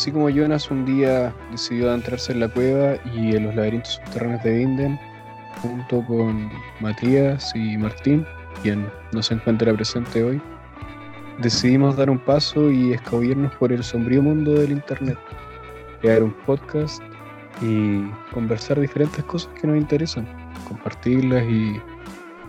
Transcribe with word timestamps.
así 0.00 0.12
como 0.12 0.30
Jonas 0.30 0.70
un 0.70 0.86
día 0.86 1.30
decidió 1.50 1.90
adentrarse 1.90 2.32
en 2.32 2.40
la 2.40 2.48
cueva 2.48 2.96
y 3.14 3.36
en 3.36 3.44
los 3.44 3.54
laberintos 3.54 4.00
subterráneos 4.02 4.42
de 4.44 4.56
Vinden, 4.56 4.98
junto 5.60 6.02
con 6.06 6.50
Matías 6.80 7.54
y 7.54 7.76
Martín, 7.76 8.24
quien 8.62 8.90
no 9.12 9.22
se 9.22 9.34
encuentra 9.34 9.74
presente 9.74 10.24
hoy, 10.24 10.40
decidimos 11.42 11.98
dar 11.98 12.08
un 12.08 12.18
paso 12.18 12.70
y 12.70 12.94
escabullirnos 12.94 13.54
por 13.56 13.72
el 13.72 13.84
sombrío 13.84 14.22
mundo 14.22 14.54
del 14.54 14.70
Internet, 14.70 15.18
crear 16.00 16.22
un 16.22 16.32
podcast 16.46 17.02
y 17.60 18.00
conversar 18.32 18.80
diferentes 18.80 19.22
cosas 19.24 19.52
que 19.60 19.66
nos 19.66 19.76
interesan, 19.76 20.26
compartirlas 20.66 21.44
y 21.44 21.78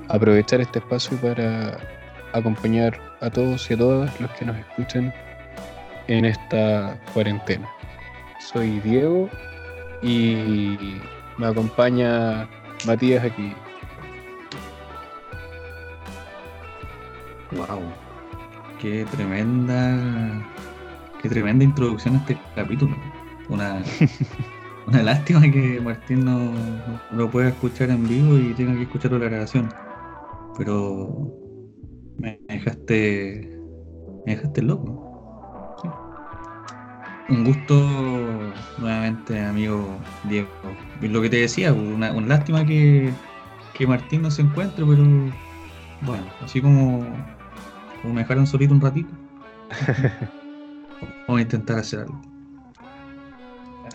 aprovechar 0.07 0.61
este 0.61 0.79
espacio 0.79 1.17
para 1.17 1.77
acompañar 2.31 2.97
a 3.19 3.29
todos 3.29 3.69
y 3.69 3.73
a 3.73 3.77
todas 3.77 4.21
los 4.21 4.31
que 4.31 4.45
nos 4.45 4.55
escuchen 4.57 5.13
en 6.11 6.25
esta 6.25 6.99
cuarentena. 7.13 7.69
Soy 8.39 8.79
Diego 8.81 9.29
y 10.01 10.99
me 11.37 11.47
acompaña 11.47 12.49
Matías 12.85 13.23
aquí. 13.23 13.53
Wow, 17.51 17.81
qué 18.79 19.05
tremenda, 19.11 20.45
qué 21.21 21.29
tremenda 21.29 21.63
introducción 21.63 22.15
a 22.15 22.17
este 22.19 22.37
capítulo. 22.55 22.95
Una, 23.47 23.81
una 24.87 25.03
lástima 25.03 25.41
que 25.41 25.79
Martín 25.81 26.25
no, 26.25 26.39
no 27.11 27.17
lo 27.17 27.31
pueda 27.31 27.49
escuchar 27.49 27.89
en 27.89 28.07
vivo 28.07 28.37
y 28.37 28.53
tenga 28.53 28.73
que 28.73 28.83
escucharlo 28.83 29.17
en 29.17 29.23
la 29.23 29.29
grabación. 29.29 29.73
Pero 30.57 31.31
me 32.17 32.37
dejaste, 32.49 33.57
me 34.25 34.35
dejaste 34.35 34.61
loco. 34.61 35.00
Un 37.31 37.45
gusto 37.45 37.73
nuevamente, 38.77 39.39
amigo 39.39 39.97
Diego. 40.25 40.49
Lo 40.99 41.21
que 41.21 41.29
te 41.29 41.37
decía, 41.37 41.71
una, 41.71 42.11
una 42.11 42.27
lástima 42.27 42.65
que, 42.65 43.13
que 43.73 43.87
Martín 43.87 44.21
no 44.21 44.29
se 44.29 44.41
encuentre, 44.41 44.85
pero 44.85 45.03
bueno, 46.01 46.25
así 46.43 46.61
como, 46.61 47.05
como 48.01 48.13
me 48.13 48.21
dejaron 48.21 48.45
solito 48.45 48.73
un 48.73 48.81
ratito, 48.81 49.09
vamos 51.25 51.39
a 51.39 51.41
intentar 51.41 51.79
hacer 51.79 52.01
algo. 52.01 52.21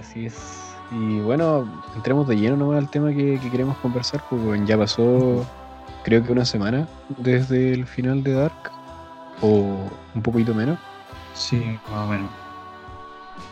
Así 0.01 0.25
es. 0.25 0.75
Y 0.91 1.19
bueno, 1.19 1.85
entremos 1.95 2.27
de 2.27 2.37
lleno 2.37 2.57
nomás 2.57 2.79
al 2.79 2.91
tema 2.91 3.11
que, 3.11 3.39
que 3.39 3.51
queremos 3.51 3.77
conversar, 3.79 4.23
porque 4.31 4.65
ya 4.65 4.79
pasó 4.79 5.47
creo 6.05 6.25
que 6.25 6.33
una 6.33 6.47
semana 6.47 6.89
desde 7.19 7.75
el 7.75 7.87
final 7.87 8.25
de 8.25 8.33
Dark, 8.33 8.71
o 9.43 9.91
un 10.15 10.23
poquito 10.23 10.55
menos. 10.55 10.79
Sí, 11.35 11.79
más 11.91 12.07
o 12.07 12.07
menos. 12.07 12.46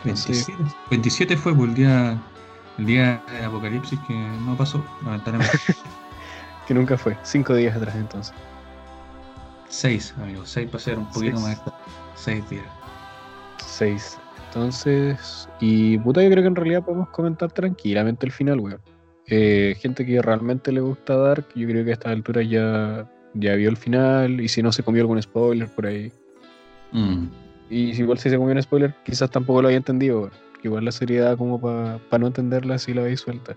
27, 0.05 0.63
27 0.89 1.37
fue 1.37 1.53
pues, 1.55 1.69
el 1.69 1.75
día 1.75 2.21
el 2.77 2.85
día 2.85 3.23
de 3.31 3.45
Apocalipsis 3.45 3.99
que 4.07 4.13
no 4.13 4.55
pasó, 4.57 4.83
lamentablemente. 5.03 5.57
que 6.67 6.73
nunca 6.73 6.97
fue, 6.97 7.17
cinco 7.23 7.55
días 7.55 7.75
atrás 7.75 7.95
entonces. 7.95 8.33
Seis, 9.69 10.13
amigos, 10.21 10.49
seis 10.49 10.69
para 10.69 10.83
ser 10.83 10.97
un 10.97 11.05
poquito 11.11 11.37
Seis. 11.37 11.41
más. 11.41 11.73
Seis 12.15 12.49
días. 12.49 12.65
Seis. 13.57 14.17
Entonces, 14.47 15.49
y 15.59 15.97
puta, 15.99 16.23
yo 16.23 16.29
creo 16.29 16.43
que 16.43 16.47
en 16.47 16.55
realidad 16.55 16.83
podemos 16.83 17.09
comentar 17.09 17.51
tranquilamente 17.51 18.25
el 18.25 18.31
final, 18.31 18.59
weón. 18.59 18.81
Eh, 19.27 19.75
gente 19.79 20.05
que 20.05 20.21
realmente 20.21 20.71
le 20.71 20.81
gusta 20.81 21.15
Dark, 21.15 21.45
yo 21.55 21.67
creo 21.67 21.83
que 21.83 21.89
a 21.89 21.93
esta 21.93 22.11
altura 22.11 22.43
ya, 22.43 23.09
ya 23.33 23.55
vio 23.55 23.69
el 23.69 23.75
final, 23.75 24.39
y 24.39 24.47
si 24.47 24.61
no 24.61 24.71
se 24.71 24.83
comió 24.83 25.01
algún 25.01 25.21
spoiler 25.21 25.67
por 25.67 25.87
ahí. 25.87 26.11
Mm. 26.91 27.25
Y 27.69 27.93
si 27.93 28.01
igual 28.01 28.17
si 28.19 28.29
se 28.29 28.37
comió 28.37 28.53
un 28.53 28.61
spoiler, 28.61 28.93
quizás 29.03 29.29
tampoco 29.31 29.61
lo 29.61 29.67
había 29.67 29.77
entendido. 29.77 30.29
Que 30.61 30.67
Igual 30.67 30.85
la 30.85 30.91
serie 30.91 31.19
da 31.19 31.35
como 31.35 31.59
para 31.59 32.19
no 32.19 32.27
entenderla 32.27 32.77
si 32.77 32.93
la 32.93 33.03
veis 33.03 33.19
suelta. 33.21 33.55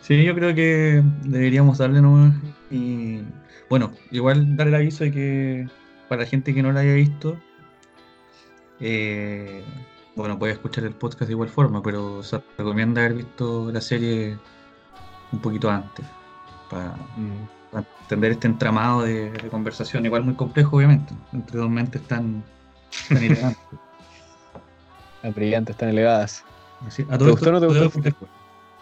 Sí, 0.00 0.24
yo 0.24 0.34
creo 0.34 0.54
que 0.54 1.02
deberíamos 1.24 1.78
darle 1.78 2.00
nomás. 2.00 2.34
Y 2.70 3.20
bueno, 3.68 3.92
igual 4.10 4.56
dar 4.56 4.68
el 4.68 4.74
aviso 4.74 5.04
de 5.04 5.12
que 5.12 5.68
para 6.08 6.22
la 6.22 6.28
gente 6.28 6.54
que 6.54 6.62
no 6.62 6.72
la 6.72 6.80
haya 6.80 6.94
visto, 6.94 7.36
eh, 8.80 9.62
bueno, 10.16 10.38
puede 10.38 10.54
escuchar 10.54 10.84
el 10.84 10.94
podcast 10.94 11.26
de 11.28 11.32
igual 11.32 11.48
forma, 11.48 11.82
pero 11.82 12.22
se 12.22 12.40
recomienda 12.56 13.02
haber 13.02 13.18
visto 13.18 13.70
la 13.70 13.80
serie 13.80 14.38
un 15.32 15.40
poquito 15.40 15.70
antes, 15.70 16.06
para, 16.70 16.94
Mm. 17.16 17.57
Para 17.70 17.86
entender 18.02 18.32
este 18.32 18.46
entramado 18.46 19.02
de, 19.02 19.30
de 19.30 19.48
conversación, 19.48 20.06
igual 20.06 20.24
muy 20.24 20.34
complejo, 20.34 20.76
obviamente, 20.76 21.14
entre 21.32 21.58
dos 21.58 21.70
mentes 21.70 22.02
tan, 22.02 22.42
tan 23.08 23.18
elegantes. 23.18 23.62
Brillantes, 25.34 25.74
están 25.74 25.88
elevadas. 25.88 26.44
Así, 26.86 27.04
¿Te 27.04 27.14
a 27.14 27.18
todo 27.18 27.32
gustó 27.32 27.50
o 27.50 27.52
no 27.52 27.60
te 27.60 27.66
gustó? 27.66 28.00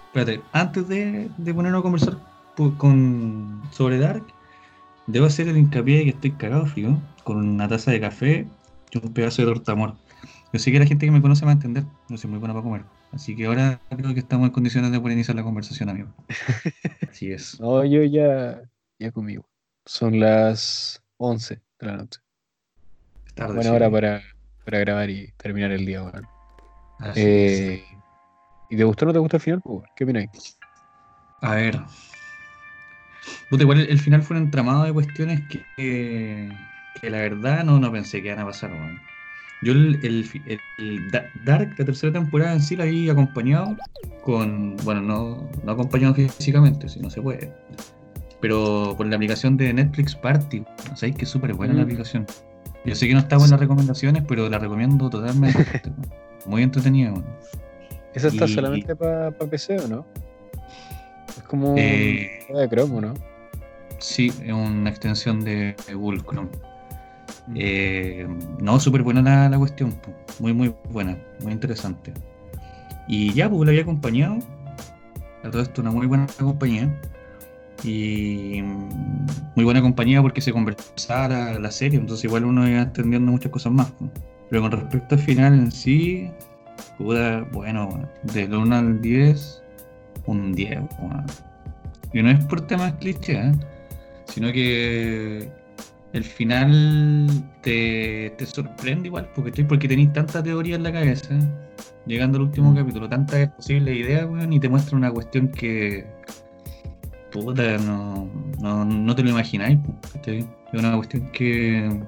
Espérate, 0.06 0.42
antes 0.52 0.88
de, 0.88 1.30
de 1.36 1.54
ponernos 1.54 1.80
a 1.80 1.82
conversar 1.82 2.16
con, 2.78 3.62
sobre 3.70 3.98
Dark, 3.98 4.24
debo 5.06 5.26
hacer 5.26 5.48
el 5.48 5.56
hincapié 5.56 5.98
de 5.98 6.04
que 6.04 6.10
estoy 6.10 6.30
cagado 6.32 6.66
frío, 6.66 7.00
con 7.24 7.36
una 7.36 7.68
taza 7.68 7.91
de 7.91 8.00
café 8.00 8.47
y 8.91 8.98
un 8.98 9.12
pedazo 9.12 9.42
de 9.42 9.48
torta 9.48 9.72
amor. 9.72 9.94
Yo 10.53 10.58
sé 10.58 10.72
que 10.72 10.78
la 10.78 10.86
gente 10.86 11.06
que 11.06 11.12
me 11.12 11.20
conoce 11.20 11.44
va 11.44 11.50
a 11.50 11.54
entender, 11.54 11.84
no 12.08 12.16
soy 12.16 12.30
muy 12.30 12.38
bueno 12.38 12.54
para 12.54 12.64
comer. 12.64 12.82
Así 13.12 13.36
que 13.36 13.47
ahora 13.47 13.80
creo 13.91 14.14
que 14.14 14.20
estamos 14.20 14.47
en 14.47 14.53
condiciones 14.53 14.91
de 14.91 15.00
poder 15.00 15.14
iniciar 15.14 15.36
la 15.36 15.42
conversación, 15.42 15.88
amigo. 15.88 16.08
Así 17.10 17.30
es. 17.30 17.60
No, 17.60 17.84
yo 17.84 18.03
ya, 18.04 18.62
ya 18.99 19.11
weón. 19.12 19.45
Son 19.84 20.19
las 20.19 21.03
11 21.19 21.61
de 21.81 21.87
la 21.87 21.97
noche. 21.99 22.21
Tarde, 23.34 23.55
Buena 23.55 23.71
sí. 23.71 23.77
hora 23.77 23.91
para, 23.91 24.23
para 24.65 24.79
grabar 24.81 25.11
y 25.11 25.33
terminar 25.37 25.71
el 25.73 25.84
día. 25.87 26.03
Así 26.99 27.21
Eh. 27.21 27.84
¿Y 28.71 28.77
te 28.77 28.84
gustó 28.84 29.05
o 29.05 29.09
no 29.09 29.12
te 29.12 29.19
gustó 29.21 29.37
el 29.37 29.43
final? 29.43 29.61
pues? 29.62 29.89
¿Qué 29.95 30.05
opináis? 30.05 30.59
A 31.43 31.55
ver. 31.55 31.79
Puta, 33.51 33.62
igual 33.62 33.81
el, 33.81 33.91
el 33.91 34.01
final 34.01 34.23
fue 34.23 34.37
un 34.37 34.45
entramado 34.45 34.84
de 34.84 34.93
cuestiones 34.93 35.41
que, 35.49 35.65
que, 35.77 36.49
que 37.01 37.11
la 37.11 37.19
verdad 37.19 37.65
no, 37.65 37.78
no 37.78 37.93
pensé 37.93 38.21
que 38.23 38.28
iban 38.28 38.41
a 38.41 38.47
pasar, 38.47 38.73
weón. 38.73 38.99
Yo 39.63 39.73
el, 39.73 39.95
el 40.05 40.28
el- 40.47 40.61
el 40.78 41.11
Da- 41.11 41.31
Dark, 41.45 41.75
la 41.78 41.84
tercera 41.84 42.13
temporada 42.13 42.53
en 42.55 42.61
sí 42.61 42.77
la 42.77 42.84
vi 42.84 43.09
acompañado 43.09 43.77
con, 44.23 44.77
bueno, 44.78 45.01
no, 45.01 45.49
no 45.65 45.73
acompañado 45.73 46.15
físicamente, 46.15 46.89
si 46.89 47.01
no 47.01 47.09
se 47.09 47.23
puede, 47.23 47.53
pero 48.47 48.95
por 48.97 49.07
la 49.09 49.17
aplicación 49.17 49.57
de 49.57 49.73
Netflix 49.73 50.15
Party, 50.15 50.62
¿sabéis 50.95 51.17
que 51.17 51.25
es 51.25 51.29
súper 51.31 51.53
buena 51.55 51.75
la 51.75 51.81
Mm. 51.81 51.84
aplicación? 51.84 52.27
Yo 52.84 52.95
sé 52.95 53.09
que 53.09 53.12
no 53.15 53.19
está 53.19 53.34
en 53.34 53.51
las 53.51 53.59
recomendaciones, 53.59 54.23
pero 54.29 54.49
la 54.49 54.61
recomiendo 54.61 55.11
totalmente. 55.11 55.59
Muy 56.47 56.62
entretenida, 56.62 57.11
weón. 57.11 57.25
¿Esa 58.15 58.29
está 58.29 58.45
Y- 58.45 58.49
solamente 58.55 58.95
para 58.95 59.33
PC 59.33 59.81
o 59.81 59.89
no? 59.89 60.07
Es 61.37 61.43
como 61.43 61.75
Eh, 61.77 62.39
de 62.55 62.69
Chrome, 62.69 62.95
¿o 62.95 63.01
¿no? 63.01 63.15
Sí, 63.99 64.29
es 64.45 64.53
una 64.53 64.91
extensión 64.91 65.43
de 65.43 65.75
Google 65.93 66.21
Chrome. 66.23 66.49
Eh, 67.57 68.28
no, 68.61 68.78
súper 68.78 69.03
buena 69.03 69.23
la, 69.23 69.49
la 69.49 69.59
cuestión, 69.59 69.93
muy 70.39 70.53
muy 70.53 70.73
buena, 70.91 71.19
muy 71.43 71.53
interesante. 71.53 72.13
Y 73.09 73.33
ya, 73.33 73.51
pues 73.51 73.65
la 73.66 73.71
había 73.72 73.83
acompañado, 73.83 74.39
a 75.42 75.51
todo 75.51 75.63
esto 75.63 75.81
una 75.83 75.91
muy 75.91 76.07
buena 76.07 76.28
compañía. 76.39 76.89
Y 77.84 78.63
mm, 78.63 79.27
muy 79.55 79.65
buena 79.65 79.83
compañía 79.83 80.23
porque 80.23 80.41
se 80.41 80.53
conversaba 80.53 81.28
la, 81.28 81.59
la 81.59 81.71
serie, 81.71 81.99
entonces 81.99 82.25
igual 82.25 82.45
uno 82.45 82.69
iba 82.69 82.83
entendiendo 82.83 83.33
muchas 83.33 83.53
cosas 83.53 83.73
más. 83.73 83.93
Pero 84.51 84.63
con 84.63 84.73
respecto 84.73 85.15
al 85.17 85.21
final 85.21 85.55
en 85.55 85.73
sí, 85.73 86.31
puta, 86.99 87.47
bueno, 87.53 88.09
del 88.23 88.55
1 88.55 88.77
al 88.77 89.01
10, 89.01 89.63
un 90.27 90.53
10. 90.53 90.78
weón. 91.01 91.27
Y 92.13 92.23
no 92.23 92.31
es 92.31 92.45
por 92.45 92.67
temas 92.67 92.93
clichés, 92.95 93.37
¿eh? 93.37 93.53
sino 94.27 94.53
que 94.53 95.51
el 96.13 96.25
final 96.25 97.27
te, 97.63 98.33
te 98.39 98.47
sorprende 98.47 99.09
igual, 99.09 99.28
porque, 99.34 99.65
porque 99.65 99.89
tenéis 99.89 100.13
tanta 100.13 100.43
teoría 100.43 100.77
en 100.77 100.83
la 100.84 100.93
cabeza, 100.93 101.37
llegando 102.07 102.39
al 102.39 102.45
último 102.45 102.75
capítulo, 102.75 103.09
tantas 103.09 103.51
posibles 103.51 103.97
ideas, 103.97 104.25
weón, 104.25 104.53
y 104.53 104.61
te 104.61 104.69
muestra 104.69 104.97
una 104.97 105.11
cuestión 105.11 105.49
que 105.49 106.07
puta, 107.44 107.78
no, 107.78 108.28
no, 108.60 108.84
no 108.84 109.15
te 109.15 109.22
lo 109.22 109.30
imagináis. 109.30 109.78
Es 110.27 110.44
una 110.72 110.97
cuestión 110.97 111.30
que, 111.33 112.00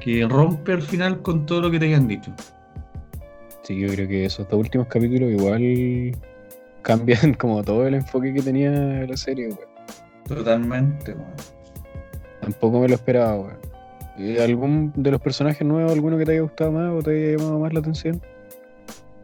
que 0.00 0.26
rompe 0.26 0.72
al 0.72 0.82
final 0.82 1.22
con 1.22 1.46
todo 1.46 1.62
lo 1.62 1.70
que 1.70 1.78
te 1.78 1.86
hayan 1.86 2.08
dicho. 2.08 2.32
Sí, 3.62 3.78
yo 3.78 3.88
creo 3.88 4.06
que 4.06 4.24
esos 4.24 4.48
dos 4.48 4.60
últimos 4.60 4.86
capítulos 4.86 5.30
igual 5.32 6.16
cambian 6.82 7.34
como 7.38 7.64
todo 7.64 7.86
el 7.86 7.94
enfoque 7.94 8.32
que 8.32 8.42
tenía 8.42 8.70
la 8.70 9.16
serie, 9.16 9.48
weón. 9.48 9.58
Totalmente, 10.26 11.12
weón. 11.12 11.34
Tampoco 12.40 12.80
me 12.80 12.88
lo 12.88 12.94
esperaba, 12.94 13.36
weón. 13.36 13.58
¿Y 14.18 14.38
¿Algún 14.38 14.92
de 14.96 15.10
los 15.10 15.20
personajes 15.20 15.66
nuevos, 15.66 15.92
alguno 15.92 16.16
que 16.16 16.24
te 16.24 16.32
haya 16.32 16.40
gustado 16.40 16.72
más 16.72 16.90
o 16.92 17.02
te 17.02 17.10
haya 17.10 17.36
llamado 17.36 17.58
más 17.58 17.72
la 17.72 17.80
atención? 17.80 18.22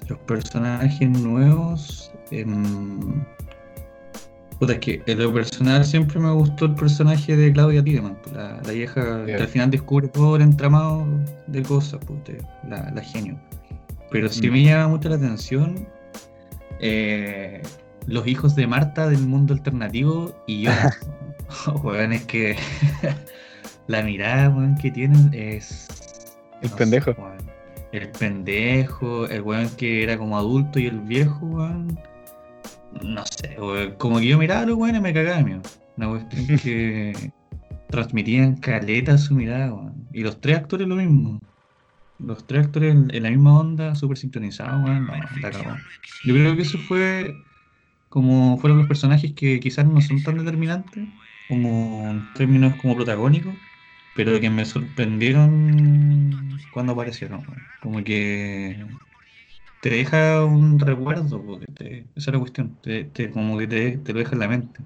Los 0.08 0.18
personajes 0.20 1.08
nuevos. 1.08 2.12
em, 2.30 3.24
Puta, 4.62 4.74
es 4.74 4.78
que 4.78 5.02
en 5.06 5.18
lo 5.18 5.34
personal 5.34 5.84
siempre 5.84 6.20
me 6.20 6.30
gustó 6.30 6.66
el 6.66 6.76
personaje 6.76 7.36
de 7.36 7.52
Claudia 7.52 7.82
Tiedemann, 7.82 8.16
la, 8.32 8.60
la 8.64 8.70
vieja 8.70 9.26
que 9.26 9.34
al 9.34 9.48
final 9.48 9.72
descubre 9.72 10.06
todo 10.06 10.36
el 10.36 10.42
entramado 10.42 11.04
de 11.48 11.64
cosas, 11.64 11.98
pues, 12.06 12.36
la, 12.68 12.88
la 12.94 13.02
genio. 13.02 13.36
Pero 14.12 14.28
sí 14.28 14.48
mm. 14.48 14.52
me 14.52 14.62
llama 14.62 14.86
mucho 14.86 15.08
la 15.08 15.16
atención 15.16 15.88
eh, 16.78 17.60
los 18.06 18.24
hijos 18.24 18.54
de 18.54 18.68
Marta 18.68 19.08
del 19.08 19.26
mundo 19.26 19.52
alternativo 19.52 20.32
y 20.46 20.62
yo. 20.62 20.70
weón, 21.82 22.12
es 22.12 22.24
que 22.26 22.54
la 23.88 24.00
mirada 24.02 24.48
weón, 24.48 24.76
que 24.76 24.92
tienen 24.92 25.28
es. 25.34 25.88
El 26.60 26.70
pendejo. 26.70 27.16
el 27.90 28.08
pendejo, 28.10 29.26
el 29.26 29.42
weón 29.42 29.68
que 29.70 30.04
era 30.04 30.16
como 30.16 30.38
adulto 30.38 30.78
y 30.78 30.86
el 30.86 31.00
viejo, 31.00 31.46
weón. 31.46 31.98
No 33.02 33.24
sé, 33.26 33.56
como 33.98 34.18
que 34.18 34.28
yo 34.28 34.38
miraba 34.38 34.62
a 34.62 34.66
los 34.66 34.76
weones 34.76 35.02
me 35.02 35.14
cagaba, 35.14 35.42
mío. 35.42 35.60
Una 35.96 36.08
cuestión 36.08 36.58
que 36.58 37.32
transmitían 37.88 38.56
caleta 38.56 39.18
su 39.18 39.34
mirada, 39.34 39.72
weón. 39.72 40.08
Y 40.12 40.22
los 40.22 40.40
tres 40.40 40.58
actores 40.58 40.86
lo 40.86 40.96
mismo 40.96 41.38
los 42.24 42.46
tres 42.46 42.66
actores 42.66 42.94
en, 42.94 43.22
la 43.22 43.30
misma 43.30 43.58
onda, 43.58 43.94
súper 43.94 44.16
sincronizados, 44.16 44.80
bueno, 44.82 45.12
la 45.40 45.48
acabó. 45.48 45.76
Yo 46.24 46.34
creo 46.34 46.56
que 46.56 46.62
eso 46.62 46.78
fue 46.78 47.34
como 48.08 48.58
fueron 48.58 48.78
los 48.78 48.86
personajes 48.86 49.32
que 49.32 49.58
quizás 49.58 49.86
no 49.86 50.00
son 50.00 50.22
tan 50.22 50.36
determinantes 50.36 51.08
como 51.48 52.10
en 52.10 52.32
términos 52.34 52.74
como 52.76 52.94
protagónicos, 52.94 53.54
pero 54.14 54.38
que 54.38 54.50
me 54.50 54.64
sorprendieron 54.64 56.58
cuando 56.72 56.92
aparecieron. 56.92 57.42
Como 57.80 58.04
que 58.04 58.86
te 59.82 59.90
deja 59.90 60.44
un 60.44 60.78
recuerdo, 60.78 61.42
porque 61.44 62.06
esa 62.14 62.30
es 62.30 62.32
la 62.32 62.38
cuestión, 62.38 62.78
te, 62.80 63.30
como 63.32 63.58
que 63.58 63.66
te, 63.66 63.98
te 63.98 64.12
lo 64.12 64.20
deja 64.20 64.34
en 64.34 64.38
la 64.38 64.46
mente. 64.46 64.80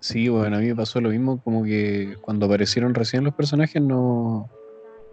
Sí, 0.00 0.30
bueno, 0.30 0.56
a 0.56 0.60
mí 0.60 0.68
me 0.68 0.74
pasó 0.74 1.02
lo 1.02 1.10
mismo, 1.10 1.42
como 1.42 1.62
que 1.62 2.14
cuando 2.22 2.46
aparecieron 2.46 2.94
recién 2.94 3.24
los 3.24 3.34
personajes 3.34 3.82
no, 3.82 4.48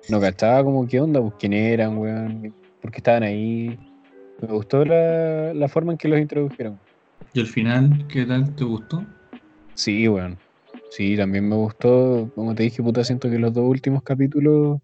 no 0.07 0.21
cachaba 0.21 0.63
como 0.63 0.87
qué 0.87 1.01
onda, 1.01 1.19
pues 1.19 1.33
quién 1.37 1.51
eran, 1.51 1.97
weón, 1.97 2.55
por 2.81 2.91
qué 2.91 2.97
estaban 2.99 3.23
ahí. 3.23 3.77
Me 4.41 4.47
gustó 4.53 4.85
la, 4.85 5.53
la 5.53 5.67
forma 5.67 5.91
en 5.91 5.97
que 5.97 6.07
los 6.07 6.19
introdujeron. 6.19 6.79
¿Y 7.33 7.41
al 7.41 7.47
final 7.47 8.07
qué 8.07 8.25
tal? 8.25 8.55
¿Te 8.55 8.63
gustó? 8.63 9.03
Sí, 9.73 10.07
weón. 10.07 10.39
Sí, 10.91 11.17
también 11.17 11.49
me 11.49 11.57
gustó. 11.57 12.31
Como 12.35 12.55
te 12.55 12.63
dije, 12.63 12.81
puta, 12.81 13.03
siento 13.03 13.29
que 13.29 13.37
los 13.37 13.51
dos 13.51 13.65
últimos 13.65 14.01
capítulos 14.01 14.79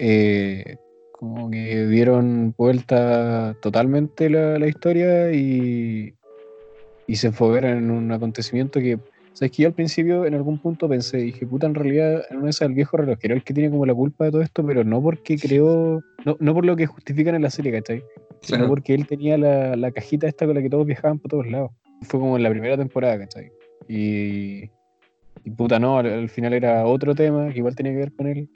eh, 0.00 0.76
como 1.20 1.50
que 1.50 1.86
dieron 1.86 2.54
vuelta 2.56 3.54
totalmente 3.60 4.28
la, 4.28 4.58
la 4.58 4.66
historia 4.66 5.32
y, 5.32 6.14
y 7.06 7.16
se 7.16 7.28
enfocaron 7.28 7.78
en 7.78 7.90
un 7.90 8.10
acontecimiento 8.10 8.80
que 8.80 8.98
Sabes 9.32 9.52
que 9.52 9.62
yo 9.62 9.68
al 9.68 9.74
principio 9.74 10.26
en 10.26 10.34
algún 10.34 10.58
punto 10.58 10.88
pensé, 10.88 11.18
dije, 11.18 11.46
puta, 11.46 11.66
en 11.66 11.74
realidad 11.74 12.24
no 12.30 12.48
es 12.48 12.60
el 12.60 12.74
viejo 12.74 12.96
relojero 12.96 13.34
el 13.34 13.44
que 13.44 13.54
tiene 13.54 13.70
como 13.70 13.86
la 13.86 13.94
culpa 13.94 14.24
de 14.24 14.32
todo 14.32 14.42
esto, 14.42 14.66
pero 14.66 14.82
no 14.84 15.00
porque 15.02 15.38
creo, 15.38 16.02
no, 16.24 16.36
no 16.40 16.52
por 16.54 16.66
lo 16.66 16.76
que 16.76 16.86
justifican 16.86 17.36
en 17.36 17.42
la 17.42 17.50
serie, 17.50 17.72
¿cachai? 17.72 18.02
Sino 18.42 18.66
porque 18.66 18.92
él 18.92 19.06
tenía 19.06 19.38
la, 19.38 19.76
la, 19.76 19.92
cajita 19.92 20.26
esta 20.26 20.46
con 20.46 20.56
la 20.56 20.62
que 20.62 20.70
todos 20.70 20.86
viajaban 20.86 21.18
por 21.18 21.30
todos 21.30 21.46
lados. 21.46 21.70
Fue 22.02 22.18
como 22.18 22.36
en 22.36 22.42
la 22.42 22.50
primera 22.50 22.76
temporada, 22.76 23.18
¿cachai? 23.18 23.52
Y, 23.88 24.70
y 25.44 25.50
puta, 25.56 25.78
no, 25.78 25.98
al, 25.98 26.28
final 26.28 26.52
era 26.52 26.84
otro 26.84 27.14
tema 27.14 27.50
que 27.50 27.58
igual 27.58 27.74
tenía 27.74 27.92
que 27.92 27.98
ver 27.98 28.12
con 28.12 28.26
él 28.26 28.50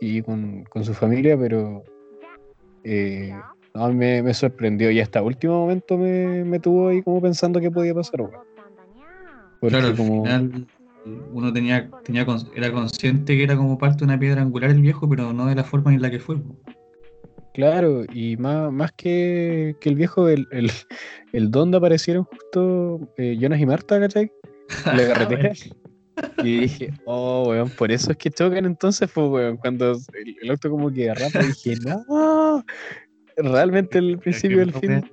y 0.00 0.22
con, 0.22 0.64
con 0.64 0.84
su 0.84 0.94
familia, 0.94 1.36
pero 1.36 1.82
eh, 2.84 3.34
no, 3.74 3.92
me, 3.92 4.22
me, 4.22 4.34
sorprendió 4.34 4.90
y 4.90 5.00
hasta 5.00 5.22
último 5.22 5.60
momento 5.60 5.98
me, 5.98 6.44
me 6.44 6.60
tuvo 6.60 6.88
ahí 6.88 7.02
como 7.02 7.20
pensando 7.20 7.60
qué 7.60 7.70
podía 7.70 7.94
pasar, 7.94 8.20
claro, 9.60 9.86
al 9.86 9.96
final 9.96 10.66
uno 11.32 11.52
tenía, 11.52 11.90
tenía 12.02 12.26
era 12.54 12.72
consciente 12.72 13.36
que 13.36 13.42
era 13.42 13.56
como 13.56 13.78
parte 13.78 13.98
de 13.98 14.04
una 14.04 14.18
piedra 14.18 14.42
angular 14.42 14.70
el 14.70 14.80
viejo, 14.80 15.08
pero 15.08 15.32
no 15.32 15.46
de 15.46 15.54
la 15.54 15.64
forma 15.64 15.92
en 15.92 16.00
la 16.00 16.10
que 16.10 16.18
fue. 16.18 16.36
Claro, 17.52 18.04
y 18.12 18.36
más, 18.36 18.72
más 18.72 18.92
que, 18.92 19.76
que 19.80 19.88
el 19.88 19.94
viejo, 19.94 20.28
el, 20.28 20.48
el, 20.50 20.70
el 21.32 21.50
donde 21.50 21.76
aparecieron 21.76 22.24
justo 22.24 23.00
eh, 23.16 23.36
Jonas 23.38 23.60
y 23.60 23.66
Marta, 23.66 24.00
¿cachai? 24.00 24.32
La 24.86 25.06
carretera. 25.06 25.52
Y 26.38 26.60
dije, 26.60 26.92
oh, 27.04 27.48
weón, 27.48 27.70
por 27.70 27.90
eso 27.90 28.12
es 28.12 28.16
que 28.16 28.30
chocan 28.30 28.64
entonces, 28.66 29.10
pues, 29.12 29.28
weón. 29.28 29.56
Cuando 29.56 29.92
el, 29.92 30.36
el 30.42 30.50
auto 30.50 30.70
como 30.70 30.90
que 30.90 31.10
agarraba, 31.10 31.46
dije, 31.46 31.76
no, 31.84 32.64
realmente 33.36 33.98
el 33.98 34.18
principio 34.18 34.58
del 34.58 34.72
fin. 34.74 35.10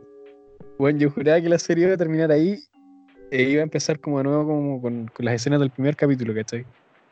Bueno, 0.78 1.00
yo 1.00 1.12
juraba 1.12 1.42
que 1.42 1.50
la 1.50 1.60
serie 1.60 1.86
iba 1.86 1.94
a 1.94 1.98
terminar 1.98 2.32
ahí 2.32 2.64
e 3.32 3.44
iba 3.44 3.62
a 3.62 3.64
empezar 3.64 4.00
como 4.00 4.18
de 4.18 4.26
nuevo 4.26 4.46
como 4.46 4.82
con, 4.82 5.08
con 5.08 5.26
las 5.26 5.36
escenas 5.36 5.60
del 5.60 5.70
primer 5.70 5.96
capítulo, 5.96 6.34
¿cachai? 6.34 6.66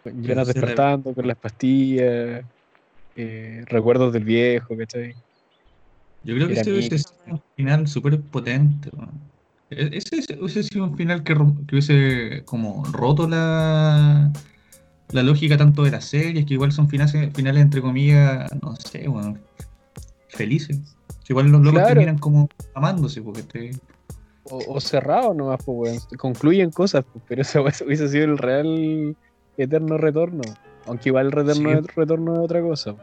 Llenas 0.06 0.48
despertando 0.48 1.14
con 1.14 1.28
las 1.28 1.38
pastillas, 1.38 2.44
eh, 3.16 3.64
recuerdos 3.68 4.12
del 4.14 4.24
viejo, 4.24 4.78
¿cachai? 4.78 5.16
Yo 6.24 6.36
creo 6.36 6.48
que 6.48 6.72
hubiese 6.72 6.98
sido 6.98 7.16
un 7.28 7.42
final 7.56 7.88
súper 7.88 8.20
potente. 8.20 8.90
E-, 8.90 8.92
ese 9.70 10.38
hubiese 10.40 10.64
sido 10.64 10.86
un 10.86 10.98
final 10.98 11.24
que, 11.24 11.34
que, 11.36 11.76
hubiese 11.76 12.44
como 12.46 12.84
roto 12.86 13.28
la, 13.28 14.32
la 15.12 15.24
lógica 15.24 15.58
tanto 15.58 15.84
de 15.84 15.92
las 15.92 16.06
series, 16.06 16.46
que 16.46 16.56
igual 16.56 16.72
son 16.72 16.90
finales, 16.90 17.34
finales 17.34 17.62
entre 17.62 17.82
comillas, 17.82 18.50
no 18.62 18.76
sé, 18.76 19.08
bueno, 19.08 19.38
felices. 20.30 20.96
Igual 21.28 21.52
los 21.52 21.62
locos 21.62 21.84
terminan 21.86 22.18
como 22.18 22.50
amándose, 22.74 23.22
porque 23.22 23.44
te, 23.44 23.72
o, 24.52 24.80
cerrado 24.80 25.34
nomás, 25.34 25.64
pues, 25.64 26.08
concluyen 26.18 26.72
cosas, 26.72 27.06
pues, 27.12 27.24
pero 27.28 27.42
eso 27.42 27.62
hubiese 27.86 28.10
sido 28.10 28.26
el 28.26 28.38
real 28.38 29.16
eterno 29.58 29.98
retorno. 29.98 30.42
Aunque 30.86 31.10
igual 31.10 31.28
el 31.28 31.32
retorno, 31.32 31.72
es, 31.72 31.96
retorno 31.96 32.34
es 32.34 32.40
otra 32.40 32.62
cosa. 32.62 32.96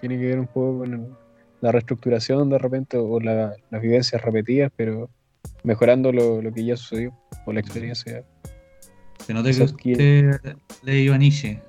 Tiene 0.00 0.18
que 0.18 0.26
ver 0.26 0.40
un 0.40 0.46
poco 0.46 0.80
con 0.80 1.16
la 1.60 1.72
reestructuración 1.72 2.50
de 2.50 2.58
repente 2.58 2.98
o 2.98 3.18
las 3.20 3.56
vivencias 3.70 4.20
repetidas, 4.20 4.70
pero 4.76 5.08
mejorando 5.62 6.12
lo, 6.12 6.40
que 6.52 6.64
ya 6.64 6.76
sucedió 6.76 7.12
o 7.46 7.52
la 7.52 7.60
experiencia. 7.60 8.24
Se 9.24 9.34
nota 9.34 9.50
que 9.50 9.62
usted 9.62 10.40
le 10.82 11.12
a 11.12 11.18
Nietzsche. 11.18 11.60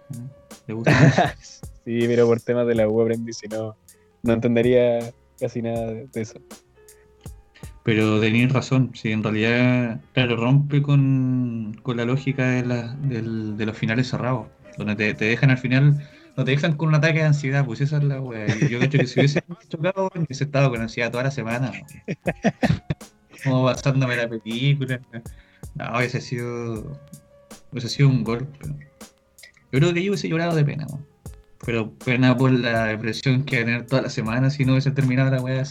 ¿Le 0.67 0.73
gusta 0.73 1.35
sí, 1.85 1.99
pero 2.07 2.25
por 2.25 2.41
temas 2.41 2.67
de 2.67 2.75
la 2.75 2.87
web 2.87 3.05
aprendí, 3.05 3.33
si 3.33 3.47
no, 3.47 3.75
no 4.23 4.33
entendería 4.33 5.13
casi 5.39 5.61
nada 5.61 5.93
de 5.93 6.21
eso. 6.21 6.39
Pero 7.83 8.19
tenéis 8.19 8.51
razón, 8.51 8.91
si 8.95 9.11
en 9.11 9.21
realidad, 9.21 10.01
claro, 10.13 10.37
rompe 10.37 10.81
con, 10.81 11.79
con 11.83 11.97
la 11.97 12.05
lógica 12.05 12.47
de, 12.49 12.65
la, 12.65 12.95
del, 12.95 13.57
de 13.57 13.65
los 13.67 13.77
finales 13.77 14.09
cerrados, 14.09 14.47
donde 14.77 14.95
te, 14.95 15.13
te, 15.13 15.25
dejan 15.25 15.51
al 15.51 15.59
final, 15.59 16.03
no 16.35 16.43
te 16.43 16.51
dejan 16.51 16.77
con 16.77 16.89
un 16.89 16.95
ataque 16.95 17.19
de 17.19 17.25
ansiedad, 17.25 17.63
pues 17.63 17.81
esa 17.81 17.97
es 17.97 18.03
la 18.03 18.19
wea. 18.19 18.47
Yo 18.67 18.79
de 18.79 18.85
hecho 18.85 18.97
que 18.97 19.05
si 19.05 19.19
hubiese 19.19 19.43
chocado, 19.69 20.09
hubiese 20.15 20.45
estado 20.45 20.71
con 20.71 20.81
ansiedad 20.81 21.11
toda 21.11 21.25
la 21.25 21.31
semana. 21.31 21.71
Como 23.45 23.65
pasándome 23.65 24.15
la 24.15 24.27
película. 24.27 24.99
No, 25.75 25.97
hubiese 25.97 26.21
sido, 26.21 26.91
hubiese 27.71 27.89
sido 27.89 28.09
un 28.09 28.23
golpe. 28.23 28.67
Yo 29.71 29.79
creo 29.79 29.93
que 29.93 30.03
yo 30.03 30.11
hubiese 30.11 30.29
llorado 30.29 30.55
de 30.55 30.63
pena, 30.63 30.87
pero 31.65 31.91
pena 31.91 32.35
por 32.37 32.51
la 32.51 32.85
depresión 32.85 33.43
que 33.43 33.57
tener 33.57 33.85
toda 33.85 34.03
la 34.03 34.09
semana 34.09 34.49
si 34.49 34.65
no 34.65 34.73
hubiese 34.73 34.91
terminado 34.91 35.31
la 35.31 35.41
wea 35.41 35.63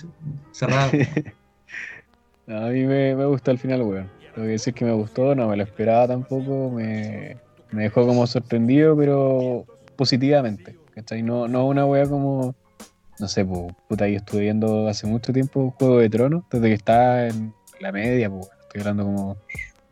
cerrada. 0.53 0.91
A 2.47 2.69
mí 2.69 2.85
me, 2.85 3.15
gustó 3.25 3.51
el 3.51 3.59
final, 3.59 3.83
weón. 3.83 4.11
Tengo 4.35 4.47
que 4.47 4.53
decir 4.53 4.75
que 4.75 4.85
me 4.85 4.93
gustó, 4.93 5.35
no 5.35 5.49
me 5.49 5.57
lo 5.57 5.63
esperaba 5.63 6.09
tampoco, 6.09 6.71
me, 6.71 7.39
me 7.71 7.85
dejó 7.85 8.07
como 8.07 8.27
sorprendido, 8.27 8.97
pero 8.97 9.65
positivamente. 9.97 10.77
¿Cachai? 10.95 11.23
No, 11.23 11.49
no 11.49 11.67
una 11.67 11.87
weá 11.87 12.07
como, 12.07 12.55
no 13.19 13.29
sé, 13.29 13.45
pues, 13.45 13.73
puta, 13.89 14.07
yo 14.09 14.17
estuve 14.17 14.43
viendo 14.43 14.89
hace 14.89 15.07
mucho 15.07 15.33
tiempo 15.33 15.75
Juego 15.79 15.99
de 15.99 16.11
Tronos, 16.11 16.45
desde 16.51 16.69
que 16.69 16.75
estaba 16.75 17.27
en 17.27 17.55
la 17.81 17.93
media, 17.93 18.31
pues, 18.31 18.49
estoy 18.63 18.81
hablando 18.81 19.05
como 19.05 19.37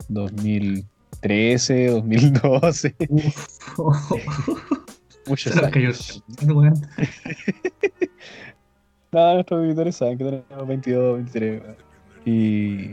2013, 0.09 1.87
2012. 1.89 2.97
Muchos 5.27 5.57
años. 5.57 6.25
Nada, 9.13 9.35
nuestros 9.35 9.61
auditores 9.61 9.97
saben 9.97 10.19
que 10.19 10.25
tenemos 10.25 10.69
22, 10.69 11.17
23, 11.17 11.63
y, 12.25 12.91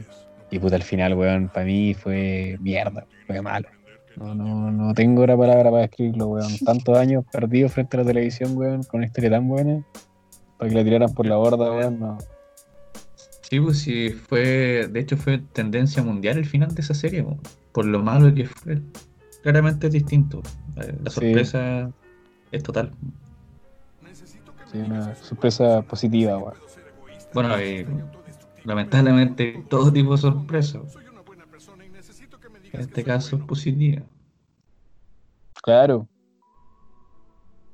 y 0.51 0.59
puta, 0.59 0.75
al 0.75 0.83
final, 0.83 1.13
weón, 1.15 1.49
para 1.49 1.65
mí 1.65 1.93
fue 1.93 2.57
mierda, 2.61 3.05
fue 3.25 3.41
malo. 3.41 3.67
No, 4.15 4.35
no, 4.35 4.71
no 4.71 4.93
tengo 4.93 5.25
la 5.25 5.37
palabra 5.37 5.71
para 5.71 5.85
escribirlo, 5.85 6.27
weón. 6.27 6.57
Tantos 6.65 6.97
años 6.97 7.23
perdidos 7.31 7.71
frente 7.71 7.97
a 7.97 8.01
la 8.01 8.05
televisión, 8.05 8.57
weón, 8.57 8.83
con 8.83 8.99
una 8.99 9.07
historia 9.07 9.29
tan 9.29 9.47
buena, 9.47 9.83
para 10.57 10.69
que 10.69 10.75
la 10.75 10.83
tiraran 10.83 11.13
por 11.13 11.25
la 11.25 11.37
borda, 11.37 11.71
weón, 11.71 11.99
no. 11.99 12.17
Sí, 13.49 13.59
pues 13.59 13.79
sí, 13.79 14.09
fue, 14.11 14.87
de 14.91 14.99
hecho 14.99 15.17
fue 15.17 15.39
tendencia 15.39 16.03
mundial 16.03 16.37
el 16.37 16.45
final 16.45 16.73
de 16.75 16.81
esa 16.81 16.93
serie, 16.93 17.25
por 17.71 17.85
lo 17.85 17.99
malo 17.99 18.33
que 18.33 18.45
fue. 18.45 18.79
Claramente 19.41 19.87
es 19.87 19.93
distinto. 19.93 20.43
Eh, 20.75 20.95
la 21.03 21.09
sorpresa 21.09 21.91
es 22.51 22.61
total. 22.61 22.91
Sí, 24.71 24.77
una 24.77 25.15
sorpresa 25.15 25.81
positiva. 25.81 26.53
Bueno, 27.33 27.57
eh, 27.57 27.87
lamentablemente 28.65 29.63
todo 29.67 29.91
tipo 29.91 30.11
de 30.11 30.17
sorpresas. 30.19 30.95
En 32.71 32.81
este 32.81 33.03
caso 33.03 33.37
es 33.37 33.43
positiva. 33.43 34.03
Claro. 35.63 36.07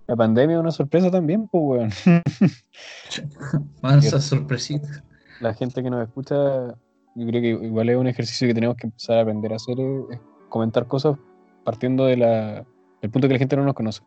La 0.08 0.16
pandemia 0.16 0.56
es 0.56 0.62
una 0.62 0.72
sorpresa 0.72 1.12
también, 1.12 1.50
pues, 1.50 1.64
weón. 1.66 1.92
Mansa 3.82 4.22
sorpresita. 4.22 5.04
La 5.42 5.54
gente 5.54 5.84
que 5.84 5.90
nos 5.90 6.08
escucha, 6.08 6.68
yo 7.16 7.28
creo 7.28 7.42
que 7.42 7.66
igual 7.66 7.90
es 7.90 7.98
un 7.98 8.08
ejercicio 8.08 8.48
que 8.48 8.54
tenemos 8.54 8.78
que 8.78 8.88
empezar 8.88 9.18
a 9.18 9.22
aprender 9.22 9.54
a 9.54 9.58
hacer, 9.58 9.78
es 10.12 10.20
comentar 10.50 10.88
cosas 10.88 11.18
partiendo 11.64 12.06
de 12.06 12.18
la, 12.18 12.66
del 13.02 13.12
punto 13.12 13.28
que 13.28 13.34
la 13.34 13.40
gente 13.40 13.56
no 13.56 13.64
nos 13.64 13.74
conoce. 13.74 14.02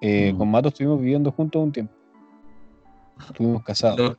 Eh, 0.00 0.32
Mm. 0.32 0.38
Con 0.38 0.50
Mato 0.50 0.68
estuvimos 0.68 1.00
viviendo 1.00 1.32
juntos 1.32 1.62
un 1.62 1.72
tiempo. 1.72 1.94
Estuvimos 3.26 3.62
casados. 3.62 3.98
Los 3.98 4.18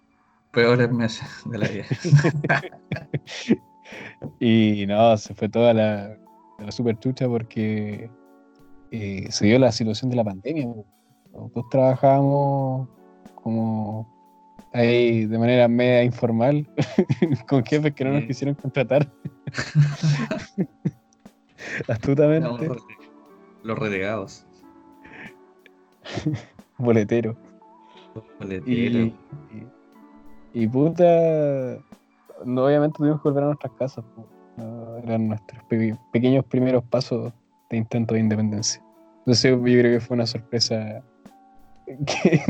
peores 0.52 0.92
meses 0.92 1.28
de 1.46 1.58
la 1.58 1.68
vida. 1.68 1.86
Y 4.40 4.86
no, 4.88 5.16
se 5.16 5.36
fue 5.36 5.48
toda 5.48 5.72
la, 5.72 6.18
la 6.58 6.72
super 6.72 6.98
chucha 6.98 7.28
porque 7.28 8.10
eh, 8.90 9.28
se 9.30 9.46
dio 9.46 9.60
la 9.60 9.72
situación 9.72 10.10
de 10.10 10.16
la 10.18 10.24
pandemia. 10.24 10.68
Nosotros 11.32 11.66
trabajábamos 11.70 12.90
como 13.36 14.15
ahí 14.76 15.26
de 15.26 15.38
manera 15.40 15.68
media 15.68 16.04
informal 16.04 16.68
con 17.48 17.64
jefes 17.66 17.94
que 17.94 18.04
no 18.06 18.12
nos 18.14 18.24
quisieron 18.26 18.56
contratar. 18.56 19.08
Astutamente, 21.88 22.68
los- 22.68 22.86
Los 23.64 23.80
renegados. 23.80 24.46
boletero. 26.78 27.36
Los 28.14 28.24
Y, 28.24 28.30
boleteros. 28.40 29.14
y, 30.54 30.64
y 30.64 30.68
puta, 30.68 31.04
no, 32.46 32.66
obviamente 32.66 32.98
tuvimos 32.98 33.22
que 33.22 33.30
volver 33.30 33.44
a 33.44 33.48
nuestras 33.48 33.74
casas. 33.74 34.06
No, 34.58 34.98
eran 34.98 35.28
nuestros 35.30 35.64
pe- 35.66 35.98
pequeños 36.14 36.46
primeros 36.46 36.84
pasos 36.86 37.34
de 37.70 37.78
intento 37.78 38.14
de 38.14 38.22
independencia. 38.22 38.82
Entonces 39.20 39.52
yo 39.52 39.62
creo 39.62 39.84
que 39.84 40.00
fue 40.00 40.16
una 40.16 40.28
sorpresa 40.28 41.04
que, 42.06 42.42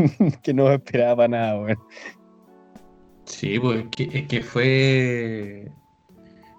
que 0.44 0.53
no 0.53 0.70
esperaba 0.72 1.15
para 1.15 1.27
nada, 1.29 1.62
weón. 1.62 1.77
Sí, 3.25 3.60
pues 3.60 3.86
es 3.86 3.89
que, 3.89 4.27
que 4.27 4.41
fue. 4.41 5.72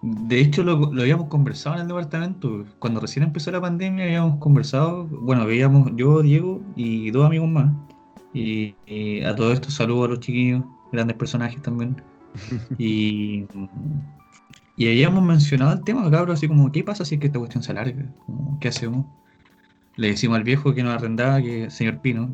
De 0.02 0.40
hecho, 0.40 0.62
lo, 0.62 0.92
lo 0.92 1.02
habíamos 1.02 1.28
conversado 1.28 1.76
en 1.76 1.82
el 1.82 1.88
departamento. 1.88 2.64
Cuando 2.78 3.00
recién 3.00 3.24
empezó 3.24 3.50
la 3.50 3.60
pandemia, 3.60 4.04
habíamos 4.04 4.38
conversado. 4.38 5.06
Bueno, 5.06 5.46
veíamos 5.46 5.90
yo, 5.96 6.22
Diego 6.22 6.62
y 6.76 7.10
dos 7.10 7.26
amigos 7.26 7.48
más. 7.48 7.72
Y, 8.32 8.74
y 8.86 9.22
a 9.22 9.34
todo 9.34 9.52
esto, 9.52 9.70
saludo 9.70 10.04
a 10.04 10.08
los 10.08 10.20
chiquillos, 10.20 10.64
grandes 10.92 11.16
personajes 11.16 11.60
también. 11.62 11.96
Y, 12.78 13.46
y 14.76 14.88
habíamos 14.88 15.24
mencionado 15.24 15.72
el 15.72 15.84
tema, 15.84 16.10
cabros, 16.10 16.34
así 16.38 16.48
como: 16.48 16.70
¿qué 16.70 16.84
pasa 16.84 17.04
si 17.04 17.14
es 17.14 17.20
que 17.20 17.28
esta 17.28 17.38
cuestión 17.38 17.62
se 17.62 17.72
alarga? 17.72 18.04
¿Qué 18.60 18.68
hacemos? 18.68 19.06
Le 19.96 20.08
decimos 20.08 20.36
al 20.36 20.44
viejo 20.44 20.74
que 20.74 20.82
nos 20.82 20.94
arrendaba, 20.94 21.40
que 21.40 21.70
señor 21.70 22.00
Pino, 22.00 22.28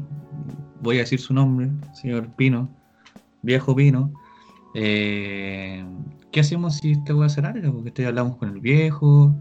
voy 0.80 0.96
a 0.96 1.00
decir 1.00 1.20
su 1.20 1.32
nombre, 1.32 1.70
señor 1.94 2.28
Pino, 2.36 2.68
viejo 3.42 3.74
Pino. 3.76 4.12
Eh, 4.74 5.84
¿Qué 6.30 6.40
hacemos 6.40 6.76
si 6.76 6.92
esta 6.92 7.14
weá 7.14 7.28
se 7.28 7.42
larga? 7.42 7.70
Porque 7.70 7.88
este 7.88 8.06
hablamos 8.06 8.36
con 8.36 8.48
el 8.48 8.60
viejo, 8.60 9.34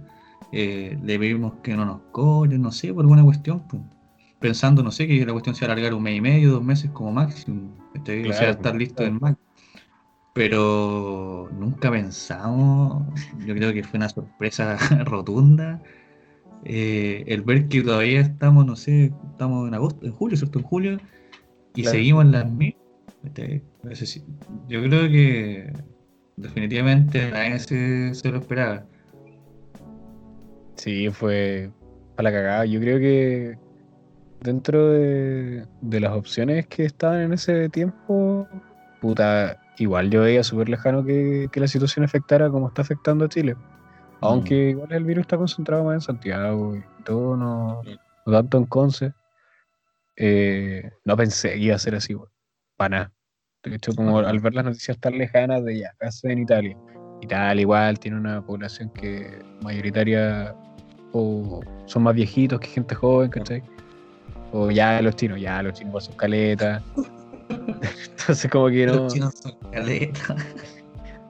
eh, 0.52 0.98
le 1.04 1.18
pedimos 1.20 1.54
que 1.64 1.76
no 1.76 1.86
nos 1.86 2.02
cobre, 2.12 2.58
no 2.58 2.72
sé, 2.72 2.94
por 2.94 3.04
alguna 3.04 3.24
cuestión. 3.24 3.62
pues. 3.68 3.82
Pensando, 4.40 4.82
no 4.84 4.92
sé, 4.92 5.08
que 5.08 5.26
la 5.26 5.32
cuestión 5.34 5.56
se 5.56 5.66
va 5.66 5.72
a 5.72 5.74
alargar 5.76 5.94
un 5.94 6.04
mes 6.04 6.18
y 6.18 6.22
medio, 6.22 6.52
dos 6.52 6.64
meses 6.64 6.90
como 6.92 7.12
máximo. 7.12 7.70
este, 7.94 8.22
o 8.30 8.34
sea, 8.34 8.38
Claro, 8.40 8.52
estar 8.54 8.76
listo 8.76 8.96
claro. 8.98 9.12
en 9.14 9.20
Mac. 9.22 9.38
Pero 10.34 11.50
nunca 11.60 11.92
pensamos, 11.92 13.04
yo 13.46 13.54
creo 13.54 13.74
que 13.74 13.84
fue 13.84 13.98
una 13.98 14.10
sorpresa 14.10 14.78
rotunda. 15.06 15.82
eh, 16.64 17.24
el 17.28 17.42
ver 17.42 17.68
que 17.68 17.82
todavía 17.82 18.22
estamos, 18.22 18.66
no 18.66 18.76
sé, 18.76 19.14
estamos 19.32 19.68
en 19.68 19.74
agosto, 19.74 20.06
en 20.06 20.12
julio, 20.14 20.38
¿cierto? 20.38 20.60
En 20.60 20.66
julio, 20.66 21.00
y 21.76 21.82
Claro. 21.84 21.98
seguimos 21.98 22.26
en 22.26 22.32
las 22.34 22.52
mismas. 22.52 22.81
Este, 23.24 23.62
Yo 24.68 24.82
creo 24.82 25.10
que 25.10 25.72
definitivamente 26.38 27.30
nadie 27.32 27.60
se, 27.60 28.16
se 28.16 28.30
lo 28.30 28.40
esperaba. 28.40 28.86
Sí, 30.76 31.10
fue 31.10 31.72
para 32.16 32.32
la 32.32 32.38
cagada. 32.38 32.66
Yo 32.66 32.80
creo 32.80 33.00
que 33.00 33.58
dentro 34.42 34.90
de, 34.90 35.66
de 35.82 36.00
las 36.00 36.14
opciones 36.14 36.66
que 36.68 36.86
estaban 36.86 37.22
en 37.22 37.34
ese 37.34 37.70
tiempo, 37.70 38.48
puta, 39.00 39.62
igual 39.78 40.10
yo 40.10 40.22
veía 40.22 40.44
súper 40.44 40.70
lejano 40.70 41.04
que, 41.04 41.48
que 41.52 41.60
la 41.60 41.68
situación 41.68 42.06
afectara 42.06 42.50
como 42.50 42.68
está 42.68 42.82
afectando 42.82 43.26
a 43.26 43.30
Chile. 43.30 43.56
Aunque 44.22 44.70
igual 44.70 44.92
el 44.92 45.04
virus 45.04 45.22
está 45.22 45.38
concentrado 45.38 45.84
más 45.84 45.96
en 45.96 46.02
Santiago 46.02 46.76
y 46.76 46.84
todo, 47.04 47.36
no, 47.36 47.82
no 48.26 48.32
tanto 48.32 48.58
en 48.58 48.66
Conce. 48.66 49.14
Eh, 50.16 50.92
no 51.06 51.18
pensé 51.18 51.54
que 51.54 51.60
iba 51.60 51.76
a 51.76 51.80
ser 51.80 51.96
así, 51.96 52.16
para 52.82 52.90
nada. 52.98 53.12
De 53.64 53.76
hecho, 53.76 53.94
como 53.94 54.18
al 54.18 54.40
ver 54.40 54.56
las 54.56 54.66
noticias 54.66 54.98
tan 55.00 55.16
lejanas 55.16 55.64
de 55.64 55.78
ya, 55.82 55.94
caso 56.00 56.28
en 56.28 56.40
Italia. 56.40 56.76
Italia 57.22 57.62
igual 57.62 58.00
tiene 58.00 58.18
una 58.18 58.44
población 58.44 58.90
que 58.90 59.38
mayoritaria 59.62 60.56
o 61.14 61.60
son 61.86 62.02
más 62.02 62.16
viejitos 62.16 62.60
que 62.60 62.66
gente 62.68 62.96
joven, 62.96 63.30
¿cachai? 63.30 63.62
O 64.52 64.72
ya 64.72 65.00
los 65.04 65.16
chinos, 65.16 65.40
ya 65.40 65.62
los 65.62 65.74
chinos 65.74 66.06
son 66.06 66.16
caletas. 66.16 66.82
Entonces 68.20 68.50
como 68.52 68.68
que 68.70 68.88
no, 68.88 68.94
Los 68.96 69.14
chinos 69.14 69.34
son 69.40 69.54
caleta. 69.72 70.36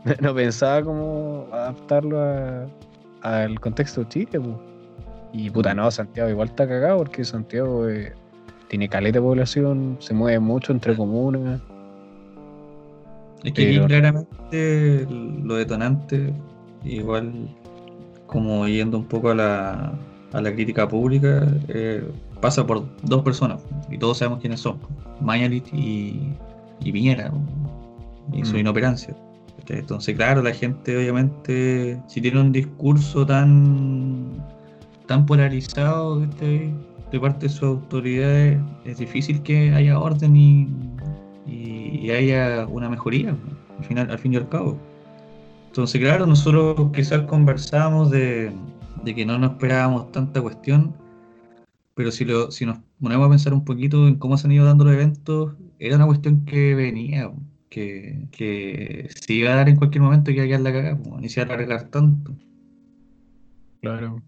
no 0.22 0.34
pensaba 0.34 0.82
como 0.84 1.48
adaptarlo 1.52 2.22
a- 2.22 2.68
al 3.24 3.60
contexto 3.60 4.02
de 4.04 4.08
Chile, 4.08 4.40
pues. 4.40 4.56
Y 5.34 5.50
puta, 5.50 5.74
no, 5.74 5.92
Santiago 5.92 6.30
igual 6.30 6.48
está 6.48 6.66
cagado 6.66 7.00
porque 7.00 7.26
Santiago 7.26 7.90
eh, 7.90 8.14
tiene 8.72 8.88
caleta 8.88 9.20
de 9.20 9.24
población, 9.24 9.98
se 10.00 10.14
mueve 10.14 10.40
mucho 10.40 10.72
entre 10.72 10.96
comunas. 10.96 11.60
Es 13.44 13.52
que 13.52 13.66
Pero- 13.66 13.86
claramente 13.88 15.08
lo 15.44 15.56
detonante, 15.56 16.32
igual 16.86 17.50
como 18.28 18.66
yendo 18.70 18.98
un 18.98 19.04
poco 19.06 19.32
a 19.32 19.36
la, 19.36 19.94
a 20.32 20.42
la 20.42 20.54
crítica 20.54 20.88
pública, 20.88 21.46
eh, 21.68 22.02
pasa 22.40 22.66
por 22.66 22.86
dos 23.04 23.24
personas 23.24 23.62
y 23.90 23.98
todos 23.98 24.20
sabemos 24.20 24.40
quiénes 24.40 24.62
son, 24.62 24.78
Mañalich 25.20 25.68
y, 25.74 26.30
y 26.82 26.92
Piñera 26.94 27.30
y 28.32 28.46
su 28.46 28.56
Mm. 28.56 28.60
inoperancia. 28.60 29.14
¿cachai? 29.58 29.80
Entonces, 29.80 30.16
claro, 30.16 30.42
la 30.42 30.54
gente 30.54 30.96
obviamente, 30.96 32.02
si 32.08 32.22
tiene 32.22 32.40
un 32.40 32.54
discurso 32.54 33.26
tan, 33.26 34.28
tan 35.08 35.26
polarizado 35.26 36.22
¿cachai? 36.22 36.74
De 37.12 37.20
parte 37.20 37.48
de 37.48 37.50
sus 37.50 37.64
autoridades, 37.64 38.60
es 38.86 38.98
difícil 38.98 39.42
que 39.44 39.72
haya 39.74 40.00
orden 40.00 40.36
y, 40.36 40.68
y- 41.46 42.00
y 42.06 42.12
haya 42.12 42.66
una 42.68 42.90
mejoría 42.90 43.36
al, 43.78 43.86
final, 43.86 44.10
al 44.10 44.18
fin 44.20 44.34
y 44.34 44.38
al 44.38 44.48
cabo. 44.50 44.78
Entonces, 45.68 46.02
claro, 46.02 46.26
nosotros 46.26 46.92
quizás 46.94 47.22
conversamos 47.24 48.10
de, 48.12 48.52
de 49.04 49.16
que 49.16 49.26
no 49.26 49.38
nos 49.38 49.52
esperábamos 49.52 50.12
tanta 50.12 50.42
cuestión, 50.42 50.94
pero 51.96 52.12
si, 52.12 52.26
lo, 52.26 52.52
si 52.52 52.66
nos 52.66 52.80
ponemos 53.02 53.28
a 53.28 53.30
pensar 53.30 53.54
un 53.54 53.64
poquito 53.66 54.08
en 54.08 54.16
cómo 54.16 54.38
se 54.38 54.48
han 54.48 54.54
ido 54.54 54.66
dando 54.66 54.86
los 54.86 54.94
eventos, 54.94 55.54
era 55.80 55.96
una 55.98 56.06
cuestión 56.08 56.46
que 56.46 56.76
venía, 56.76 57.32
que, 57.70 58.28
que 58.32 59.10
se 59.14 59.34
iba 59.34 59.52
a 59.52 59.56
dar 59.56 59.70
en 59.70 59.76
cualquier 59.78 60.02
momento 60.04 60.32
y 60.32 60.36
que 60.36 60.46
iba 60.46 60.46
a 60.46 60.60
quedar 60.60 60.62
la 60.62 60.72
cagada, 60.74 61.20
ni 61.20 61.30
se 61.30 61.42
a 61.42 61.44
alargar 61.44 61.90
tanto. 61.90 62.34
Claro. 63.82 64.22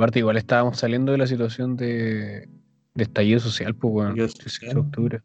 Aparte, 0.00 0.20
igual 0.20 0.38
estábamos 0.38 0.78
saliendo 0.78 1.12
de 1.12 1.18
la 1.18 1.26
situación 1.26 1.76
de, 1.76 2.48
de 2.94 3.02
estallido 3.02 3.38
social, 3.38 3.74
pues, 3.74 3.92
bueno, 3.92 4.08
Estallido 4.12 4.26
18 4.28 4.48
social. 4.48 4.74
de 4.74 4.80
octubre. 4.80 5.20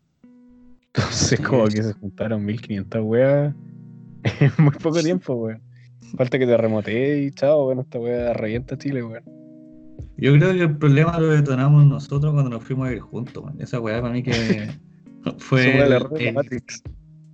Entonces, 0.93 1.39
como 1.39 1.63
que 1.67 1.81
se 1.81 1.93
juntaron 1.93 2.43
1500 2.43 3.01
weas 3.01 3.55
en 4.41 4.51
muy 4.57 4.71
poco 4.71 4.99
tiempo, 5.01 5.33
weón. 5.35 5.61
Falta 6.17 6.37
que 6.37 6.45
te 6.45 6.57
remote 6.57 7.21
y 7.21 7.31
chao, 7.31 7.63
bueno, 7.63 7.83
esta 7.83 7.99
wea 7.99 8.33
revienta 8.33 8.77
Chile, 8.77 9.01
weón. 9.01 9.23
Yo 10.17 10.33
creo 10.33 10.51
que 10.51 10.63
el 10.63 10.77
problema 10.77 11.17
lo 11.21 11.27
detonamos 11.27 11.85
nosotros 11.85 12.33
cuando 12.33 12.49
nos 12.49 12.61
fuimos 12.61 12.89
a 12.89 12.91
ir 12.91 12.99
juntos, 12.99 13.45
man. 13.45 13.55
Esa 13.61 13.79
weá 13.79 14.01
para 14.01 14.13
mí 14.13 14.23
que 14.23 14.31
fue 15.37 15.73
el 15.77 15.83
el, 15.83 15.93
error 15.93 16.11
de 16.11 16.25
la 16.25 16.31
Matrix. 16.33 16.83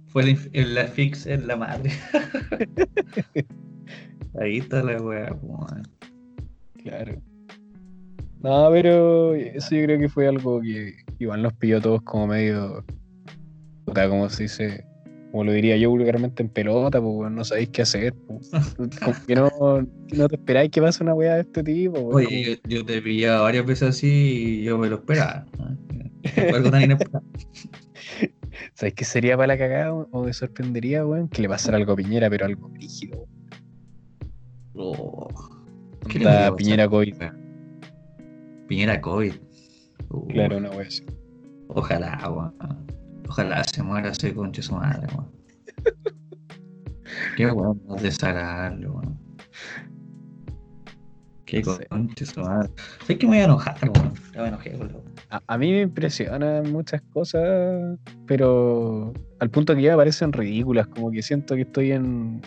fue 0.10 0.30
el, 0.30 0.38
el- 0.54 0.76
la 0.76 0.86
fix 0.86 1.26
en 1.26 1.48
la 1.48 1.56
madre. 1.56 1.90
Ahí 4.40 4.60
está 4.60 4.84
la 4.84 5.02
weá, 5.02 5.34
weón. 5.42 5.88
Claro. 6.84 7.20
No, 8.44 8.70
pero 8.72 9.36
eso 9.36 9.76
yo 9.76 9.84
creo 9.84 10.00
que 10.00 10.10
fue 10.10 10.28
algo 10.28 10.62
que 10.62 10.96
igual 11.20 11.44
nos 11.44 11.54
pilló 11.54 11.80
todos 11.82 12.02
como 12.02 12.28
medio. 12.28 12.84
Puta, 13.86 14.10
como 14.10 14.30
se 14.30 14.44
dice. 14.44 14.86
Como 15.32 15.46
lo 15.46 15.54
diría 15.54 15.78
yo 15.78 15.90
vulgarmente 15.90 16.44
en 16.44 16.50
pelota, 16.50 17.00
pues 17.02 17.32
no 17.32 17.44
sabéis 17.46 17.70
qué 17.70 17.84
hacer. 17.84 18.14
pues. 18.28 18.52
Como 19.02 19.16
que 19.26 19.34
no, 19.36 19.50
no 20.14 20.28
te 20.28 20.36
esperáis 20.36 20.70
que 20.72 20.82
pase 20.82 21.02
una 21.04 21.14
weá 21.14 21.36
de 21.36 21.42
este 21.42 21.64
tipo. 21.64 22.00
Oye, 22.00 22.60
yo, 22.66 22.78
yo 22.80 22.86
te 22.86 22.98
he 22.98 23.02
pillado 23.02 23.44
varias 23.44 23.66
veces 23.66 23.90
así 23.90 24.60
y 24.60 24.64
yo 24.64 24.78
me 24.78 24.90
lo 24.90 24.98
esperaba. 24.98 25.46
¿no? 25.58 25.78
Algo 26.54 26.70
tan 26.70 26.82
inesperado. 26.82 27.24
¿Sabéis 28.74 28.94
qué 28.96 29.06
sería 29.06 29.38
para 29.38 29.48
la 29.48 29.58
cagada 29.58 29.94
o 29.94 30.10
o 30.12 30.26
me 30.26 30.34
sorprendería, 30.34 31.06
weón? 31.06 31.30
Que 31.30 31.44
le 31.44 31.48
pasara 31.48 31.78
algo 31.78 31.94
a 31.94 31.96
Piñera, 31.96 32.30
pero 32.30 32.46
algo 32.46 32.70
rígido. 32.74 33.26
Oh, 34.76 35.30
¿Qué 36.10 36.20
le 36.20 36.26
Onda 36.26 36.50
podría 36.50 36.56
Piñera? 36.58 36.90
COVID. 36.90 37.16
Piñera 38.72 39.02
COVID. 39.02 39.34
Uh, 40.12 40.28
Claro, 40.28 40.56
una 40.56 40.70
wea 40.70 40.88
así. 40.88 41.06
Ojalá, 41.68 42.18
weón. 42.30 42.56
Ojalá 43.28 43.66
se 43.66 43.84
muera 43.84 44.12
ese 44.12 44.34
conche 44.34 44.62
su 44.62 44.74
madre, 44.76 45.08
weón. 45.14 45.30
Qué 47.36 47.48
weón 47.52 47.82
más 47.86 48.02
desagradable, 48.02 48.88
weón. 48.88 49.20
Qué 51.44 51.62
conche 51.90 52.26
su 52.26 52.40
madre. 52.40 52.70
Sé 53.06 53.18
que 53.18 53.26
me 53.26 53.32
voy 53.34 53.42
a 53.42 53.44
enojar, 53.44 53.76
weón. 53.84 54.14
Ya 54.34 54.42
me 54.42 54.48
enojé, 54.48 54.78
weón. 54.78 55.04
A, 55.32 55.42
a 55.48 55.58
mí 55.58 55.70
me 55.74 55.82
impresionan 55.82 56.72
muchas 56.72 57.02
cosas, 57.12 58.00
pero 58.26 59.12
al 59.42 59.50
punto 59.50 59.76
que 59.76 59.82
ya 59.82 59.92
me 59.92 59.98
parecen 59.98 60.32
ridículas, 60.32 60.88
como 60.88 61.12
que 61.12 61.22
siento 61.22 61.56
que 61.56 61.64
estoy 61.64 61.92
en, 61.92 62.42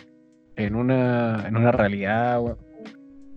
en, 0.56 0.74
una, 0.74 1.46
en 1.46 1.54
una 1.58 1.70
realidad, 1.70 2.40
weón. 2.40 2.56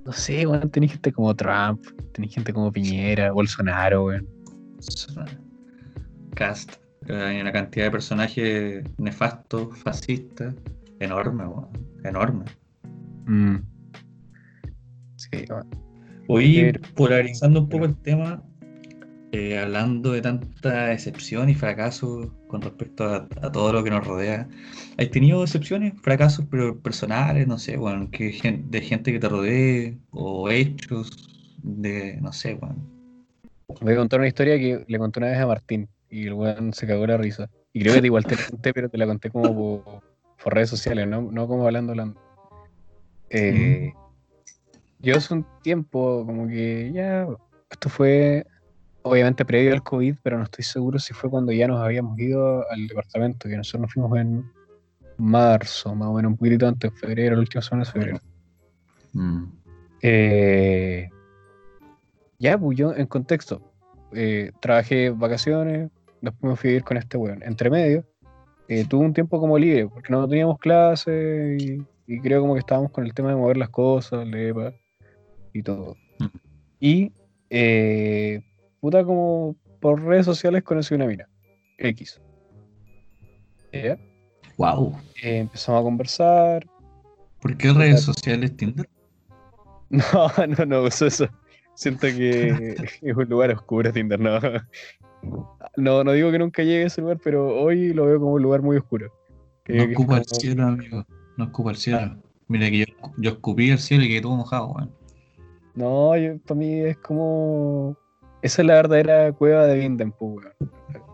No 0.07 0.13
sé, 0.13 0.47
weón, 0.47 0.69
tenéis 0.71 0.93
gente 0.93 1.11
como 1.11 1.35
Trump, 1.35 1.85
tenéis 2.13 2.33
gente 2.35 2.53
como 2.53 2.71
Piñera, 2.71 3.33
Bolsonaro, 3.33 4.05
weón. 4.05 4.25
Cast. 6.33 6.75
Hay 7.09 7.41
una 7.41 7.51
cantidad 7.51 7.87
de 7.87 7.91
personajes 7.91 8.85
nefastos, 8.97 9.77
fascistas, 9.79 10.55
enorme, 11.01 11.45
weón. 11.45 11.67
Enorme. 12.05 12.45
Mm. 13.25 13.57
Sí, 15.17 15.43
weón. 15.49 15.67
Hoy, 16.29 16.55
Pero- 16.71 16.81
polarizando 16.95 17.59
un 17.59 17.67
poco 17.67 17.83
el 17.83 17.97
tema, 17.97 18.41
eh, 19.33 19.59
hablando 19.59 20.13
de 20.13 20.21
tanta 20.21 20.93
excepción 20.93 21.49
y 21.49 21.53
fracaso 21.53 22.33
con 22.47 22.61
respecto 22.61 23.03
a, 23.03 23.27
a 23.41 23.51
todo 23.51 23.73
lo 23.73 23.83
que 23.83 23.89
nos 23.89 24.05
rodea, 24.05 24.47
¿has 24.97 25.09
tenido 25.11 25.43
excepciones, 25.43 25.93
fracasos 26.01 26.45
pero 26.49 26.79
personales, 26.79 27.47
no 27.47 27.57
sé, 27.57 27.77
bueno, 27.77 28.09
que 28.09 28.63
de 28.65 28.81
gente 28.81 29.11
que 29.11 29.19
te 29.19 29.29
rodee 29.29 29.97
o 30.11 30.49
hechos 30.49 31.11
de, 31.61 32.17
no 32.21 32.31
sé, 32.31 32.55
bueno. 32.55 32.77
Voy 33.81 33.93
a 33.93 33.97
contar 33.97 34.19
una 34.19 34.27
historia 34.27 34.57
que 34.57 34.85
le 34.87 34.97
conté 34.97 35.19
una 35.19 35.29
vez 35.29 35.39
a 35.39 35.47
Martín 35.47 35.89
y 36.09 36.27
el 36.27 36.33
weón 36.33 36.73
se 36.73 36.87
cagó 36.87 37.05
la 37.05 37.17
risa. 37.17 37.49
Y 37.73 37.81
creo 37.81 37.99
que 37.99 38.05
igual 38.05 38.25
te 38.25 38.35
la 38.35 38.47
conté, 38.49 38.73
pero 38.73 38.89
te 38.89 38.97
la 38.97 39.05
conté 39.05 39.29
como 39.29 39.53
por, 39.53 40.01
por 40.41 40.53
redes 40.53 40.69
sociales, 40.69 41.07
no, 41.07 41.21
no 41.21 41.47
como 41.47 41.65
hablando, 41.65 41.91
hablando. 41.91 42.19
Eh, 43.29 43.91
Yo 44.99 45.17
hace 45.17 45.33
un 45.33 45.45
tiempo, 45.61 46.25
como 46.25 46.47
que 46.47 46.91
ya, 46.93 47.27
esto 47.69 47.89
fue 47.89 48.45
obviamente 49.09 49.45
previo 49.45 49.73
al 49.73 49.83
COVID, 49.83 50.15
pero 50.23 50.37
no 50.37 50.43
estoy 50.43 50.63
seguro 50.63 50.99
si 50.99 51.13
fue 51.13 51.29
cuando 51.29 51.51
ya 51.51 51.67
nos 51.67 51.81
habíamos 51.81 52.17
ido 52.19 52.69
al 52.69 52.87
departamento, 52.87 53.49
que 53.49 53.57
nosotros 53.57 53.81
nos 53.81 53.93
fuimos 53.93 54.17
en 54.17 54.45
marzo, 55.17 55.95
más 55.95 56.07
o 56.09 56.13
menos, 56.13 56.31
un 56.31 56.37
poquitito 56.37 56.67
antes, 56.67 56.93
febrero, 56.99 57.35
la 57.35 57.41
última 57.41 57.61
semana 57.61 57.85
de 57.85 57.91
febrero. 57.91 58.19
Mm. 59.13 59.43
Eh, 60.01 61.09
ya, 62.39 62.57
pues 62.57 62.77
yo, 62.77 62.93
en 62.95 63.07
contexto, 63.07 63.61
eh, 64.13 64.51
trabajé 64.59 65.09
vacaciones, 65.09 65.89
después 66.21 66.51
me 66.51 66.55
fui 66.55 66.69
a 66.69 66.71
vivir 66.71 66.83
con 66.83 66.97
este 66.97 67.17
weón. 67.17 67.41
Entre 67.43 67.69
medio, 67.69 68.05
eh, 68.67 68.85
tuve 68.87 69.05
un 69.05 69.13
tiempo 69.13 69.39
como 69.39 69.57
libre, 69.57 69.87
porque 69.87 70.11
no 70.11 70.27
teníamos 70.27 70.59
clases 70.59 71.61
y, 71.61 71.83
y 72.05 72.19
creo 72.21 72.41
como 72.41 72.53
que 72.53 72.59
estábamos 72.59 72.91
con 72.91 73.05
el 73.05 73.13
tema 73.13 73.29
de 73.29 73.35
mover 73.35 73.57
las 73.57 73.69
cosas, 73.69 74.27
lepa 74.27 74.73
y 75.53 75.63
todo. 75.63 75.95
Mm. 76.19 76.25
Y, 76.79 77.11
eh, 77.49 78.41
puta, 78.87 79.03
como 79.03 79.55
por 79.81 80.01
redes 80.01 80.25
sociales 80.25 80.63
conocí 80.63 80.95
una 80.95 81.05
mina, 81.05 81.27
X. 81.77 82.21
Wow. 84.57 84.95
Eh, 85.21 85.39
empezamos 85.39 85.81
a 85.81 85.83
conversar, 85.83 86.65
¿Por 87.41 87.57
qué 87.57 87.73
redes 87.73 88.01
sociales 88.01 88.55
Tinder? 88.55 88.89
No, 89.89 90.29
no, 90.47 90.65
no 90.65 90.83
uso 90.83 91.05
eso. 91.05 91.27
Siento 91.75 92.07
que 92.07 92.75
es 93.01 93.15
un 93.15 93.29
lugar 93.29 93.51
oscuro 93.51 93.91
Tinder, 93.91 94.19
no. 94.19 94.39
No, 95.75 96.03
no 96.03 96.11
digo 96.13 96.31
que 96.31 96.39
nunca 96.39 96.63
llegue 96.63 96.83
a 96.83 96.87
ese 96.87 97.01
lugar, 97.01 97.19
pero 97.23 97.57
hoy 97.59 97.93
lo 97.93 98.05
veo 98.05 98.19
como 98.19 98.33
un 98.33 98.41
lugar 98.41 98.61
muy 98.61 98.77
oscuro. 98.77 99.11
No 99.67 99.83
ocupa 99.83 100.17
el 100.17 100.25
cielo, 100.25 100.63
amigo. 100.63 101.05
No 101.37 101.45
ocupa 101.45 101.71
el 101.71 101.77
cielo. 101.77 102.17
Mira 102.47 102.69
que 102.69 102.79
yo, 102.79 102.85
yo 103.17 103.31
escupí 103.31 103.69
el 103.69 103.79
cielo 103.79 104.05
y 104.05 104.09
que 104.09 104.21
todo 104.21 104.35
mojado, 104.35 104.67
weón. 104.67 104.91
No, 105.75 106.11
para 106.45 106.57
mí 106.57 106.81
es 106.81 106.97
como. 106.97 107.97
Esa 108.47 108.61
es 108.61 108.65
la 108.65 108.75
verdadera 108.75 109.33
cueva 109.33 109.65
de 109.65 109.77
Vinden, 109.77 110.13
pues, 110.13 110.37
weón. 110.37 110.71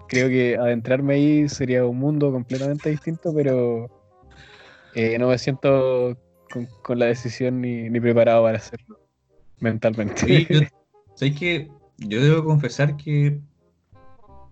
Creo 0.07 0.29
que 0.29 0.55
adentrarme 0.55 1.15
ahí 1.15 1.49
sería 1.49 1.83
un 1.83 1.97
mundo 1.97 2.31
completamente 2.31 2.91
distinto, 2.91 3.33
pero 3.33 3.89
eh, 4.93 5.17
no 5.17 5.29
me 5.29 5.39
siento 5.39 6.15
con, 6.51 6.67
con 6.83 6.99
la 6.99 7.07
decisión 7.07 7.59
ni, 7.59 7.89
ni 7.89 7.99
preparado 7.99 8.43
para 8.43 8.59
hacerlo 8.59 8.99
mentalmente. 9.61 10.25
Oye, 10.25 10.47
yo, 10.47 10.59
¿sabes 11.15 11.35
qué? 11.39 11.71
Yo 11.97 12.21
debo 12.21 12.43
confesar 12.43 12.97
que 12.97 13.39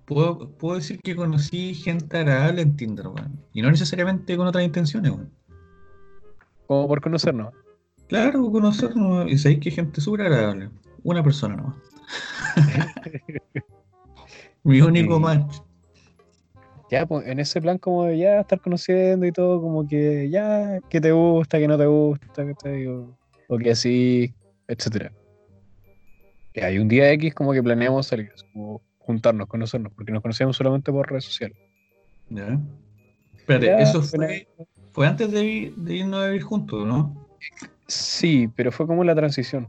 puedo, 0.05 0.49
puedo 0.57 0.77
decir 0.77 0.99
que 1.01 1.15
conocí 1.15 1.75
gente 1.75 2.17
agradable 2.17 2.63
en 2.63 2.75
Tinder, 2.75 3.09
weón. 3.09 3.39
Y 3.53 3.61
no 3.61 3.69
necesariamente 3.69 4.35
con 4.35 4.47
otras 4.47 4.65
intenciones, 4.65 5.11
weón. 5.11 5.31
como 6.65 6.87
por 6.87 6.99
conocernos. 6.99 7.53
Claro, 8.07 8.51
conocernos. 8.51 9.31
Y 9.31 9.37
sabéis 9.37 9.59
que 9.59 9.69
hay 9.69 9.75
gente 9.75 10.01
súper 10.01 10.21
agradable. 10.21 10.71
Una 11.03 11.23
persona 11.23 11.57
nomás. 11.57 11.75
Mi 14.63 14.81
único 14.81 15.19
match. 15.19 15.57
Ya, 16.89 17.05
pues 17.05 17.25
en 17.25 17.39
ese 17.39 17.61
plan 17.61 17.77
como 17.77 18.05
de 18.05 18.17
ya 18.17 18.41
estar 18.41 18.59
conociendo 18.59 19.25
y 19.25 19.31
todo, 19.31 19.61
como 19.61 19.87
que 19.87 20.29
ya, 20.29 20.79
que 20.89 20.99
te 20.99 21.11
gusta, 21.13 21.57
que 21.57 21.67
no 21.67 21.77
te 21.77 21.85
gusta, 21.85 22.45
que 22.45 22.53
te 22.53 22.73
digo, 22.73 23.17
o 23.47 23.57
que 23.57 23.71
así, 23.71 24.33
etcétera. 24.67 25.11
Y 26.53 26.59
hay 26.59 26.79
un 26.79 26.89
día 26.89 27.09
X 27.13 27.33
como 27.33 27.53
que 27.53 27.63
planeamos 27.63 28.07
salir, 28.07 28.31
como 28.51 28.81
juntarnos, 28.99 29.47
conocernos, 29.47 29.93
porque 29.93 30.11
nos 30.11 30.21
conocíamos 30.21 30.57
solamente 30.57 30.91
por 30.91 31.09
redes 31.09 31.23
sociales. 31.23 31.57
¿Ya? 32.29 32.59
Espérate, 33.37 33.65
Ya, 33.67 33.79
eso 33.79 34.01
pero- 34.11 34.27
fue, 34.27 34.47
fue 34.91 35.07
antes 35.07 35.31
de, 35.31 35.73
de 35.77 35.95
irnos 35.95 36.19
a 36.21 36.27
vivir 36.27 36.41
juntos, 36.43 36.85
¿no? 36.85 37.15
Sí, 37.87 38.49
pero 38.53 38.69
fue 38.71 38.85
como 38.85 39.03
la 39.05 39.15
transición, 39.15 39.65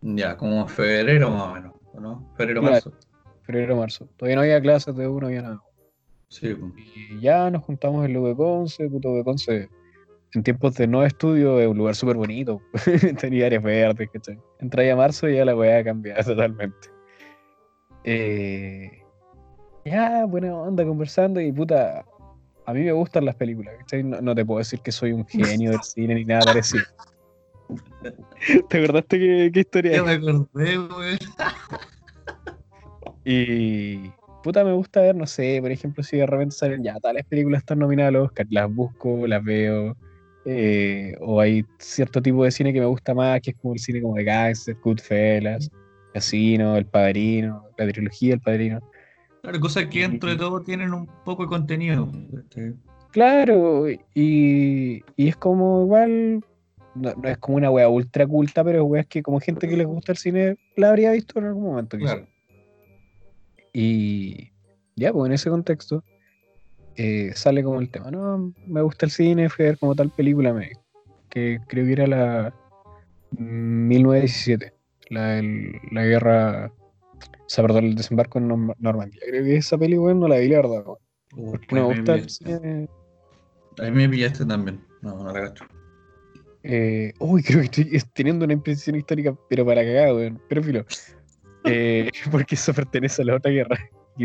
Ya, 0.00 0.34
como 0.36 0.62
en 0.62 0.68
febrero 0.68 1.30
más 1.30 1.42
o 1.42 1.54
menos, 1.54 1.72
¿o 1.98 2.00
¿no? 2.00 2.32
Febrero, 2.36 2.60
Claro. 2.60 2.74
marzo. 2.74 2.92
febrero, 3.42 3.76
marzo. 3.76 4.08
Todavía 4.16 4.36
no 4.36 4.42
había 4.42 4.60
clases 4.60 4.94
de 4.96 5.06
uno, 5.08 5.20
no 5.22 5.26
había 5.26 5.42
nada. 5.42 5.62
Sí. 6.28 6.54
Y 6.96 7.20
ya 7.20 7.50
nos 7.50 7.62
juntamos 7.64 8.04
en 8.06 8.12
de 8.22 8.36
Conce, 8.36 8.88
puto 8.88 9.14
de 9.14 9.24
Conce. 9.24 9.68
En 10.34 10.42
tiempos 10.42 10.74
de 10.74 10.86
no 10.86 11.04
estudio 11.04 11.58
es 11.58 11.66
un 11.66 11.78
lugar 11.78 11.94
súper 11.94 12.16
bonito. 12.16 12.60
Tenía 13.18 13.46
áreas 13.46 13.62
verdes, 13.62 14.10
¿cachai? 14.12 14.38
Entré 14.60 14.84
ahí 14.84 14.90
a 14.90 14.96
marzo 14.96 15.28
y 15.28 15.36
ya 15.36 15.44
la 15.44 15.56
weá 15.56 15.82
cambiado 15.82 16.22
totalmente. 16.34 16.88
Eh, 18.04 18.90
ya, 19.84 20.26
buena 20.26 20.54
onda 20.54 20.84
conversando 20.84 21.40
y 21.40 21.50
puta, 21.50 22.04
a 22.66 22.74
mí 22.74 22.82
me 22.82 22.92
gustan 22.92 23.24
las 23.24 23.34
películas, 23.36 23.74
¿cachai? 23.78 24.02
No, 24.02 24.20
no 24.20 24.34
te 24.34 24.44
puedo 24.44 24.58
decir 24.58 24.80
que 24.80 24.92
soy 24.92 25.12
un 25.12 25.26
genio 25.26 25.70
del 25.70 25.82
cine 25.82 26.14
ni 26.14 26.24
nada 26.26 26.44
parecido. 26.44 26.84
¿Te 28.68 28.78
acordaste 28.78 29.18
qué, 29.18 29.50
qué 29.52 29.60
historia 29.60 29.92
es? 29.96 30.04
me 30.04 30.12
acordé, 30.12 30.78
weón. 30.78 31.18
Y 33.24 34.10
puta, 34.42 34.64
me 34.64 34.72
gusta 34.72 35.00
ver, 35.00 35.14
no 35.14 35.26
sé, 35.26 35.58
por 35.60 35.70
ejemplo, 35.70 36.02
si 36.02 36.16
de 36.16 36.26
repente 36.26 36.54
salen 36.56 36.82
ya 36.82 36.98
tales 37.00 37.24
películas 37.26 37.60
están 37.60 37.78
nominadas 37.80 38.10
al 38.10 38.16
Oscar, 38.16 38.46
las 38.50 38.72
busco, 38.74 39.26
las 39.26 39.42
veo. 39.44 39.96
eh, 40.44 41.14
o 41.20 41.40
hay 41.40 41.64
cierto 41.78 42.22
tipo 42.22 42.44
de 42.44 42.50
cine 42.50 42.72
que 42.72 42.80
me 42.80 42.86
gusta 42.86 43.12
más, 43.14 43.40
que 43.42 43.50
es 43.50 43.56
como 43.56 43.74
el 43.74 43.80
cine 43.80 44.00
como 44.00 44.14
de 44.14 44.24
Gangster, 44.24 44.76
Goodfellas, 44.82 45.70
Casino, 46.14 46.76
El 46.76 46.86
Padrino, 46.86 47.64
la 47.76 47.86
trilogía 47.88 48.34
El 48.34 48.40
Padrino. 48.40 48.80
Claro, 49.42 49.60
cosas 49.60 49.86
que 49.86 50.00
dentro 50.00 50.30
de 50.30 50.36
todo 50.36 50.62
tienen 50.62 50.94
un 50.94 51.06
poco 51.24 51.42
de 51.42 51.48
contenido. 51.48 52.10
este, 52.32 52.74
Claro, 53.10 53.88
y, 53.90 53.98
y 54.14 55.28
es 55.28 55.36
como 55.36 55.82
igual, 55.84 56.44
no, 56.94 57.14
no 57.14 57.28
es 57.28 57.38
como 57.38 57.56
una 57.58 57.70
wea 57.70 57.88
ultra 57.88 58.26
culta, 58.26 58.64
pero 58.64 58.94
es 58.96 59.06
que 59.06 59.22
como 59.22 59.40
gente 59.40 59.68
que 59.68 59.76
les 59.76 59.86
gusta 59.86 60.12
el 60.12 60.18
cine 60.18 60.56
la 60.76 60.90
habría 60.90 61.12
visto 61.12 61.38
en 61.38 61.46
algún 61.46 61.64
momento. 61.64 61.96
quizá. 61.98 62.14
Claro. 62.14 62.28
Y 63.72 64.50
ya, 64.96 65.12
pues 65.12 65.28
en 65.28 65.32
ese 65.34 65.50
contexto 65.50 66.02
eh, 66.96 67.32
sale 67.34 67.62
como 67.62 67.80
el 67.80 67.90
tema, 67.90 68.10
no, 68.10 68.52
me 68.66 68.82
gusta 68.82 69.06
el 69.06 69.12
cine, 69.12 69.48
fui 69.48 69.64
a 69.64 69.68
ver 69.68 69.78
como 69.78 69.94
tal 69.94 70.10
película, 70.10 70.52
me, 70.52 70.72
que 71.28 71.60
creo 71.68 71.84
que 71.86 71.92
era 71.92 72.06
la 72.06 72.54
mm, 73.32 73.86
1917, 73.88 74.74
la, 75.10 75.26
del- 75.34 75.72
la 75.92 76.04
guerra, 76.04 76.66
o 76.66 77.36
sea, 77.46 77.62
perdón, 77.64 77.84
el 77.84 77.94
desembarco 77.94 78.38
en 78.38 78.48
Norm- 78.48 78.74
Normandía. 78.78 79.20
Creo 79.28 79.44
que 79.44 79.56
esa 79.56 79.78
película 79.78 80.12
no 80.14 80.26
la 80.26 80.38
vi, 80.38 80.48
la 80.48 80.56
verdad, 80.56 80.82
weón, 80.84 80.98
porque 81.52 81.74
me 81.74 81.80
ahí 81.80 81.86
gusta 81.86 82.14
el 82.14 82.30
cine. 82.30 82.88
A 83.78 83.82
mí 83.84 83.90
me 83.92 84.08
pillaste 84.08 84.44
también. 84.44 84.80
No, 85.02 85.22
no 85.22 85.32
la 85.32 85.40
cacho. 85.48 85.66
Eh, 86.62 87.12
uy, 87.20 87.42
creo 87.44 87.60
que 87.60 87.64
estoy 87.66 87.88
es- 87.92 88.12
teniendo 88.12 88.44
una 88.44 88.54
impresión 88.54 88.96
histórica, 88.96 89.34
pero 89.48 89.64
para 89.64 89.82
cagar, 89.84 90.12
weón, 90.14 90.40
pero 90.48 90.62
filo. 90.62 90.84
Eh, 91.64 92.10
porque 92.30 92.54
eso 92.54 92.72
pertenece 92.74 93.22
a 93.22 93.24
la 93.26 93.36
otra 93.36 93.50
guerra. 93.50 93.78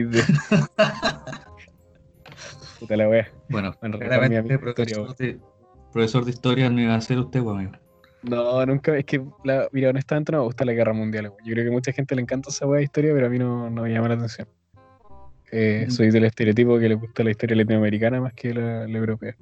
Puta 2.80 2.98
la 2.98 3.08
wea. 3.10 3.32
Bueno, 3.50 3.74
Bueno, 3.80 4.00
claramente 4.00 4.58
profesor 4.60 5.16
de, 5.16 5.40
profesor 5.92 6.26
de 6.26 6.32
historia 6.32 6.70
no 6.70 6.82
iba 6.82 6.96
a 6.96 7.02
ser 7.02 7.20
usted, 7.20 7.40
amigo. 7.40 7.72
No, 8.24 8.66
nunca, 8.66 8.98
es 8.98 9.06
que, 9.06 9.22
la, 9.44 9.68
mira, 9.72 9.90
honestamente 9.90 10.32
no 10.32 10.40
me 10.40 10.44
gusta 10.46 10.64
la 10.66 10.72
guerra 10.74 10.94
mundial. 10.94 11.32
Yo 11.44 11.54
creo 11.54 11.66
que 11.66 11.70
a 11.70 11.74
mucha 11.74 11.92
gente 11.92 12.16
le 12.16 12.22
encanta 12.22 12.50
esa 12.50 12.66
weá 12.66 12.78
de 12.80 12.86
historia, 12.86 13.14
pero 13.14 13.28
a 13.28 13.30
mí 13.30 13.38
no, 13.38 13.70
no 13.70 13.84
me 13.84 13.92
llama 13.92 14.08
la 14.08 14.16
atención. 14.16 14.48
Eh, 15.52 15.86
Mm. 15.88 15.92
Soy 15.92 16.10
del 16.10 16.24
estereotipo 16.24 16.80
que 16.80 16.90
le 16.90 16.96
gusta 16.96 17.24
la 17.24 17.30
historia 17.32 17.56
latinoamericana 17.58 18.20
más 18.22 18.34
que 18.34 18.54
la, 18.54 18.88
la 18.88 18.98
europea. 18.98 19.36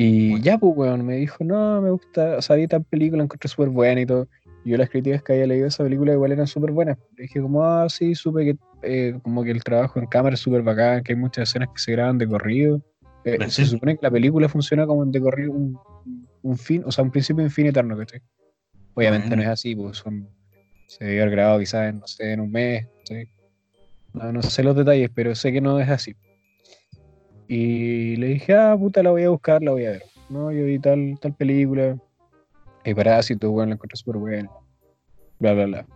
Y 0.00 0.30
Bueno. 0.30 0.44
ya, 0.44 0.58
pues, 0.58 0.72
weón, 0.76 1.04
me 1.04 1.16
dijo, 1.16 1.42
no, 1.42 1.82
me 1.82 1.90
gusta, 1.90 2.36
o 2.36 2.42
sea, 2.42 2.54
vi 2.54 2.68
tal 2.68 2.84
película, 2.84 3.18
la 3.18 3.24
encontré 3.24 3.48
súper 3.48 3.68
buena 3.68 4.00
y 4.00 4.06
todo. 4.06 4.28
Y 4.64 4.70
yo 4.70 4.76
las 4.76 4.88
críticas 4.90 5.24
que 5.24 5.32
había 5.32 5.46
leído 5.48 5.64
de 5.64 5.70
esa 5.70 5.82
película 5.82 6.12
igual 6.12 6.30
eran 6.30 6.46
súper 6.46 6.70
buenas. 6.70 6.98
Le 7.16 7.24
dije 7.24 7.40
como, 7.40 7.64
ah, 7.64 7.88
sí, 7.88 8.14
supe 8.14 8.44
que 8.44 8.56
eh, 8.82 9.18
como 9.24 9.42
que 9.42 9.50
el 9.50 9.64
trabajo 9.64 9.98
en 9.98 10.06
cámara 10.06 10.34
es 10.34 10.40
súper 10.40 10.62
bacán, 10.62 11.02
que 11.02 11.14
hay 11.14 11.18
muchas 11.18 11.48
escenas 11.48 11.70
que 11.74 11.80
se 11.82 11.90
graban 11.92 12.16
de 12.16 12.28
corrido. 12.28 12.80
Eh, 13.24 13.38
se 13.50 13.64
supone 13.64 13.96
que 13.96 14.00
la 14.02 14.10
película 14.12 14.48
funciona 14.48 14.86
como 14.86 15.04
de 15.04 15.20
corrido, 15.20 15.50
un, 15.50 15.76
un 16.42 16.56
fin, 16.56 16.84
o 16.86 16.92
sea, 16.92 17.02
un 17.02 17.10
principio 17.10 17.42
y 17.42 17.46
un 17.46 17.50
fin 17.50 17.66
eterno, 17.66 17.96
¿cachai? 17.98 18.20
Obviamente 18.94 19.26
Bueno. 19.26 19.42
no 19.42 19.48
es 19.48 19.48
así, 19.48 19.74
pues 19.74 19.96
son, 19.96 20.28
se 20.86 21.04
debió 21.06 21.22
haber 21.22 21.32
grabado 21.34 21.58
quizás 21.58 21.88
en, 21.90 21.98
no 21.98 22.06
sé, 22.06 22.32
en 22.34 22.40
un 22.40 22.52
mes, 22.52 22.86
¿cachai? 22.98 23.28
No, 24.14 24.32
no 24.32 24.42
sé 24.42 24.62
los 24.62 24.76
detalles, 24.76 25.10
pero 25.12 25.34
sé 25.34 25.52
que 25.52 25.60
no 25.60 25.80
es 25.80 25.88
así. 25.88 26.14
Y 27.48 28.16
le 28.16 28.26
dije, 28.26 28.54
ah, 28.54 28.76
puta, 28.78 29.02
la 29.02 29.10
voy 29.10 29.24
a 29.24 29.30
buscar, 29.30 29.62
la 29.62 29.70
voy 29.70 29.86
a 29.86 29.90
ver. 29.92 30.02
No, 30.28 30.52
yo 30.52 30.64
vi 30.64 30.78
tal, 30.78 31.18
tal 31.20 31.34
película. 31.34 31.96
El 32.84 32.94
Parásito, 32.94 33.50
bueno, 33.50 33.70
la 33.70 33.74
encontré 33.74 33.96
súper 33.96 34.16
buena. 34.18 34.50
Bla, 35.38 35.54
bla, 35.54 35.66
bla. 35.66 35.86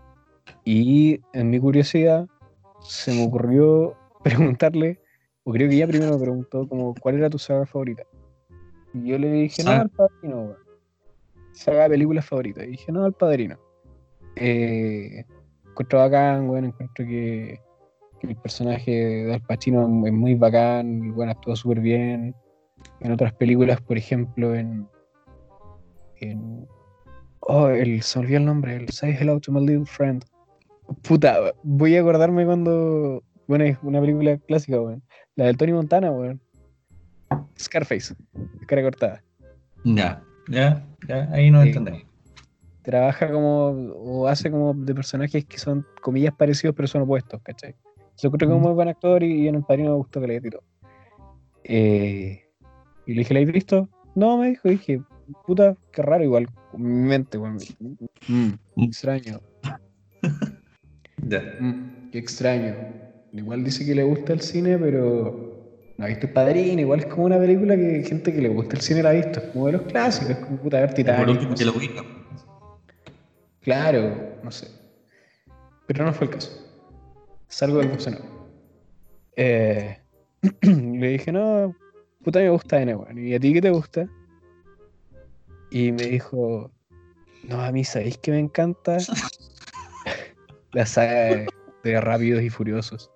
Y 0.64 1.20
en 1.34 1.50
mi 1.50 1.60
curiosidad 1.60 2.26
se 2.80 3.12
me 3.12 3.26
ocurrió 3.26 3.94
preguntarle, 4.24 4.98
o 5.44 5.52
creo 5.52 5.68
que 5.68 5.76
ella 5.76 5.86
primero 5.86 6.12
me 6.12 6.22
preguntó, 6.22 6.66
como, 6.66 6.94
¿cuál 6.94 7.16
era 7.16 7.28
tu 7.28 7.38
saga 7.38 7.66
favorita? 7.66 8.04
Y 8.94 9.08
yo 9.08 9.18
le 9.18 9.30
dije, 9.30 9.62
no, 9.62 9.70
Saga. 9.70 9.82
el 9.82 9.90
padrino, 9.90 10.36
weón. 10.42 10.56
Saga 11.52 11.82
de 11.82 11.90
películas 11.90 12.24
favorita. 12.24 12.64
Y 12.64 12.70
dije, 12.70 12.92
no, 12.92 13.06
el 13.06 13.12
padrino. 13.12 13.58
Eh, 14.36 15.24
encuentro 15.68 15.98
bacán, 15.98 16.48
weón, 16.48 16.64
encuentro 16.66 17.04
que, 17.04 17.60
que 18.26 18.32
el 18.32 18.36
personaje 18.36 18.90
de 18.90 19.34
Al 19.34 19.42
Pacino 19.42 19.82
es 20.06 20.12
muy 20.12 20.34
bacán, 20.34 21.04
el 21.04 21.12
weón 21.12 21.30
actúa 21.30 21.56
súper 21.56 21.80
bien. 21.80 22.34
En 23.00 23.12
otras 23.12 23.32
películas, 23.34 23.80
por 23.80 23.96
ejemplo, 23.96 24.54
en. 24.54 24.88
en 26.20 26.66
oh, 27.40 27.68
el, 27.68 28.02
se 28.02 28.18
olvidó 28.18 28.38
el 28.38 28.44
nombre, 28.44 28.76
el 28.76 28.88
Say 28.90 29.16
Hello 29.18 29.40
to 29.40 29.52
My 29.52 29.60
Little 29.60 29.86
Friend. 29.86 30.24
Puta, 31.02 31.52
voy 31.62 31.96
a 31.96 32.00
acordarme 32.00 32.44
cuando. 32.44 33.22
Bueno, 33.46 33.64
es 33.64 33.76
una 33.82 34.00
película 34.00 34.36
clásica, 34.38 34.80
weón. 34.80 35.02
La 35.36 35.46
del 35.46 35.56
Tony 35.56 35.72
Montana, 35.72 36.10
weón. 36.12 36.40
Scarface, 37.58 38.14
cara 38.66 38.82
cortada. 38.82 39.24
Ya, 39.84 40.22
ya, 40.48 40.86
ya, 41.08 41.28
ahí 41.32 41.50
Sí. 41.50 41.56
entendemos. 41.56 42.02
Trabaja 42.82 43.30
como. 43.30 43.68
o 43.96 44.28
hace 44.28 44.50
como 44.50 44.74
de 44.74 44.94
personajes 44.94 45.44
que 45.44 45.58
son, 45.58 45.86
comillas, 46.00 46.34
parecidos, 46.34 46.74
pero 46.76 46.88
son 46.88 47.02
opuestos, 47.02 47.40
¿cachai? 47.42 47.74
Se 48.22 48.28
encuentra 48.28 48.46
como 48.46 48.60
Mm. 48.60 48.62
muy 48.62 48.72
buen 48.74 48.86
actor 48.88 49.20
y, 49.24 49.32
y 49.42 49.48
en 49.48 49.56
el 49.56 49.64
padrino 49.64 49.90
me 49.90 49.96
gustó 49.96 50.20
que 50.20 50.28
le 50.28 50.40
todo. 50.40 50.62
Eh, 51.64 52.40
y 53.04 53.14
le 53.14 53.18
dije, 53.18 53.34
¿la 53.34 53.40
has 53.40 53.46
visto? 53.46 53.88
No, 54.14 54.38
me 54.38 54.50
dijo, 54.50 54.68
y 54.68 54.76
dije, 54.76 55.02
puta, 55.44 55.76
qué 55.90 56.02
raro, 56.02 56.22
igual, 56.22 56.46
con 56.70 56.82
mi 56.82 57.08
mente, 57.08 57.36
weón. 57.36 57.58
Mm, 58.28 58.50
extraño. 58.84 59.40
Ya. 61.28 61.40
Mm, 61.58 62.10
qué 62.12 62.18
extraño. 62.18 62.76
Igual 63.32 63.64
dice 63.64 63.84
que 63.84 63.94
le 63.96 64.04
gusta 64.04 64.32
el 64.34 64.40
cine, 64.40 64.78
pero 64.78 65.92
no 65.98 66.04
ha 66.04 66.08
visto 66.08 66.26
el 66.28 66.32
padrino. 66.32 66.80
Igual 66.80 67.00
es 67.00 67.06
como 67.06 67.24
una 67.24 67.38
película 67.40 67.74
que 67.76 68.04
gente 68.04 68.32
que 68.32 68.40
le 68.40 68.50
gusta 68.50 68.76
el 68.76 68.82
cine 68.82 69.02
la 69.02 69.10
ha 69.10 69.14
visto. 69.14 69.40
Es 69.40 69.46
como 69.46 69.66
de 69.66 69.72
los 69.72 69.82
clásicos, 69.82 70.30
es 70.30 70.36
como 70.38 70.58
puta 70.58 70.78
ver 70.78 70.90
Por 70.90 70.94
Titanic. 70.96 71.28
último, 71.28 71.50
no 71.50 71.56
que 71.56 71.64
lo 71.64 71.72
sé. 71.72 71.78
ubica. 71.78 72.04
Claro, 73.62 74.38
no 74.44 74.50
sé. 74.52 74.68
Pero 75.86 76.04
no 76.04 76.12
fue 76.12 76.28
el 76.28 76.32
caso. 76.34 76.61
Salgo 77.52 77.78
del 77.80 77.90
museo. 77.90 78.18
Eh, 79.36 79.98
le 80.62 81.08
dije, 81.08 81.30
no, 81.30 81.76
puta, 82.24 82.38
me 82.38 82.48
gusta 82.48 82.80
N, 82.80 82.94
weón. 82.94 83.18
¿Y 83.18 83.34
a 83.34 83.40
ti 83.40 83.52
qué 83.52 83.60
te 83.60 83.70
gusta? 83.70 84.08
Y 85.70 85.92
me 85.92 86.04
dijo, 86.04 86.70
no, 87.42 87.60
a 87.60 87.70
mí, 87.70 87.84
¿sabéis 87.84 88.16
que 88.16 88.30
me 88.30 88.38
encanta? 88.38 88.96
La 90.72 90.86
saga 90.86 91.46
de, 91.82 92.00
Rápidos 92.00 92.42
y 92.42 92.48
Furiosos. 92.48 93.10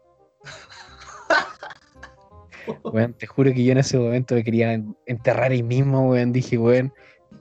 Weón, 2.84 3.14
te 3.14 3.26
juro 3.26 3.54
que 3.54 3.64
yo 3.64 3.72
en 3.72 3.78
ese 3.78 3.96
momento 3.98 4.34
me 4.34 4.44
quería 4.44 4.74
en- 4.74 4.94
enterrar 5.06 5.50
ahí 5.50 5.62
mismo, 5.62 6.10
weón. 6.10 6.32
Dije, 6.32 6.58
weón, 6.58 6.92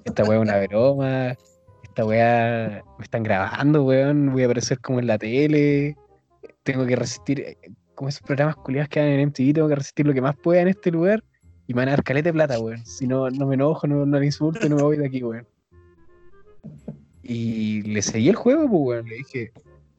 esta 0.05 0.23
weá 0.23 0.37
es 0.37 0.41
una 0.41 0.59
broma. 0.65 1.35
Esta 1.83 2.05
weá 2.05 2.83
me 2.97 3.03
están 3.03 3.23
grabando, 3.23 3.83
weón. 3.83 4.31
Voy 4.31 4.43
a 4.43 4.45
aparecer 4.45 4.79
como 4.79 4.99
en 4.99 5.07
la 5.07 5.17
tele. 5.17 5.97
Tengo 6.65 6.85
que 6.85 6.95
resistir, 6.97 7.39
eh, 7.39 7.57
como 7.93 8.09
esos 8.09 8.21
programas 8.23 8.57
culiados 8.57 8.89
que 8.89 8.99
dan 8.99 9.07
en 9.09 9.19
MTV, 9.29 9.53
tengo 9.53 9.69
que 9.69 9.75
resistir 9.75 10.05
lo 10.05 10.13
que 10.13 10.21
más 10.21 10.35
pueda 10.35 10.61
en 10.61 10.67
este 10.67 10.91
lugar. 10.91 11.23
Y 11.67 11.73
me 11.73 11.79
van 11.81 11.87
a 11.87 11.91
dar 11.91 12.03
caleta 12.03 12.29
de 12.29 12.33
plata, 12.33 12.59
weón. 12.59 12.85
Si 12.85 13.07
no, 13.07 13.29
no 13.29 13.47
me 13.47 13.55
enojo, 13.55 13.87
no, 13.87 14.05
no 14.05 14.19
le 14.19 14.25
insulto, 14.25 14.67
no 14.67 14.75
me 14.75 14.81
voy 14.83 14.97
de 14.97 15.05
aquí, 15.07 15.23
weón. 15.23 15.47
Y 17.23 17.81
le 17.83 18.01
seguí 18.01 18.29
el 18.29 18.35
juego, 18.35 18.67
pues, 18.69 18.81
weón. 18.81 19.05
Le 19.07 19.15
dije, 19.15 19.51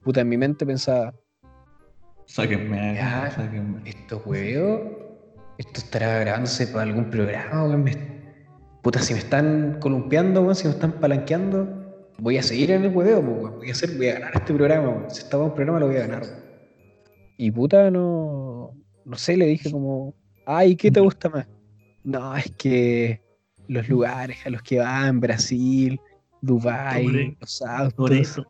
puta, 0.02 0.20
en 0.20 0.28
mi 0.28 0.36
mente 0.36 0.64
pensaba, 0.66 1.14
Sáquenme, 2.26 2.96
sáquenme. 3.34 3.80
estos 3.88 4.24
huevos, 4.26 4.80
esto 5.58 5.80
estará 5.80 6.18
grabándose 6.20 6.66
para 6.66 6.82
algún 6.82 7.08
programa, 7.10 7.64
weón. 7.64 7.84
me- 7.84 8.16
Puta, 8.82 9.00
si 9.00 9.14
me 9.14 9.18
están 9.20 9.78
columpiando, 9.80 10.42
weón, 10.42 10.54
si 10.54 10.64
me 10.68 10.74
están 10.74 10.92
palanqueando, 11.00 12.12
voy 12.18 12.38
a 12.38 12.42
seguir 12.42 12.70
en 12.70 12.84
el 12.84 12.94
hueveo, 12.94 13.20
pues, 13.24 13.36
weón. 13.42 13.56
Voy 13.58 13.68
a 13.68 13.72
hacer, 13.72 13.96
voy 13.96 14.08
a 14.08 14.14
ganar 14.14 14.32
este 14.36 14.54
programa, 14.54 14.88
weón. 14.90 15.10
Si 15.10 15.22
estaba 15.22 15.44
un 15.44 15.54
programa, 15.54 15.80
lo 15.80 15.86
voy 15.88 15.96
a 15.96 16.00
ganar, 16.06 16.22
weón. 16.22 16.46
Y 17.36 17.50
puta, 17.50 17.90
no. 17.90 18.72
No 19.04 19.16
sé, 19.16 19.36
le 19.36 19.46
dije 19.46 19.70
como, 19.70 20.14
ay, 20.46 20.76
¿qué 20.76 20.90
te 20.90 21.00
gusta 21.00 21.28
más? 21.28 21.46
No, 22.02 22.36
es 22.36 22.50
que 22.56 23.22
los 23.68 23.88
lugares 23.88 24.38
a 24.44 24.50
los 24.50 24.62
que 24.62 24.78
van, 24.78 25.20
Brasil, 25.20 26.00
Dubai, 26.40 27.06
Toretto. 27.06 27.36
los 27.40 27.62
autos, 27.62 27.94
Toretto. 27.94 28.46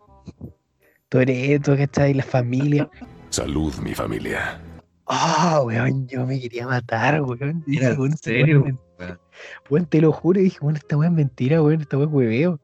Toreto, 1.09 1.77
¿cachai? 1.77 2.14
La 2.14 2.22
familia. 2.22 2.88
Salud, 3.31 3.75
mi 3.83 3.94
familia. 3.94 4.61
Ah, 5.07 5.61
weón, 5.64 6.07
yo 6.09 6.27
me 6.27 6.40
quería 6.40 6.66
matar, 6.66 7.22
weón. 7.22 7.64
Era, 7.66 7.94
weón, 7.94 8.12
¿En 8.12 8.18
serio? 8.18 8.81
Weón, 9.68 9.87
te 9.87 10.01
lo 10.01 10.12
juro, 10.12 10.40
y 10.40 10.44
dije, 10.44 10.59
weón, 10.61 10.77
esta 10.77 10.96
weá 10.96 11.09
es 11.09 11.14
mentira, 11.14 11.62
weón, 11.62 11.81
esta 11.81 11.96
weá 11.96 12.07
es 12.07 12.12
hueveo. 12.12 12.61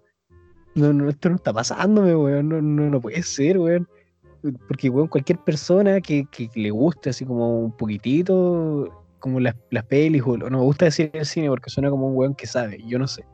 No, 0.74 0.92
no, 0.92 1.08
esto 1.11 1.28
no 1.28 1.37
está 1.37 1.52
pasándome, 1.52 2.14
weón, 2.16 2.48
no, 2.48 2.62
no, 2.62 2.90
no 2.90 3.00
puede 3.00 3.22
ser, 3.22 3.58
weón. 3.58 3.88
Porque, 4.66 4.90
weón, 4.90 5.09
cualquier 5.09 5.38
persona 5.38 6.00
que, 6.00 6.24
que 6.31 6.48
le 6.55 6.70
guste 6.70 7.11
así 7.11 7.24
como 7.24 7.61
un 7.61 7.76
poquitito, 7.76 9.05
como 9.20 9.38
las, 9.40 9.55
las 9.70 9.85
pelis, 9.85 10.22
o 10.26 10.37
no 10.37 10.50
me 10.50 10.64
gusta 10.64 10.87
decir 10.87 11.11
el 11.14 11.26
cine 11.26 11.48
porque 11.48 11.70
suena 11.70 11.90
como 11.90 12.09
un 12.09 12.16
weón 12.16 12.35
que 12.35 12.46
sabe, 12.46 12.83
yo 12.87 12.98
no 12.98 13.07
sé. 13.07 13.24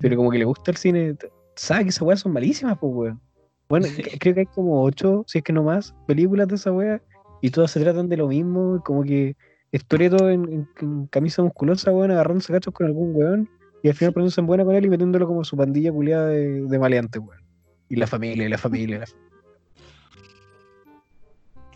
Pero 0.00 0.16
como 0.16 0.30
que 0.30 0.38
le 0.38 0.44
gusta 0.44 0.70
el 0.70 0.76
cine, 0.76 1.14
sabe 1.56 1.84
que 1.84 1.88
esas 1.90 2.02
weas 2.02 2.20
son 2.20 2.32
malísimas, 2.32 2.78
pues, 2.80 2.92
weón. 2.94 3.20
Bueno, 3.68 3.86
Sí. 3.86 4.02
creo 4.18 4.34
que 4.34 4.40
hay 4.40 4.46
como 4.46 4.82
ocho, 4.82 5.24
si 5.26 5.38
es 5.38 5.44
que 5.44 5.52
no 5.52 5.62
más, 5.62 5.94
películas 6.06 6.48
de 6.48 6.56
esa 6.56 6.72
wea, 6.72 7.00
y 7.40 7.50
todas 7.50 7.70
se 7.70 7.80
tratan 7.80 8.08
de 8.08 8.16
lo 8.16 8.26
mismo, 8.28 8.82
como 8.84 9.02
que 9.04 9.36
es 9.72 9.84
Toretto 9.86 10.28
en, 10.28 10.44
en- 10.52 10.68
en 10.80 11.06
camisa 11.06 11.42
musculosa, 11.42 11.92
weón, 11.92 12.10
agarrándose 12.10 12.52
cachos 12.52 12.74
con 12.74 12.86
algún 12.86 13.14
weón, 13.14 13.48
y 13.82 13.88
al 13.88 13.94
final 13.94 14.12
poniéndose 14.12 14.40
en 14.40 14.46
buena 14.46 14.64
con 14.64 14.74
él 14.74 14.84
y 14.84 14.88
metiéndolo 14.90 15.26
como 15.26 15.44
su 15.44 15.56
pandilla 15.56 15.92
culiada 15.92 16.26
de, 16.26 16.62
de 16.62 16.78
maleantes, 16.78 17.22
weón. 17.22 17.40
Y 17.88 17.96
la 17.96 18.06
familia, 18.06 18.46
y 18.46 18.48
la 18.48 18.58
familia, 18.58 18.96
y 18.96 19.00
la 19.00 19.06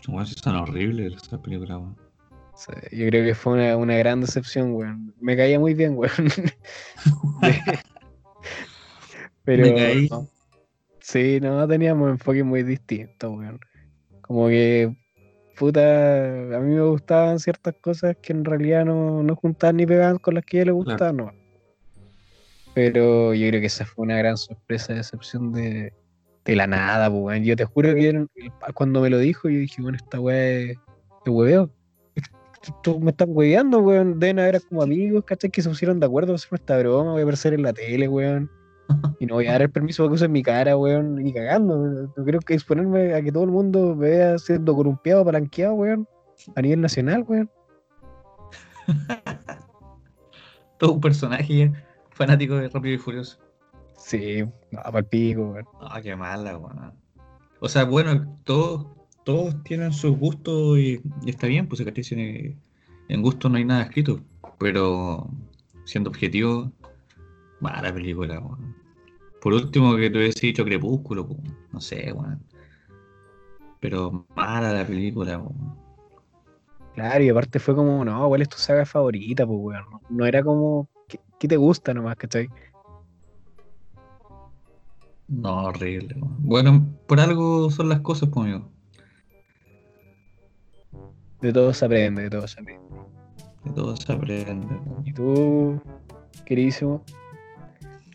Weón, 0.07 0.27
sí 0.27 0.35
son 0.41 0.55
horribles 0.55 1.13
esas 1.15 1.39
películas, 1.39 1.77
weón. 1.77 1.97
Yo 2.91 3.07
creo 3.07 3.25
que 3.25 3.35
fue 3.35 3.53
una, 3.53 3.77
una 3.77 3.95
gran 3.97 4.21
decepción, 4.21 4.73
weón. 4.73 5.13
Me 5.19 5.35
caía 5.35 5.59
muy 5.59 5.73
bien, 5.73 5.97
weón. 5.97 6.13
Pero. 9.43 9.63
Me 9.63 9.75
caí. 9.75 10.07
no. 10.09 10.29
Sí, 11.01 11.39
no, 11.41 11.67
teníamos 11.67 12.09
enfoques 12.09 12.45
muy 12.45 12.63
distintos, 12.63 13.37
weón. 13.37 13.59
Como 14.21 14.47
que. 14.47 14.95
Puta, 15.57 16.23
a 16.57 16.59
mí 16.59 16.75
me 16.75 16.81
gustaban 16.81 17.39
ciertas 17.39 17.75
cosas 17.79 18.17
que 18.21 18.33
en 18.33 18.43
realidad 18.43 18.83
no, 18.83 19.23
no 19.23 19.35
juntaban 19.37 19.77
ni 19.77 19.85
pegaban 19.85 20.17
con 20.17 20.35
las 20.35 20.43
que 20.43 20.57
a 20.57 20.61
ella 20.61 20.65
le 20.65 20.71
gustaban, 20.73 21.17
no. 21.17 21.31
Pero 22.73 23.33
yo 23.33 23.47
creo 23.47 23.61
que 23.61 23.67
esa 23.67 23.85
fue 23.85 24.03
una 24.03 24.17
gran 24.17 24.35
sorpresa, 24.35 24.93
decepción 24.93 25.53
de, 25.53 25.93
de 26.45 26.55
la 26.55 26.67
nada, 26.67 27.11
pues. 27.11 27.43
Yo 27.43 27.55
te 27.55 27.65
juro 27.65 27.93
que 27.93 28.27
cuando 28.73 29.01
me 29.01 29.09
lo 29.09 29.17
dijo, 29.17 29.49
yo 29.49 29.59
dije, 29.59 29.81
bueno, 29.81 29.97
esta 29.97 30.19
weá 30.19 30.71
es 30.71 30.77
de 31.25 31.31
hueveo. 31.31 31.71
Tú 32.83 32.99
me 32.99 33.11
estás 33.11 33.27
hueveando, 33.29 33.79
weón. 33.79 34.19
Deben 34.19 34.39
haber 34.39 34.61
como 34.69 34.83
amigos, 34.83 35.23
¿cachai? 35.25 35.49
Que 35.49 35.61
se 35.61 35.69
pusieron 35.69 35.99
de 35.99 36.05
acuerdo 36.05 36.35
hacer 36.35 36.49
esta 36.53 36.77
broma. 36.77 37.11
Voy 37.11 37.21
a 37.21 37.23
aparecer 37.23 37.53
en 37.53 37.63
la 37.63 37.73
tele, 37.73 38.07
weón. 38.07 38.49
Y 39.19 39.25
no 39.25 39.35
voy 39.35 39.47
a 39.47 39.53
dar 39.53 39.63
el 39.63 39.71
permiso 39.71 40.03
para 40.03 40.11
que 40.11 40.15
usen 40.15 40.31
mi 40.31 40.43
cara, 40.43 40.77
weón. 40.77 41.15
Ni 41.15 41.33
cagando. 41.33 41.77
No 42.15 42.23
creo 42.23 42.39
que 42.39 42.53
exponerme 42.53 43.15
a 43.15 43.21
que 43.21 43.31
todo 43.31 43.43
el 43.43 43.51
mundo 43.51 43.95
me 43.95 44.09
vea 44.09 44.37
siendo 44.37 44.75
corrumpeado, 44.75 45.25
palanqueado, 45.25 45.73
weón. 45.73 46.07
A 46.55 46.61
nivel 46.61 46.81
nacional, 46.81 47.25
weón. 47.27 47.49
Todo 50.77 50.93
un 50.93 51.01
personaje 51.01 51.71
fanático 52.11 52.55
de 52.55 52.67
Rápido 52.69 52.95
y 52.95 52.97
Furioso. 52.97 53.44
Sí, 54.05 54.43
no, 54.69 54.83
para 54.83 54.99
el 54.99 55.05
pico, 55.05 55.49
weón. 55.49 55.65
Ah, 55.81 55.99
qué 55.99 56.15
mala, 56.15 56.55
weón. 56.59 56.93
O 57.59 57.67
sea, 57.67 57.85
bueno, 57.85 58.37
todos, 58.43 58.85
todos 59.23 59.63
tienen 59.63 59.91
sus 59.93 60.15
gustos 60.15 60.77
y, 60.77 61.01
y 61.23 61.29
está 61.31 61.47
bien, 61.47 61.67
pues 61.67 61.81
en, 61.81 62.61
en 63.07 63.21
gusto 63.23 63.49
no 63.49 63.57
hay 63.57 63.65
nada 63.65 63.81
escrito. 63.81 64.19
Pero 64.59 65.27
siendo 65.85 66.11
objetivo, 66.11 66.71
mala 67.59 67.91
película, 67.91 68.39
weón. 68.39 68.75
Por 69.41 69.53
último, 69.53 69.95
que 69.95 70.11
te 70.11 70.19
hubiese 70.19 70.45
dicho 70.45 70.63
Crepúsculo, 70.63 71.25
pues, 71.25 71.39
no 71.71 71.81
sé, 71.81 72.11
weón. 72.11 72.39
Pero 73.79 74.27
mala 74.35 74.71
la 74.71 74.85
película, 74.85 75.39
weón. 75.39 75.75
Claro, 76.93 77.23
y 77.23 77.29
aparte 77.29 77.57
fue 77.57 77.73
como, 77.73 78.05
no, 78.05 78.27
¿cuál 78.27 78.43
es 78.43 78.49
tu 78.49 78.57
saga 78.57 78.85
favorita, 78.85 79.47
pues, 79.47 79.59
weón? 79.59 79.85
No, 79.89 80.01
no 80.11 80.25
era 80.27 80.43
como, 80.43 80.87
¿qué, 81.07 81.19
qué 81.39 81.47
te 81.47 81.57
gusta 81.57 81.91
nomás, 81.91 82.17
cachai? 82.17 82.49
No, 85.27 85.65
horrible. 85.65 86.15
Bueno, 86.39 86.87
por 87.07 87.19
algo 87.19 87.69
son 87.71 87.89
las 87.89 88.01
cosas, 88.01 88.29
pues, 88.31 88.45
amigo. 88.45 88.69
De 91.41 91.51
todo 91.53 91.73
se 91.73 91.85
aprende, 91.85 92.23
de 92.23 92.29
todo 92.29 92.47
se 92.47 92.59
aprende. 92.59 92.85
De 93.63 93.71
todo 93.71 93.95
se 93.95 94.13
aprende. 94.13 94.79
¿Y 95.03 95.13
tú, 95.13 95.81
queridísimo? 96.45 97.03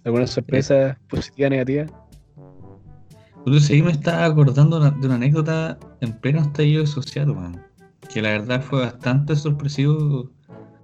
¿Alguna 0.05 0.27
sorpresa 0.27 0.99
positiva, 1.09 1.49
negativa? 1.51 1.87
Entonces 3.45 3.71
ahí 3.71 3.83
me 3.83 3.91
estaba 3.93 4.25
acordando 4.27 4.79
una- 4.79 4.91
de 4.91 5.07
una 5.07 5.17
anécdota 5.17 5.79
en 6.01 6.13
pleno 6.21 6.41
estallido 6.41 6.87
social, 6.87 7.31
weón. 7.31 7.61
Que 8.13 8.23
la 8.23 8.31
verdad 8.31 8.63
fue 8.63 8.81
bastante 8.81 9.37
sorpresivo 9.37 10.31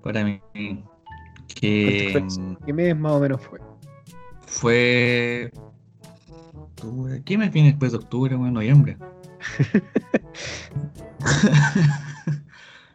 para 0.02 0.24
mí. 0.24 0.40
Mm, 0.54 0.78
¿Qué 1.46 2.72
mes 2.72 2.96
más 2.96 3.12
o 3.12 3.20
menos 3.20 3.40
fue? 3.42 3.58
fue. 4.46 5.50
Octubre. 6.76 7.22
¿Qué 7.24 7.38
mes 7.38 7.52
viene 7.52 7.70
después 7.70 7.92
de 7.92 7.98
octubre, 7.98 8.36
weón? 8.36 8.54
Noviembre. 8.54 8.96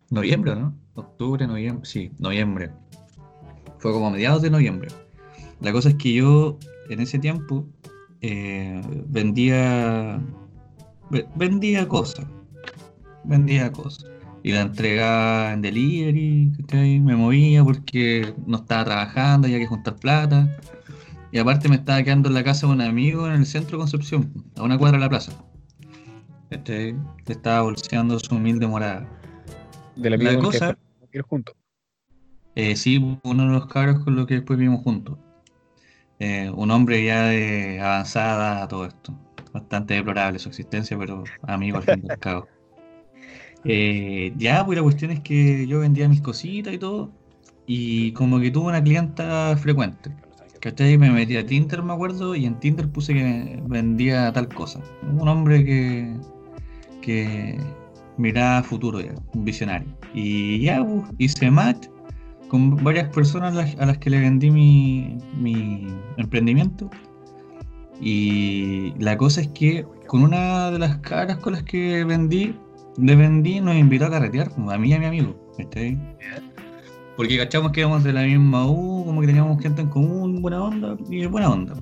noviembre, 0.10 0.56
¿no? 0.56 0.74
Octubre, 0.96 1.48
noviembre. 1.48 1.86
Sí, 1.86 2.12
noviembre. 2.20 2.72
Fue 3.80 3.92
como 3.92 4.08
a 4.08 4.12
mediados 4.12 4.42
de 4.42 4.50
noviembre. 4.50 4.90
La 5.62 5.72
cosa 5.72 5.90
es 5.90 5.96
que 5.96 6.14
yo 6.14 6.58
en 6.90 7.00
ese 7.00 7.20
tiempo 7.20 7.66
eh, 8.22 8.82
vendía 9.08 10.20
ve- 11.10 11.28
vendía 11.36 11.88
cosas. 11.88 12.26
Vendía 13.24 13.72
cosas. 13.72 14.06
Y 14.44 14.52
la 14.54 14.62
entregaba 14.62 15.54
en 15.54 15.62
delivery. 15.62 16.52
Me 17.02 17.16
movía 17.16 17.64
porque 17.64 18.34
no 18.48 18.58
estaba 18.58 18.86
trabajando, 18.86 19.48
había 19.48 19.60
que 19.60 19.68
juntar 19.68 19.96
plata. 19.96 20.50
Y 21.32 21.38
aparte 21.40 21.70
me 21.70 21.76
estaba 21.76 22.04
quedando 22.04 22.28
en 22.30 22.36
la 22.36 22.44
casa 22.44 22.68
de 22.68 22.74
un 22.74 22.82
amigo 22.82 23.26
en 23.28 23.34
el 23.34 23.46
centro 23.46 23.78
de 23.78 23.82
Concepción, 23.82 24.32
a 24.58 24.64
una 24.64 24.78
cuadra 24.78 24.98
de 24.98 25.04
la 25.06 25.10
plaza. 25.10 25.32
Que 26.66 26.96
estaba 27.28 27.62
bolseando 27.62 28.20
su 28.20 28.36
humilde 28.36 28.68
morada. 28.68 29.08
De 29.96 30.10
la 30.10 30.18
La 30.18 30.32
que 30.32 30.38
cosa- 30.40 30.78
juntos. 31.28 31.56
Eh, 32.56 32.76
sí, 32.76 32.98
uno 33.24 33.46
de 33.46 33.50
los 33.52 33.66
cabros 33.68 34.04
con 34.04 34.16
los 34.16 34.28
que 34.28 34.36
después 34.36 34.60
vivimos 34.60 34.84
juntos. 34.84 35.18
Eh, 36.20 36.52
un 36.54 36.70
hombre 36.72 37.04
ya 37.06 37.24
de 37.28 37.80
avanzada 37.80 38.64
a 38.64 38.68
todo 38.68 38.86
esto. 38.86 39.18
Bastante 39.54 39.94
deplorable 39.96 40.40
su 40.40 40.50
existencia, 40.50 40.98
pero 40.98 41.24
amigo 41.44 41.78
al 41.78 41.84
fin 41.84 42.04
y 42.06 42.12
al 42.12 42.20
cabo. 42.20 42.48
Eh, 43.64 44.34
ya, 44.38 44.66
pues 44.66 44.78
la 44.78 44.84
cuestión 44.84 45.12
es 45.12 45.20
que 45.22 45.66
yo 45.68 45.80
vendía 45.80 46.08
mis 46.10 46.22
cositas 46.22 46.74
y 46.74 46.78
todo. 46.78 47.12
Y 47.66 48.12
como 48.14 48.40
que 48.40 48.52
tuve 48.52 48.68
una 48.70 48.84
clienta 48.84 49.56
frecuente. 49.58 50.12
¿Cachai? 50.62 50.96
Me 50.96 51.10
metí 51.10 51.36
a 51.38 51.46
Tinder, 51.46 51.82
me 51.82 51.94
acuerdo, 51.94 52.36
y 52.36 52.46
en 52.46 52.60
Tinder 52.60 52.88
puse 52.88 53.16
que 53.16 53.60
vendía 53.66 54.32
tal 54.32 54.48
cosa. 54.48 54.80
Un 55.20 55.28
hombre 55.28 55.66
que, 55.66 56.16
que 57.02 57.58
miraba 58.18 58.62
futuro 58.62 59.02
ya, 59.02 59.14
un 59.34 59.44
visionario. 59.44 59.88
Y 60.14 60.62
ya, 60.62 60.86
pues, 60.86 61.04
hice 61.18 61.50
match 61.50 61.88
con 62.48 62.76
varias 62.84 63.10
personas 63.10 63.76
a 63.80 63.86
las, 63.86 63.98
que 63.98 64.10
le 64.12 64.20
vendí 64.20 64.52
mi, 64.52 65.18
mi 65.36 65.88
emprendimiento. 66.18 66.92
Y 68.00 68.94
la 69.00 69.18
cosa 69.18 69.42
es 69.42 69.48
que 69.50 69.86
con 70.08 70.22
una 70.24 70.70
de 70.70 70.78
las 70.78 70.98
caras 70.98 71.38
con 71.38 71.54
las 71.54 71.64
que 71.64 72.04
vendí, 72.04 72.54
le 72.98 73.16
vendí 73.16 73.62
nos 73.62 73.76
invitó 73.76 74.06
a 74.06 74.12
carretear, 74.12 74.52
a 74.70 74.78
mí 74.78 74.90
y 74.90 74.94
a 74.94 75.00
mi 75.00 75.06
amigo. 75.06 75.42
¿cachai? 75.58 75.98
Porque 77.18 77.38
cachamos 77.38 77.72
que 77.72 77.82
éramos 77.82 78.04
de 78.04 78.14
la 78.14 78.24
misma 78.24 78.66
U, 78.66 79.04
como 79.06 79.22
que 79.22 79.28
teníamos 79.28 79.62
gente 79.62 79.82
en 79.82 79.90
común, 79.90 80.42
buena 80.42 80.64
onda, 80.64 80.98
y 81.10 81.26
buena 81.26 81.50
onda. 81.50 81.74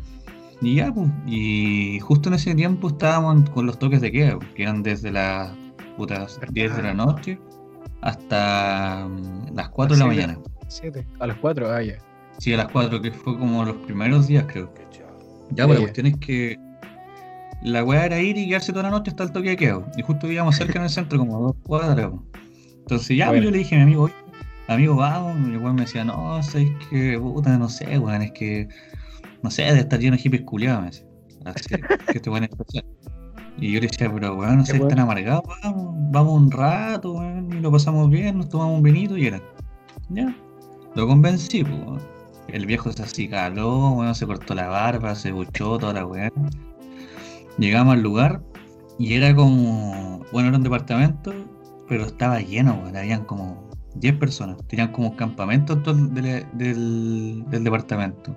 Y 0.61 0.75
ya, 0.75 0.91
pues, 0.91 1.09
y 1.25 1.99
justo 2.01 2.29
en 2.29 2.35
ese 2.35 2.53
tiempo 2.55 2.89
estábamos 2.89 3.49
con 3.51 3.65
los 3.65 3.79
toques 3.79 4.01
de 4.01 4.11
queda, 4.11 4.37
que 4.55 4.63
eran 4.63 4.83
desde 4.83 5.11
las 5.11 5.53
putas 5.95 6.39
10 6.51 6.75
de 6.77 6.83
la 6.83 6.93
noche 6.93 7.39
hasta 8.01 9.07
mm, 9.07 9.55
las 9.55 9.69
4 9.69 9.95
de 9.95 9.99
la 9.99 10.07
mañana. 10.07 10.39
Siete. 10.67 11.05
A 11.19 11.27
las 11.27 11.37
cuatro, 11.37 11.71
ah, 11.71 11.81
ya. 11.81 11.97
Sí, 12.37 12.53
a 12.53 12.57
las 12.57 12.71
4, 12.71 13.01
que 13.01 13.11
fue 13.11 13.37
como 13.37 13.65
los 13.65 13.75
primeros 13.77 14.27
días, 14.27 14.45
creo. 14.47 14.71
Ya, 15.51 15.65
pues 15.65 15.67
la 15.67 15.73
ya. 15.75 15.79
cuestión 15.81 16.05
es 16.05 16.17
que 16.17 16.57
la 17.63 17.83
weá 17.83 18.05
era 18.05 18.19
ir 18.19 18.37
y 18.37 18.47
quedarse 18.47 18.71
toda 18.71 18.83
la 18.83 18.91
noche 18.91 19.11
hasta 19.11 19.23
el 19.23 19.31
toque 19.31 19.49
de 19.49 19.57
queda. 19.57 19.81
Y 19.97 20.01
justo 20.01 20.27
vivíamos 20.27 20.55
cerca 20.55 20.77
en 20.77 20.83
el 20.83 20.89
centro, 20.89 21.17
como 21.17 21.37
a 21.37 21.39
dos 21.39 21.55
cuadras. 21.63 22.11
Entonces 22.79 23.17
ya, 23.17 23.27
pues, 23.27 23.39
Bueno. 23.39 23.45
yo 23.45 23.51
le 23.51 23.57
dije 23.57 23.75
a 23.75 23.77
mi 23.79 23.83
amigo, 23.83 24.03
oye, 24.03 24.13
amigo, 24.69 24.95
vamos. 24.95 25.47
Y 25.47 25.53
el 25.53 25.57
weón 25.57 25.75
me 25.75 25.81
decía, 25.81 26.03
no, 26.05 26.41
sabes 26.43 26.69
que, 26.89 27.17
puta, 27.19 27.57
no 27.57 27.69
sé, 27.69 27.97
weón, 27.99 28.21
es 28.21 28.31
que, 28.31 28.67
no 29.41 29.51
sé, 29.51 29.63
de 29.63 29.79
estar 29.79 29.99
lleno 29.99 30.15
de 30.15 30.21
hippies 30.21 30.43
culiados, 30.43 30.81
me 30.81 30.87
decía. 30.87 31.05
Así, 31.45 31.69
que 31.69 32.17
este 32.17 32.29
weón 32.29 32.43
es 32.43 32.49
especial. 32.51 32.85
Y 33.57 33.73
yo 33.73 33.81
le 33.81 33.87
decía, 33.87 34.11
pero 34.13 34.35
weón, 34.35 34.57
no 34.59 34.65
sé, 34.65 34.73
Ya, 34.73 34.79
weón. 34.79 34.89
tan 34.89 34.99
amargado, 34.99 35.43
vamos, 35.63 35.95
vamos 36.11 36.41
un 36.41 36.51
rato, 36.51 37.13
weón, 37.13 37.51
y 37.51 37.59
lo 37.59 37.71
pasamos 37.71 38.09
bien, 38.09 38.37
nos 38.37 38.49
tomamos 38.49 38.77
un 38.77 38.83
vinito 38.83 39.17
y 39.17 39.27
era. 39.27 39.41
Ya, 40.09 40.35
lo 40.95 41.07
convencí, 41.07 41.63
pues. 41.63 41.75
weón. 41.75 42.01
El 42.47 42.65
viejo 42.65 42.91
se 42.91 43.03
acicaló, 43.03 43.91
weón, 43.91 44.15
se 44.15 44.25
cortó 44.25 44.55
la 44.55 44.67
barba, 44.67 45.15
se 45.15 45.31
buchó 45.31 45.77
toda 45.77 45.93
la 45.93 46.05
weá. 46.05 46.31
Llegamos 47.57 47.93
al 47.95 48.01
lugar 48.01 48.41
y 48.97 49.13
era 49.13 49.35
como, 49.35 50.25
bueno, 50.31 50.49
era 50.49 50.57
un 50.57 50.63
departamento, 50.63 51.33
pero 51.87 52.05
estaba 52.05 52.39
lleno, 52.39 52.73
weón, 52.81 52.95
habían 52.95 53.25
como 53.25 53.68
10 53.95 54.15
personas, 54.17 54.57
tenían 54.67 54.91
como 54.91 55.15
campamento 55.15 55.75
del, 55.75 56.45
del, 56.53 57.63
departamento. 57.63 58.35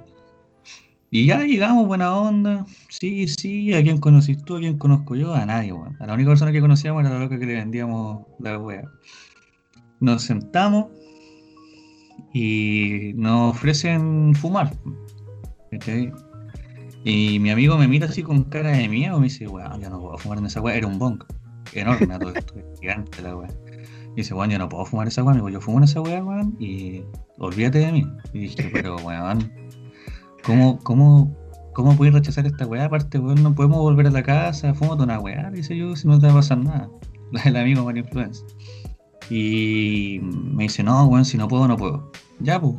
Y 1.10 1.26
ya 1.26 1.44
llegamos, 1.44 1.86
buena 1.86 2.16
onda, 2.16 2.64
sí, 2.88 3.28
sí, 3.28 3.74
¿a 3.74 3.82
quién 3.82 3.98
conocís 3.98 4.42
tú? 4.44 4.56
¿A 4.56 4.60
quién 4.60 4.78
conozco 4.78 5.14
yo? 5.14 5.34
A 5.34 5.44
nadie, 5.44 5.72
weón. 5.72 5.96
A 6.00 6.06
la 6.06 6.14
única 6.14 6.30
persona 6.30 6.52
que 6.52 6.60
conocíamos 6.60 7.02
era 7.02 7.12
la 7.12 7.18
loca 7.20 7.38
que 7.38 7.44
le 7.44 7.54
vendíamos 7.54 8.26
la 8.38 8.58
weá. 8.58 8.90
Nos 10.00 10.22
sentamos 10.22 10.86
y 12.32 13.12
nos 13.14 13.54
ofrecen 13.54 14.34
fumar. 14.34 14.72
Y 17.04 17.38
mi 17.40 17.50
amigo 17.50 17.76
me 17.76 17.88
mira 17.88 18.06
así 18.06 18.22
con 18.22 18.44
cara 18.44 18.70
de 18.70 18.88
miedo 18.88 19.18
y 19.18 19.20
me 19.20 19.24
dice, 19.24 19.46
weón, 19.46 19.82
yo 19.82 19.90
no 19.90 20.00
puedo 20.00 20.16
fumar 20.16 20.38
en 20.38 20.46
esa 20.46 20.62
weá. 20.62 20.76
Era 20.76 20.86
un 20.86 20.98
bong 20.98 21.22
enorme 21.74 22.06
todo 22.18 22.34
esto, 22.34 22.54
gigante 22.80 23.20
la 23.20 23.36
weá. 23.36 23.48
Y 24.12 24.16
dice, 24.16 24.34
weón, 24.34 24.50
yo 24.50 24.58
no 24.58 24.68
puedo 24.68 24.84
fumar 24.84 25.08
esa 25.08 25.22
weá. 25.22 25.32
Amigo, 25.32 25.48
yo 25.48 25.60
fumo 25.60 25.78
en 25.78 25.84
esa 25.84 26.00
weá, 26.00 26.22
weón, 26.22 26.54
y 26.58 27.02
olvídate 27.38 27.78
de 27.78 27.92
mí. 27.92 28.06
Y 28.32 28.40
dije, 28.40 28.70
pero 28.72 28.96
weón, 29.04 29.50
¿cómo, 30.44 30.78
cómo, 30.82 31.34
cómo 31.72 31.96
puedes 31.96 32.12
rechazar 32.12 32.46
esta 32.46 32.66
weá? 32.66 32.84
Aparte, 32.84 33.18
weón, 33.18 33.42
no 33.42 33.54
podemos 33.54 33.78
volver 33.78 34.06
a 34.06 34.10
la 34.10 34.22
casa, 34.22 34.74
fúmate 34.74 35.02
una 35.02 35.18
weá, 35.18 35.50
dice 35.50 35.76
yo, 35.76 35.96
si 35.96 36.06
no 36.06 36.18
te 36.18 36.26
va 36.26 36.32
a 36.32 36.36
pasar 36.36 36.58
nada. 36.58 36.90
El 37.44 37.56
amigo 37.56 37.84
Mario 37.84 38.04
Influence. 38.04 38.44
Y 39.30 40.20
me 40.22 40.64
dice, 40.64 40.82
no, 40.82 41.06
weón, 41.06 41.24
si 41.24 41.38
no 41.38 41.48
puedo, 41.48 41.66
no 41.66 41.76
puedo. 41.76 42.12
Ya, 42.40 42.60
pues, 42.60 42.74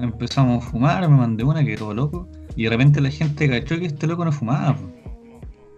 empezamos 0.00 0.64
a 0.64 0.68
fumar, 0.68 1.08
me 1.08 1.16
mandé 1.16 1.44
una 1.44 1.64
que 1.64 1.76
todo 1.76 1.94
loco. 1.94 2.28
Y 2.56 2.64
de 2.64 2.70
repente 2.70 3.00
la 3.00 3.10
gente 3.10 3.48
cachó 3.48 3.78
que 3.78 3.86
este 3.86 4.06
loco 4.08 4.24
no 4.24 4.32
fumaba. 4.32 4.76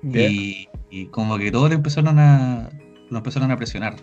Ya. 0.02 0.28
Y, 0.28 0.68
y 0.90 1.06
como 1.06 1.36
que 1.36 1.50
todos 1.50 1.68
le 1.68 1.74
empezaron 1.76 2.18
a, 2.18 2.70
lo 3.10 3.18
empezaron 3.18 3.50
a 3.50 3.56
presionar. 3.56 3.96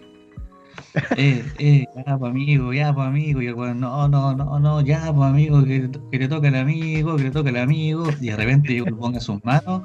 Eh, 1.17 1.45
eh, 1.59 1.85
ya, 1.95 2.17
pues 2.17 2.29
amigo, 2.31 2.73
ya, 2.73 2.93
pues 2.93 3.07
amigo. 3.07 3.41
Y 3.41 3.47
el 3.47 3.53
weón, 3.53 3.79
no, 3.79 4.07
no, 4.07 4.35
no, 4.35 4.59
no, 4.59 4.81
ya, 4.81 5.13
pues 5.13 5.29
amigo, 5.29 5.63
que, 5.63 5.89
le 6.11 6.27
toca 6.27 6.47
el 6.47 6.55
amigo, 6.55 7.15
que 7.15 7.23
le 7.23 7.31
toca 7.31 7.49
el 7.49 7.57
amigo. 7.57 8.07
Y 8.19 8.27
de 8.29 8.35
repente 8.35 8.75
yo 8.75 8.85
le 8.85 8.93
ponga 8.93 9.19
sus 9.19 9.43
manos. 9.43 9.83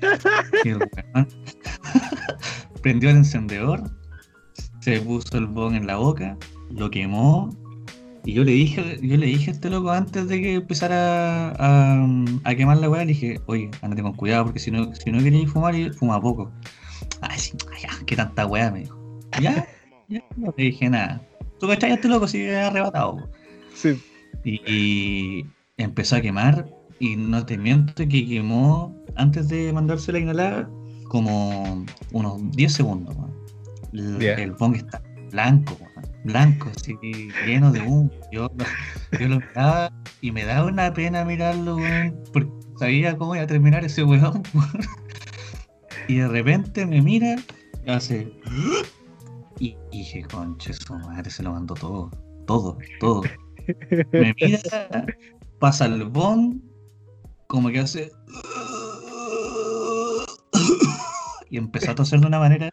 Prendió 2.82 3.10
el 3.10 3.16
encendedor, 3.16 3.90
se 4.80 5.00
puso 5.00 5.36
el 5.38 5.46
bong 5.46 5.74
en 5.74 5.86
la 5.86 5.96
boca, 5.96 6.36
lo 6.70 6.90
quemó. 6.90 7.50
Y 8.24 8.34
yo 8.34 8.44
le 8.44 8.52
dije, 8.52 8.98
yo 9.02 9.16
le 9.16 9.26
dije 9.26 9.50
a 9.50 9.54
este 9.54 9.70
loco 9.70 9.90
antes 9.90 10.28
de 10.28 10.40
que 10.40 10.54
empezara 10.56 11.54
a, 11.58 12.54
quemar 12.54 12.76
la 12.76 12.90
weá, 12.90 13.00
le 13.04 13.12
dije, 13.12 13.40
oye, 13.46 13.70
andate 13.80 14.02
con 14.02 14.12
cuidado 14.12 14.44
porque 14.44 14.58
si 14.58 14.70
no, 14.70 14.94
si 14.94 15.10
no 15.10 15.22
queréis 15.22 15.50
fumar, 15.50 15.74
fuma 15.94 16.20
poco. 16.20 16.52
Ay, 17.22 17.38
sí, 17.38 17.52
ya, 17.82 17.88
qué 18.06 18.16
tanta 18.16 18.46
weá, 18.46 18.70
me 18.70 18.80
dijo. 18.80 18.98
Ya, 19.40 19.66
no 20.36 20.54
le 20.56 20.64
dije 20.64 20.88
nada. 20.90 21.20
¿Tú 21.58 21.68
cachai 21.68 21.92
este 21.92 22.08
loco 22.08 22.26
si 22.26 22.42
es 22.42 22.56
arrebatado? 22.56 23.16
po? 23.18 23.28
Sí. 23.74 24.00
Y, 24.44 24.60
y 24.66 25.46
empezó 25.76 26.16
a 26.16 26.20
quemar 26.20 26.66
y 26.98 27.16
no 27.16 27.44
te 27.44 27.56
miento 27.58 27.94
que 28.08 28.26
quemó 28.26 28.94
antes 29.16 29.48
de 29.48 29.72
mandársela 29.72 30.18
a 30.18 30.20
inhalar 30.22 30.70
como 31.08 31.84
unos 32.12 32.50
10 32.52 32.72
segundos. 32.72 33.14
El, 33.92 34.18
Ya. 34.20 34.34
el 34.34 34.52
bong 34.52 34.76
está 34.76 35.02
blanco, 35.30 35.76
weón, 35.80 36.10
blanco, 36.24 36.70
así 36.74 36.96
lleno 37.46 37.70
de 37.72 37.80
humo. 37.82 38.10
Yo, 38.32 38.50
lo- 38.56 39.18
yo 39.18 39.28
lo 39.28 39.40
miraba 39.40 39.92
y 40.20 40.30
me 40.32 40.44
daba 40.44 40.66
una 40.68 40.92
pena 40.92 41.24
mirarlo, 41.24 41.76
weón, 41.76 42.16
porque 42.32 42.50
sabía 42.78 43.16
cómo 43.16 43.34
iba 43.34 43.44
a 43.44 43.46
terminar 43.46 43.84
ese 43.84 44.02
weón. 44.04 44.42
weón. 44.54 44.70
Y 46.08 46.16
de 46.16 46.28
repente 46.28 46.86
me 46.86 47.02
mira, 47.02 47.36
hace. 47.86 48.32
Y 49.60 49.76
y 49.92 49.98
dije, 49.98 50.22
conche, 50.22 50.72
su 50.72 50.94
madre 50.94 51.30
se 51.30 51.42
lo 51.42 51.52
mandó 51.52 51.74
todo, 51.74 52.10
todo, 52.46 52.78
todo. 52.98 53.22
Me 54.10 54.34
mira, 54.40 55.06
pasa 55.58 55.84
el 55.84 56.04
bon, 56.04 56.62
como 57.46 57.68
que 57.68 57.80
hace. 57.80 58.10
Y 61.50 61.58
empezó 61.58 61.90
a 61.90 61.94
toser 61.94 62.20
de 62.20 62.26
una 62.26 62.38
manera. 62.38 62.70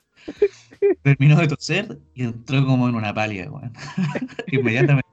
Terminó 1.04 1.36
de 1.36 1.48
toser 1.48 2.00
y 2.14 2.24
entró 2.24 2.66
como 2.66 2.88
en 2.88 2.96
una 2.96 3.14
palia, 3.14 3.52
weón. 3.52 3.74
Inmediatamente. 4.52 5.10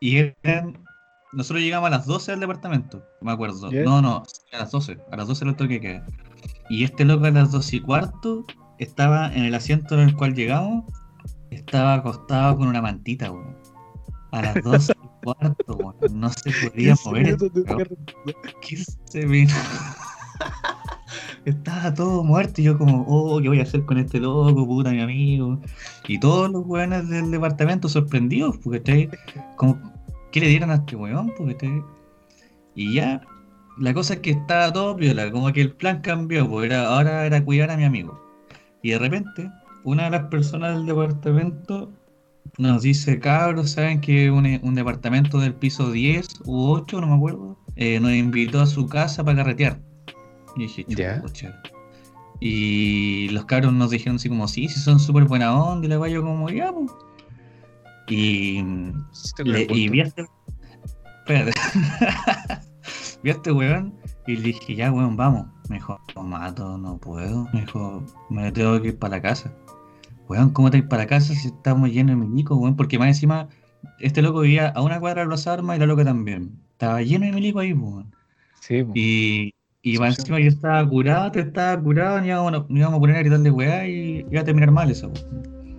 Y 0.00 0.18
eran. 0.18 0.84
Nosotros 1.32 1.62
llegamos 1.62 1.86
a 1.86 1.90
las 1.90 2.04
12 2.04 2.32
al 2.32 2.40
departamento, 2.40 3.02
me 3.22 3.32
acuerdo. 3.32 3.70
No, 3.70 4.02
no, 4.02 4.22
a 4.52 4.58
las 4.58 4.70
12. 4.70 4.98
A 5.10 5.16
las 5.16 5.26
12 5.26 5.46
lo 5.46 5.56
toque 5.56 5.80
que 5.80 6.02
Y 6.68 6.84
este 6.84 7.06
loco 7.06 7.24
a 7.24 7.30
las 7.30 7.52
12 7.52 7.76
y 7.76 7.80
cuarto 7.80 8.44
estaba 8.82 9.32
en 9.32 9.44
el 9.44 9.54
asiento 9.54 9.94
en 9.94 10.08
el 10.08 10.16
cual 10.16 10.34
llegamos, 10.34 10.84
estaba 11.50 11.94
acostado 11.94 12.56
con 12.56 12.68
una 12.68 12.82
mantita, 12.82 13.30
weón. 13.30 13.56
A 14.32 14.42
las 14.42 14.54
12 14.62 14.92
y 14.92 15.24
cuarto, 15.24 15.76
weón. 15.76 16.20
No 16.20 16.30
se 16.30 16.50
podía 16.68 16.94
mover. 17.04 17.28
este. 17.28 17.52
¿Qué 18.60 18.76
se 19.06 19.26
vino? 19.26 19.54
Estaba 21.44 21.92
todo 21.92 22.22
muerto 22.22 22.60
y 22.60 22.64
yo 22.64 22.78
como, 22.78 23.04
oh, 23.08 23.40
¿qué 23.40 23.48
voy 23.48 23.58
a 23.58 23.64
hacer 23.64 23.84
con 23.84 23.98
este 23.98 24.20
loco, 24.20 24.64
puta, 24.64 24.90
mi 24.90 25.00
amigo? 25.00 25.60
Y 26.06 26.18
todos 26.18 26.50
los 26.50 26.64
weones 26.64 27.08
del 27.08 27.32
departamento 27.32 27.88
sorprendidos, 27.88 28.58
porque 28.58 28.78
¿cachai? 28.80 29.10
como, 29.56 29.76
¿qué 30.30 30.40
le 30.40 30.46
dieron 30.46 30.70
a 30.70 30.76
este 30.76 30.94
weón? 30.94 31.32
Porque 31.36 31.54
¿cachai? 31.54 31.82
Y 32.76 32.94
ya, 32.94 33.20
la 33.78 33.92
cosa 33.92 34.14
es 34.14 34.20
que 34.20 34.30
estaba 34.30 34.72
todo 34.72 34.96
piola, 34.96 35.32
como 35.32 35.52
que 35.52 35.62
el 35.62 35.72
plan 35.72 36.00
cambió, 36.00 36.48
porque 36.48 36.66
era, 36.66 36.86
ahora 36.86 37.26
era 37.26 37.44
cuidar 37.44 37.70
a 37.70 37.76
mi 37.76 37.84
amigo. 37.84 38.31
Y 38.82 38.90
de 38.90 38.98
repente, 38.98 39.50
una 39.84 40.04
de 40.04 40.10
las 40.10 40.24
personas 40.24 40.76
del 40.76 40.86
departamento 40.86 41.90
nos 42.58 42.82
dice, 42.82 43.18
cabros, 43.18 43.70
¿saben 43.70 44.00
que 44.00 44.30
un, 44.30 44.46
un 44.62 44.74
departamento 44.74 45.38
del 45.38 45.54
piso 45.54 45.90
10 45.90 46.26
u 46.44 46.70
8, 46.70 47.00
no 47.00 47.06
me 47.06 47.14
acuerdo, 47.16 47.58
eh, 47.76 47.98
nos 48.00 48.12
invitó 48.12 48.60
a 48.60 48.66
su 48.66 48.86
casa 48.88 49.24
para 49.24 49.38
carretear? 49.38 49.78
Y 50.56 50.62
dije, 50.62 50.84
Ya. 50.88 51.22
Y 52.40 53.28
los 53.30 53.44
cabros 53.44 53.72
nos 53.72 53.90
dijeron 53.90 54.16
así 54.16 54.28
como, 54.28 54.48
sí, 54.48 54.68
sí 54.68 54.80
son 54.80 54.98
súper 54.98 55.24
buena 55.24 55.54
onda, 55.54 55.86
y 55.86 55.90
la 55.90 55.96
guayo 55.96 56.22
como, 56.22 56.50
ya, 56.50 56.72
pues. 56.72 56.90
Y, 58.08 58.62
le- 59.44 59.66
y 59.78 59.88
vi 59.88 60.00
a 60.00 60.04
este... 60.04 60.24
Espérate. 61.20 61.52
vi 63.22 63.30
a 63.30 63.32
este 63.34 63.52
weón 63.52 63.94
y 64.26 64.36
le 64.36 64.42
dije, 64.42 64.74
ya, 64.74 64.90
weón, 64.92 65.16
vamos. 65.16 65.46
Me 65.72 65.78
dijo, 65.78 65.98
no 66.14 66.22
mato, 66.22 66.76
no 66.76 66.98
puedo. 66.98 67.48
Me 67.54 67.62
dijo, 67.62 68.04
me 68.28 68.52
tengo 68.52 68.78
que 68.82 68.88
ir 68.88 68.98
para 68.98 69.16
la 69.16 69.22
casa. 69.22 69.50
Weón, 70.28 70.50
¿cómo 70.50 70.70
te 70.70 70.76
ir 70.76 70.86
para 70.86 71.04
la 71.04 71.08
casa 71.08 71.32
si 71.34 71.48
estamos 71.48 71.90
llenos 71.90 72.14
de 72.20 72.26
milicos, 72.26 72.58
weón? 72.58 72.76
Porque 72.76 72.98
más 72.98 73.08
encima, 73.08 73.48
este 73.98 74.20
loco 74.20 74.40
vivía 74.40 74.68
a 74.68 74.82
una 74.82 75.00
cuadra 75.00 75.22
de 75.22 75.28
las 75.28 75.46
armas 75.46 75.78
y 75.78 75.80
la 75.80 75.86
loca 75.86 76.04
también. 76.04 76.58
Estaba 76.72 77.00
lleno 77.00 77.24
de 77.24 77.32
milicos 77.32 77.62
ahí, 77.62 77.72
weón. 77.72 78.14
Sí, 78.60 78.82
po. 78.84 78.92
Y, 78.94 79.54
y 79.80 79.92
Sí, 79.92 79.98
más 79.98 80.14
sí. 80.16 80.20
encima 80.20 80.40
yo 80.40 80.48
estaba 80.48 80.86
curado, 80.86 81.32
te 81.32 81.40
estaba 81.40 81.82
curado, 81.82 82.20
ni 82.20 82.28
íbamos, 82.28 82.68
ni 82.68 82.80
íbamos 82.80 82.98
a 82.98 83.00
poner 83.00 83.16
a 83.16 83.20
gritarle 83.20 83.50
weá 83.50 83.88
y 83.88 84.26
iba 84.30 84.42
a 84.42 84.44
terminar 84.44 84.70
mal 84.72 84.90
eso. 84.90 85.08
weón. 85.08 85.78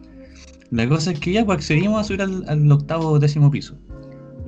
La 0.72 0.90
cosa 0.90 1.12
es 1.12 1.20
que 1.20 1.34
ya 1.34 1.46
pues, 1.46 1.60
accedimos 1.60 2.02
a 2.02 2.04
subir 2.04 2.24
al, 2.24 2.44
al 2.50 2.72
octavo 2.72 3.20
décimo 3.20 3.52
piso. 3.52 3.78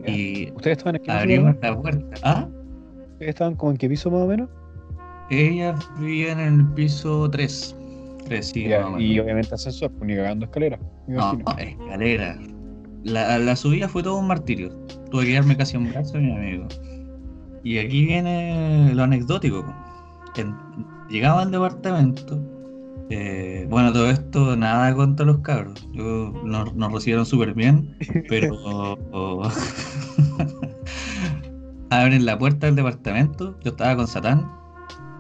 Y 0.08 0.52
¿Ustedes 0.56 0.80
estaban 0.80 1.00
piso? 1.00 1.12
abrimos 1.12 1.56
la 1.62 1.80
puerta. 1.80 2.16
¿Ah? 2.24 2.48
¿Ustedes 3.14 3.30
estaban 3.30 3.54
como 3.56 3.74
en 3.74 3.78
qué 3.78 3.88
piso 3.88 4.10
más 4.10 4.22
o 4.22 4.28
menos? 4.28 4.50
Ella 5.30 5.76
vivía 6.00 6.32
en 6.34 6.40
el 6.40 6.66
piso 6.74 7.30
3. 7.30 7.76
3, 8.26 8.48
sí, 8.48 8.64
Ya, 8.68 8.80
más 8.80 8.88
o 8.94 8.98
menos. 8.98 9.02
y 9.02 9.20
obviamente 9.20 9.54
ascensor, 9.56 9.92
pues 9.94 10.08
ni 10.08 10.16
cagando 10.16 10.46
escalera. 10.46 10.80
No, 11.08 11.38
escalera. 11.58 12.38
La, 13.04 13.38
la 13.40 13.56
subida 13.56 13.88
fue 13.88 14.02
todo 14.04 14.18
un 14.18 14.28
martirio. 14.28 14.70
Tuve 15.12 15.26
que 15.26 15.34
darme 15.36 15.56
casi 15.58 15.78
un 15.78 15.90
brazo 15.92 16.18
mi 16.20 16.32
amigo. 16.32 16.68
Y 17.64 17.78
aquí 17.80 18.06
viene 18.06 18.94
lo 18.96 19.04
anecdótico. 19.04 19.64
llegaba 21.10 21.42
al 21.44 21.52
departamento. 21.52 22.40
eh, 23.10 23.68
bueno, 23.70 23.92
todo 23.94 24.10
esto, 24.10 24.56
nada 24.56 24.94
contra 24.96 25.26
los 25.26 25.40
cabros. 25.40 25.88
Yo, 25.94 26.32
nos, 26.44 26.74
nos 26.76 26.92
recibieron 26.94 27.26
súper 27.26 27.54
bien, 27.54 27.96
pero 28.30 28.56
abren 31.90 32.26
la 32.26 32.38
puerta 32.38 32.68
del 32.68 32.76
departamento. 32.76 33.58
Yo 33.64 33.72
estaba 33.72 33.96
con 33.96 34.08
Satán 34.08 34.52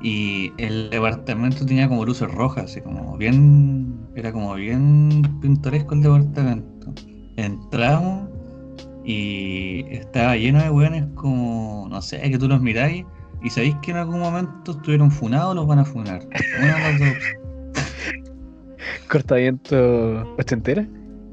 y 0.05 0.53
el 0.59 0.91
departamento 0.91 1.65
tenía 1.65 1.89
como 1.89 2.05
luces 2.05 2.31
rojas, 2.31 2.65
así 2.65 2.79
como 2.79 3.17
bien. 3.17 3.97
Era 4.15 4.31
como 4.31 4.53
bien 4.53 5.23
pintoresco 5.41 5.95
el 5.95 6.03
departamento. 6.03 6.93
Entramos 7.37 8.29
y 9.03 9.83
estaba 9.89 10.37
lleno 10.37 10.61
de 10.61 10.69
weones 10.69 11.05
como, 11.15 11.87
no 11.89 12.03
sé, 12.03 12.21
que 12.21 12.37
tú 12.37 12.47
los 12.47 12.61
miráis 12.61 13.03
y 13.43 13.49
sabéis 13.49 13.75
que 13.81 13.91
en 13.91 13.97
algún 13.97 14.19
momento 14.19 14.73
estuvieron 14.73 15.09
funados 15.09 15.53
o 15.53 15.55
los 15.55 15.65
van 15.65 15.79
a 15.79 15.85
funar. 15.85 16.21
Una 16.59 16.75
de 16.75 16.81
las 16.83 16.99
dos. 16.99 17.83
Cortaviento 19.09 20.35
ochentera. 20.37 20.87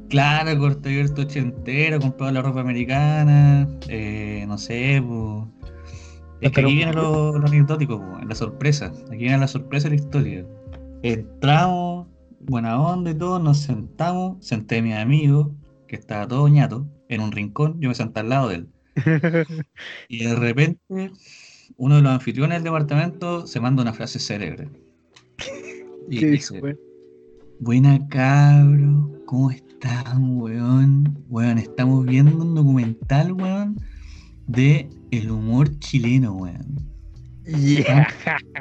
Claro, 0.09 0.57
corte 0.57 0.89
abierto 0.89 1.21
ochentero, 1.21 1.99
comprado 1.99 2.33
la 2.33 2.41
ropa 2.41 2.61
americana, 2.61 3.67
eh, 3.87 4.45
no 4.47 4.57
sé, 4.57 4.99
pues. 5.07 5.62
Es 6.43 6.51
que 6.51 6.61
aquí 6.61 6.75
viene 6.75 6.93
lo, 6.93 7.37
lo 7.37 7.47
anecdótico, 7.47 7.99
po, 7.99 8.19
la 8.25 8.35
sorpresa. 8.35 8.91
Aquí 9.07 9.17
viene 9.17 9.37
la 9.37 9.47
sorpresa 9.47 9.89
de 9.89 9.95
la 9.95 10.01
historia. 10.01 10.45
Entramos, 11.01 12.07
buena 12.41 12.81
onda 12.81 13.11
y 13.11 13.15
todo, 13.15 13.39
nos 13.39 13.59
sentamos, 13.59 14.45
senté 14.45 14.79
a 14.79 14.81
mi 14.81 14.93
amigo, 14.93 15.55
que 15.87 15.95
estaba 15.95 16.27
todo 16.27 16.47
ñato, 16.49 16.85
en 17.07 17.21
un 17.21 17.31
rincón, 17.31 17.79
yo 17.79 17.89
me 17.89 17.95
senté 17.95 18.19
al 18.19 18.29
lado 18.29 18.49
de 18.49 18.55
él. 18.55 18.67
Y 20.09 20.25
de 20.25 20.35
repente, 20.35 21.11
uno 21.77 21.95
de 21.95 22.01
los 22.01 22.11
anfitriones 22.11 22.57
del 22.57 22.65
departamento 22.65 23.47
se 23.47 23.59
manda 23.59 23.81
una 23.81 23.93
frase 23.93 24.19
célebre. 24.19 24.69
Y 26.09 26.19
¿Qué 26.19 26.25
dice, 26.27 26.55
dijo, 26.55 26.65
weón? 26.65 26.79
Buena 27.59 28.07
cabro, 28.09 29.21
¿cómo 29.25 29.49
están, 29.49 30.37
weón? 30.37 31.23
Weón, 31.29 31.57
estamos 31.57 32.05
viendo 32.05 32.35
un 32.35 32.55
documental, 32.55 33.31
weón, 33.31 33.77
de 34.47 34.89
el 35.17 35.31
humor 35.31 35.69
chileno, 35.79 36.33
weón. 36.33 36.93
Yeah. 37.45 38.07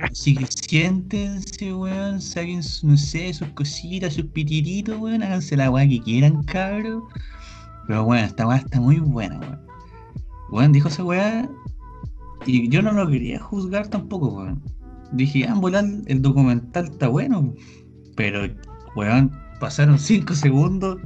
Así 0.03 0.35
que 0.35 0.47
siéntense, 0.47 1.73
weón, 1.73 2.21
saquen, 2.21 2.61
no 2.83 2.97
sé, 2.97 3.33
sus 3.33 3.49
cositas, 3.51 4.14
sus 4.14 4.26
pitiritos, 4.26 4.99
weón, 4.99 5.22
háganse 5.22 5.57
la 5.57 5.70
weá 5.70 5.89
que 5.89 6.01
quieran, 6.01 6.43
cabro. 6.45 7.09
Pero 7.87 8.05
weón, 8.05 8.24
esta 8.24 8.47
weá 8.47 8.59
está 8.59 8.81
muy 8.81 8.99
buena, 8.99 9.39
weón. 9.39 9.61
Weón, 10.51 10.72
dijo 10.72 10.89
esa 10.89 11.05
weá 11.05 11.49
y 12.47 12.68
yo 12.68 12.83
no 12.83 12.93
lo 12.93 13.09
quería 13.09 13.39
juzgar 13.39 13.89
tampoco, 13.89 14.29
weón. 14.29 14.62
Dije, 15.12 15.47
ah, 15.47 15.55
volar 15.55 15.85
el 16.07 16.22
documental 16.22 16.87
está 16.87 17.09
bueno, 17.09 17.55
pero, 18.16 18.49
weón, 18.97 19.31
pasaron 19.61 19.99
5 19.99 20.35
segundos 20.35 20.99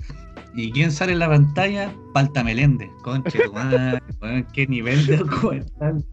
y 0.56 0.72
¿quién 0.72 0.90
sale 0.90 1.12
en 1.12 1.18
la 1.18 1.28
pantalla? 1.28 1.94
Palta 2.14 2.42
Meléndez, 2.42 2.88
conche 3.02 3.38
weón, 4.22 4.46
qué 4.54 4.66
nivel 4.66 5.06
de 5.06 5.18
documental. 5.18 6.04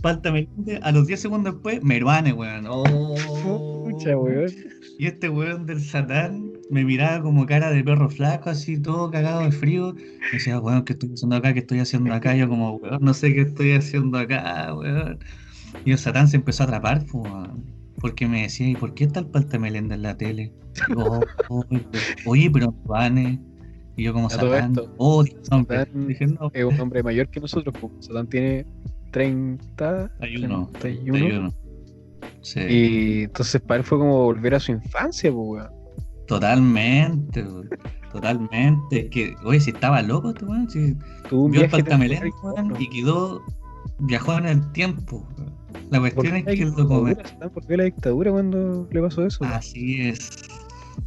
Palta 0.00 0.32
Meléndez, 0.32 0.80
a 0.82 0.92
los 0.92 1.06
10 1.06 1.20
segundos 1.20 1.54
después, 1.54 1.82
Meruane, 1.82 2.32
weón. 2.32 2.66
Oh. 2.68 3.84
Pucha, 3.84 4.16
weón. 4.16 4.50
Y 4.98 5.06
este 5.06 5.28
weón 5.28 5.66
del 5.66 5.80
Satán 5.80 6.52
me 6.70 6.84
miraba 6.84 7.22
como 7.22 7.44
cara 7.44 7.70
de 7.70 7.84
perro 7.84 8.08
flaco, 8.08 8.48
así 8.48 8.80
todo 8.80 9.10
cagado 9.10 9.42
de 9.42 9.52
frío. 9.52 9.92
Me 9.94 10.32
decía, 10.32 10.58
weón, 10.58 10.84
¿qué 10.84 10.94
estoy 10.94 11.12
haciendo 11.12 11.36
acá? 11.36 11.52
¿Qué 11.52 11.60
estoy 11.60 11.80
haciendo 11.80 12.14
acá? 12.14 12.34
Yo 12.34 12.48
como, 12.48 12.76
weón, 12.76 12.98
no 13.02 13.12
sé 13.12 13.34
qué 13.34 13.42
estoy 13.42 13.72
haciendo 13.72 14.18
acá, 14.18 14.74
weón. 14.74 15.18
Y 15.84 15.92
el 15.92 15.98
Satán 15.98 16.28
se 16.28 16.36
empezó 16.36 16.62
a 16.62 16.66
atrapar, 16.66 17.04
pues, 17.04 17.30
weón. 17.30 17.73
Porque 18.04 18.28
me 18.28 18.42
decía, 18.42 18.68
¿y 18.68 18.74
por 18.76 18.92
qué 18.92 19.04
está 19.04 19.20
el 19.20 19.26
Palta 19.28 19.58
Meléndez 19.58 19.96
en 19.96 20.02
la 20.02 20.14
tele? 20.14 20.52
Digo, 20.88 21.20
"Oh, 21.48 21.64
oye, 21.70 21.86
pero- 21.90 22.04
oye, 22.26 22.50
pero 22.50 22.70
Meruane. 22.70 23.40
Y 23.96 24.02
yo 24.04 24.12
como 24.12 24.28
Satán, 24.28 24.74
oh. 24.98 25.24
Satán 25.40 26.06
Dije, 26.06 26.26
no, 26.26 26.50
Es 26.52 26.66
un 26.66 26.78
hombre 26.78 27.02
mayor 27.02 27.30
que 27.30 27.40
nosotros, 27.40 27.74
pues. 27.80 27.92
Satán 28.00 28.26
tiene 28.26 28.66
30, 29.10 30.14
31. 30.18 30.70
31. 30.80 31.50
31. 31.50 31.54
Sí. 32.42 32.60
Y 32.60 33.22
entonces 33.22 33.62
para 33.62 33.78
él 33.78 33.84
fue 33.84 33.96
como 33.96 34.24
volver 34.24 34.54
a 34.54 34.60
su 34.60 34.72
infancia, 34.72 35.32
pues, 35.32 35.46
weón. 35.62 35.70
Totalmente, 36.26 37.42
weón. 37.42 37.70
totalmente. 38.12 39.00
Es 39.00 39.08
que, 39.08 39.34
oye, 39.44 39.60
si 39.60 39.70
estaba 39.70 40.02
loco 40.02 40.28
este 40.28 40.44
weón, 40.44 40.68
si 40.68 40.94
Tuvo 41.30 41.44
un 41.44 41.52
vio 41.52 41.62
el 41.62 41.70
Paltamelén, 41.70 42.30
y 42.78 42.90
quedó 42.90 43.40
viajó 43.98 44.38
en 44.38 44.46
el 44.46 44.72
tiempo. 44.72 45.26
La 45.90 46.00
¿Por 46.00 46.14
cuestión 46.14 46.36
es 46.36 46.44
que 46.44 46.62
el 46.62 46.74
documental. 46.74 47.26
¿Saben 47.26 47.50
¿Por 47.50 47.66
qué 47.66 47.76
la 47.76 47.84
dictadura 47.84 48.30
cuando 48.30 48.88
le 48.90 49.00
pasó 49.00 49.26
eso? 49.26 49.44
Así 49.44 50.00
es. 50.00 50.48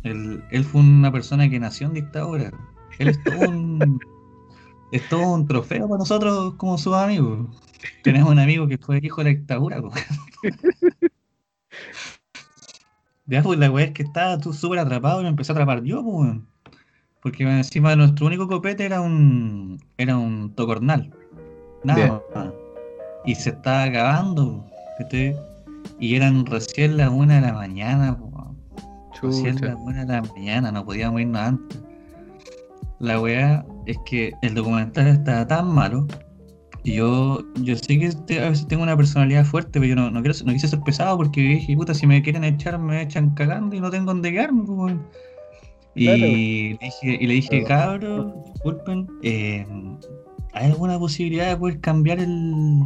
Él, 0.03 0.43
él 0.51 0.63
fue 0.63 0.82
una 0.82 1.11
persona 1.11 1.49
que 1.49 1.59
nació 1.59 1.88
en 1.88 1.93
dictadura. 1.93 2.51
Él 2.99 3.09
es 3.09 3.23
todo 3.23 3.49
un, 3.49 3.99
es 4.91 5.07
todo 5.09 5.34
un 5.34 5.47
trofeo 5.47 5.88
para 5.88 5.99
nosotros 5.99 6.55
como 6.55 6.78
sus 6.78 6.93
amigos. 6.93 7.47
Tenemos 8.03 8.30
un 8.30 8.39
amigo 8.39 8.67
que 8.67 8.78
fue 8.78 8.99
hijo 9.01 9.23
de 9.23 9.32
la 9.32 9.38
dictadura. 9.38 9.82
Ya, 13.30 13.43
pues 13.43 13.59
la 13.59 13.69
weá 13.69 13.88
es 13.88 13.91
que 13.91 14.03
estaba 14.03 14.39
tú 14.39 14.53
súper 14.53 14.80
atrapado 14.80 15.19
y 15.19 15.23
me 15.23 15.30
empecé 15.30 15.51
a 15.51 15.53
atrapar 15.53 15.84
yo, 15.84 16.01
pues. 16.01 16.38
Porque 17.21 17.43
encima 17.43 17.89
de 17.89 17.97
nuestro 17.97 18.25
único 18.25 18.47
copete 18.47 18.86
era 18.86 19.01
un. 19.01 19.84
era 19.97 20.17
un 20.17 20.55
tocornal. 20.55 21.13
Nada 21.84 22.23
más. 22.34 22.47
Y 23.28 23.36
se 23.36 23.51
estaba 23.51 23.84
acabando. 23.84 24.65
Y 25.99 26.15
eran 26.15 26.45
recién 26.45 26.97
las 26.97 27.09
una 27.11 27.36
de 27.36 27.41
la 27.41 27.53
mañana. 27.53 28.17
Recién 29.21 29.61
las 29.61 29.75
una 29.80 30.05
de 30.05 30.13
la 30.13 30.21
mañana, 30.21 30.71
no 30.71 30.84
podíamos 30.86 31.21
irnos 31.21 31.41
antes. 31.41 31.80
La 32.99 33.19
weá 33.21 33.63
es 33.86 33.97
que 34.05 34.32
el 34.41 34.55
documental 34.55 35.07
estaba 35.07 35.45
tan 35.47 35.67
malo. 35.67 36.07
Y 36.84 36.93
yo, 36.93 37.39
yo 37.61 37.75
sé 37.75 37.99
que 37.99 38.09
te- 38.25 38.39
a 38.39 38.49
veces 38.49 38.67
tengo 38.67 38.82
una 38.84 38.95
personalidad 38.95 39.43
fuerte, 39.45 39.71
pero 39.80 39.86
yo 39.86 39.95
no, 39.95 40.09
no, 40.09 40.21
quiero, 40.21 40.38
no 40.45 40.53
quise 40.53 40.67
ser 40.69 40.80
pesado 40.82 41.17
porque 41.17 41.41
dije, 41.41 41.75
puta, 41.75 41.93
si 41.93 42.07
me 42.07 42.21
quieren 42.21 42.43
echar, 42.43 42.80
me 42.80 43.01
echan 43.01 43.32
cagando 43.32 43.75
y 43.75 43.82
no 43.82 43.89
tengo 43.91 44.05
donde 44.13 44.32
quedarme, 44.32 44.63
pues. 44.65 44.95
Y, 45.95 46.05
Claro. 46.05 46.21
le 46.21 46.78
dije, 46.82 47.17
y 47.19 47.28
le 47.28 47.34
dije, 47.34 47.63
cabros, 47.65 48.34
disculpen, 48.53 49.07
eh, 49.23 49.65
¿hay 50.53 50.65
alguna 50.71 50.97
posibilidad 50.97 51.49
de 51.49 51.57
poder 51.57 51.80
cambiar 51.82 52.19
el, 52.19 52.82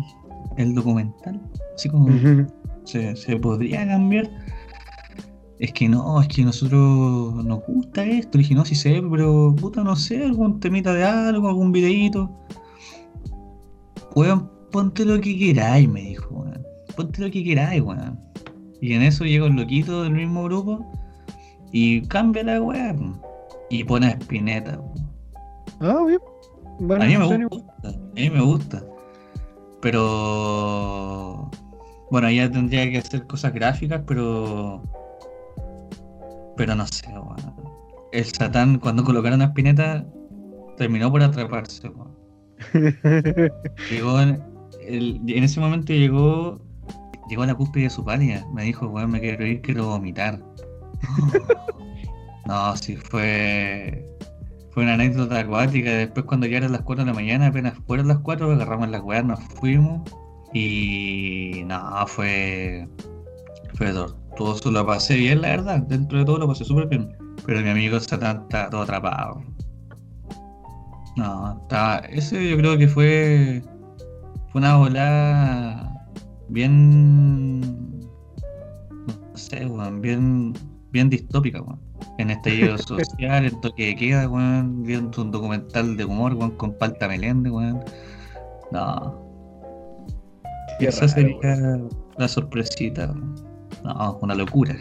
el 0.58 0.74
documental? 0.74 1.42
Así 1.76 1.90
como. 1.90 2.10
¿se, 2.84 3.16
se 3.16 3.38
podría 3.38 3.88
cambiar? 3.88 4.30
Es 5.60 5.72
que 5.74 5.88
no, 5.88 6.20
es 6.20 6.28
que 6.28 6.44
nosotros 6.44 7.46
nos 7.46 7.64
gusta 7.68 8.04
esto. 8.04 8.38
Le 8.38 8.42
dije, 8.42 8.56
no, 8.56 8.66
sí 8.66 8.74
sé, 8.74 9.02
pero 9.12 9.56
puta, 9.56 9.84
no 9.84 9.96
sé, 9.96 10.24
algún 10.24 10.60
temita 10.60 10.92
de 10.92 11.04
algo, 11.04 11.48
algún 11.48 11.72
videíto. 11.72 12.30
Weón, 14.16 14.50
ponte 14.72 15.06
lo 15.06 15.22
que 15.22 15.38
queráis, 15.38 15.88
me 15.88 16.02
dijo, 16.02 16.34
weón. 16.34 16.66
Ponte 16.96 17.22
lo 17.22 17.30
que 17.30 17.44
queráis, 17.44 17.82
weón. 17.82 18.20
Y 18.82 18.94
en 18.94 19.04
eso 19.04 19.24
llegó 19.24 19.46
el 19.46 19.54
loquito 19.54 20.02
del 20.02 20.14
mismo 20.14 20.46
grupo 20.46 20.84
y 21.72 22.02
cambia 22.08 22.44
la 22.44 22.60
weá. 22.60 22.96
Y 23.70 23.84
pone 23.84 24.08
a 24.08 24.12
Spinetta. 24.12 24.82
Ah, 25.80 26.04
bien. 26.08 26.20
Bueno, 26.80 27.04
A 27.04 27.08
mí 27.08 27.18
me 27.18 27.46
gusta, 27.46 27.90
a 27.90 28.14
mí 28.16 28.30
me 28.32 28.42
gusta. 28.42 28.84
Pero 29.82 31.50
bueno, 32.12 32.30
ya 32.30 32.50
tendría 32.52 32.90
que 32.90 32.98
hacer 33.00 33.26
cosas 33.28 33.54
gráficas, 33.54 34.02
pero 34.06 34.82
pero 36.58 36.76
no 36.76 36.86
sé, 36.88 37.08
weón. 37.08 37.56
El 38.12 38.26
Satán 38.26 38.78
cuando 38.80 39.04
colocaron 39.04 39.42
a 39.42 39.46
Spinetta 39.46 40.06
terminó 40.78 41.10
por 41.12 41.24
atraparse, 41.24 41.88
weón. 41.90 42.12
igual. 42.74 43.52
Llegó 43.90 44.20
en, 44.22 44.44
el- 44.88 45.22
en 45.28 45.44
ese 45.44 45.60
momento 45.60 45.94
llegó 45.94 46.60
llegó 47.30 47.44
a 47.44 47.48
la 47.48 47.56
cúspide 47.56 47.86
de 47.86 47.90
su 47.90 48.04
pálida. 48.04 48.46
Me 48.54 48.64
dijo, 48.64 48.88
weón, 48.88 49.12
me 49.12 49.20
quiero 49.22 49.46
ir, 49.46 49.62
quiero 49.62 49.88
vomitar. 49.88 50.40
No, 52.46 52.76
sí, 52.76 52.98
fue 52.98 54.04
fue 54.72 54.84
una 54.84 54.94
anécdota 54.94 55.40
acuática. 55.40 55.92
Después 55.92 56.26
cuando 56.26 56.48
ya 56.48 56.58
eran 56.58 56.72
las 56.72 56.82
4 56.82 57.04
de 57.06 57.12
la 57.12 57.16
mañana, 57.16 57.48
apenas 57.48 57.78
fueron 57.86 58.08
las 58.08 58.20
4, 58.20 58.52
agarramos 58.52 58.90
las 58.90 59.02
weas, 59.02 59.26
nos 59.26 59.40
fuimos. 59.60 60.02
Y 60.54 61.64
no, 61.66 62.06
fue 62.08 62.88
fue 63.76 63.94
tortuoso, 63.94 64.72
lo 64.72 64.86
pasé 64.86 65.16
bien, 65.16 65.42
la 65.42 65.50
verdad. 65.50 65.80
Dentro 65.84 66.20
de 66.20 66.26
todo 66.26 66.38
lo 66.40 66.48
pasé 66.48 66.66
súper 66.66 66.88
bien. 66.88 67.10
Pero 67.46 67.62
mi 67.62 67.70
amigo 67.70 68.00
Satán 68.00 68.44
está 68.44 68.70
todo 68.70 68.82
atrapado. 68.82 69.42
No, 71.18 71.60
estaba, 71.62 71.98
ese 72.10 72.50
yo 72.50 72.58
creo 72.58 72.78
que 72.78 72.88
fue 72.88 73.62
fue 74.50 74.60
una 74.62 74.78
volada 74.78 76.08
bien 76.50 77.62
no 79.02 79.36
sé, 79.38 79.66
weón, 79.66 80.02
bien 80.02 80.54
bien 80.92 81.10
distópica, 81.10 81.62
weón. 81.62 81.91
En 82.18 82.30
estallido 82.32 82.78
social, 82.80 83.46
en 83.46 83.62
toque 83.62 83.88
de 83.88 83.96
queda, 83.96 84.28
weón, 84.30 84.84
viendo 84.84 85.22
un 85.22 85.32
documental 85.32 85.98
de 85.98 86.06
humor, 86.06 86.34
weón, 86.34 86.52
con 86.52 86.74
Palta 86.74 87.08
Meléndez, 87.08 87.52
weón. 87.52 87.84
No, 88.72 89.20
Qué 90.80 90.88
esa 90.88 91.02
raro, 91.02 91.14
sería 91.14 91.80
la 92.18 92.28
sorpresita, 92.28 93.08
weón. 93.08 93.36
No, 93.84 94.20
una 94.22 94.36
locura. 94.36 94.76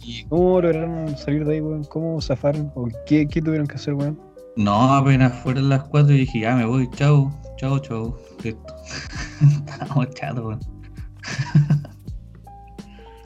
¿Y 0.00 0.24
cómo 0.24 0.60
lograron 0.60 1.16
salir 1.16 1.44
de 1.46 1.54
ahí, 1.54 1.60
weón? 1.60 1.84
¿Cómo 1.84 2.20
zafaron? 2.20 2.70
¿O 2.74 2.88
qué, 3.06 3.26
qué 3.26 3.40
tuvieron 3.40 3.66
que 3.66 3.76
hacer, 3.76 3.94
weón? 3.94 4.18
No, 4.56 4.94
apenas 4.94 5.32
fueron 5.42 5.68
las 5.68 5.82
4 5.84 6.12
y 6.14 6.18
dije, 6.18 6.40
ya 6.40 6.54
me 6.54 6.64
voy, 6.64 6.88
chao, 6.90 7.32
chao, 7.56 7.78
chao. 7.80 8.16
Listo. 8.42 8.74
Estábamos 9.42 10.10
chatos, 10.10 10.44
weón. 10.44 10.60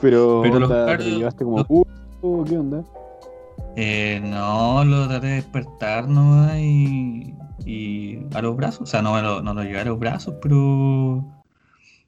Pero, 0.01 0.39
Pero 0.43 0.59
los 0.59 0.71
onda, 0.71 0.97
¿te 0.97 1.03
llevaste 1.03 1.43
como 1.43 1.57
los- 1.57 1.67
culo? 1.67 2.43
¿Qué 2.45 2.57
onda? 2.57 2.83
Eh, 3.75 4.19
no, 4.23 4.83
lo 4.83 5.07
traté 5.07 5.27
de 5.27 5.33
despertar 5.35 6.07
nomás 6.07 6.57
y, 6.57 7.33
y 7.65 8.19
a 8.33 8.41
los 8.41 8.55
brazos. 8.55 8.81
O 8.81 8.85
sea, 8.85 9.01
no, 9.01 9.21
lo, 9.21 9.41
no 9.41 9.53
lo 9.53 9.63
llevé 9.63 9.79
a 9.79 9.85
los 9.85 9.99
brazos, 9.99 10.35
pero 10.41 11.25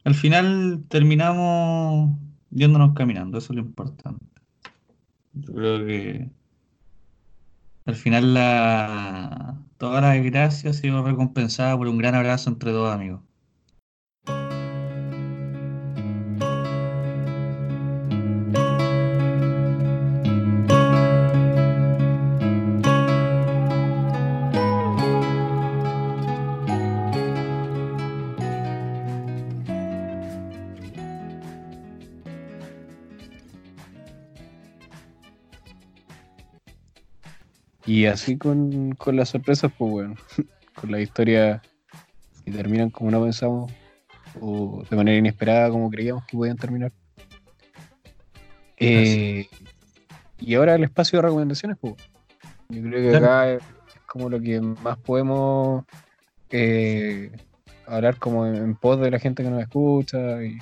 al 0.04 0.16
final 0.16 0.84
terminamos 0.90 2.12
yéndonos 2.52 2.94
caminando. 2.94 3.38
Eso 3.38 3.54
es 3.54 3.58
lo 3.58 3.62
importante. 3.64 4.26
Yo 5.34 5.54
creo 5.54 5.86
que 5.86 6.30
al 7.86 7.96
final 7.96 8.34
la, 8.34 9.58
toda 9.78 10.02
la 10.02 10.12
desgracia 10.12 10.70
ha 10.72 10.74
sido 10.74 11.04
recompensada 11.04 11.78
por 11.78 11.88
un 11.88 11.98
gran 11.98 12.16
abrazo 12.16 12.50
entre 12.50 12.72
dos 12.72 12.94
amigos. 12.94 13.22
Así 38.12 38.38
con, 38.38 38.94
con 38.96 39.16
las 39.16 39.30
sorpresas, 39.30 39.72
pues, 39.78 39.92
weón. 39.92 40.16
con 40.76 40.92
la 40.92 41.00
historia 41.00 41.62
que 42.46 42.52
terminan 42.52 42.90
como 42.90 43.12
no 43.12 43.22
pensamos, 43.22 43.72
o 44.40 44.84
de 44.90 44.96
manera 44.96 45.18
inesperada 45.18 45.70
como 45.70 45.90
creíamos 45.90 46.26
que 46.26 46.38
podían 46.38 46.58
terminar. 46.58 46.92
Eh, 48.78 49.48
y 50.40 50.56
ahora 50.56 50.76
el 50.76 50.84
espacio 50.84 51.18
de 51.18 51.24
recomendaciones, 51.24 51.78
pues. 51.80 51.96
Yo 52.70 52.82
creo 52.82 53.12
que 53.12 53.18
acá 53.18 53.52
es 53.52 53.64
como 54.08 54.30
lo 54.30 54.40
que 54.40 54.60
más 54.62 54.98
podemos 54.98 55.84
eh, 56.50 57.32
hablar 57.86 58.18
como 58.18 58.48
en, 58.48 58.56
en 58.56 58.76
pos 58.76 59.00
de 59.00 59.12
la 59.12 59.20
gente 59.20 59.44
que 59.44 59.50
nos 59.50 59.62
escucha 59.62 60.44
y, 60.44 60.58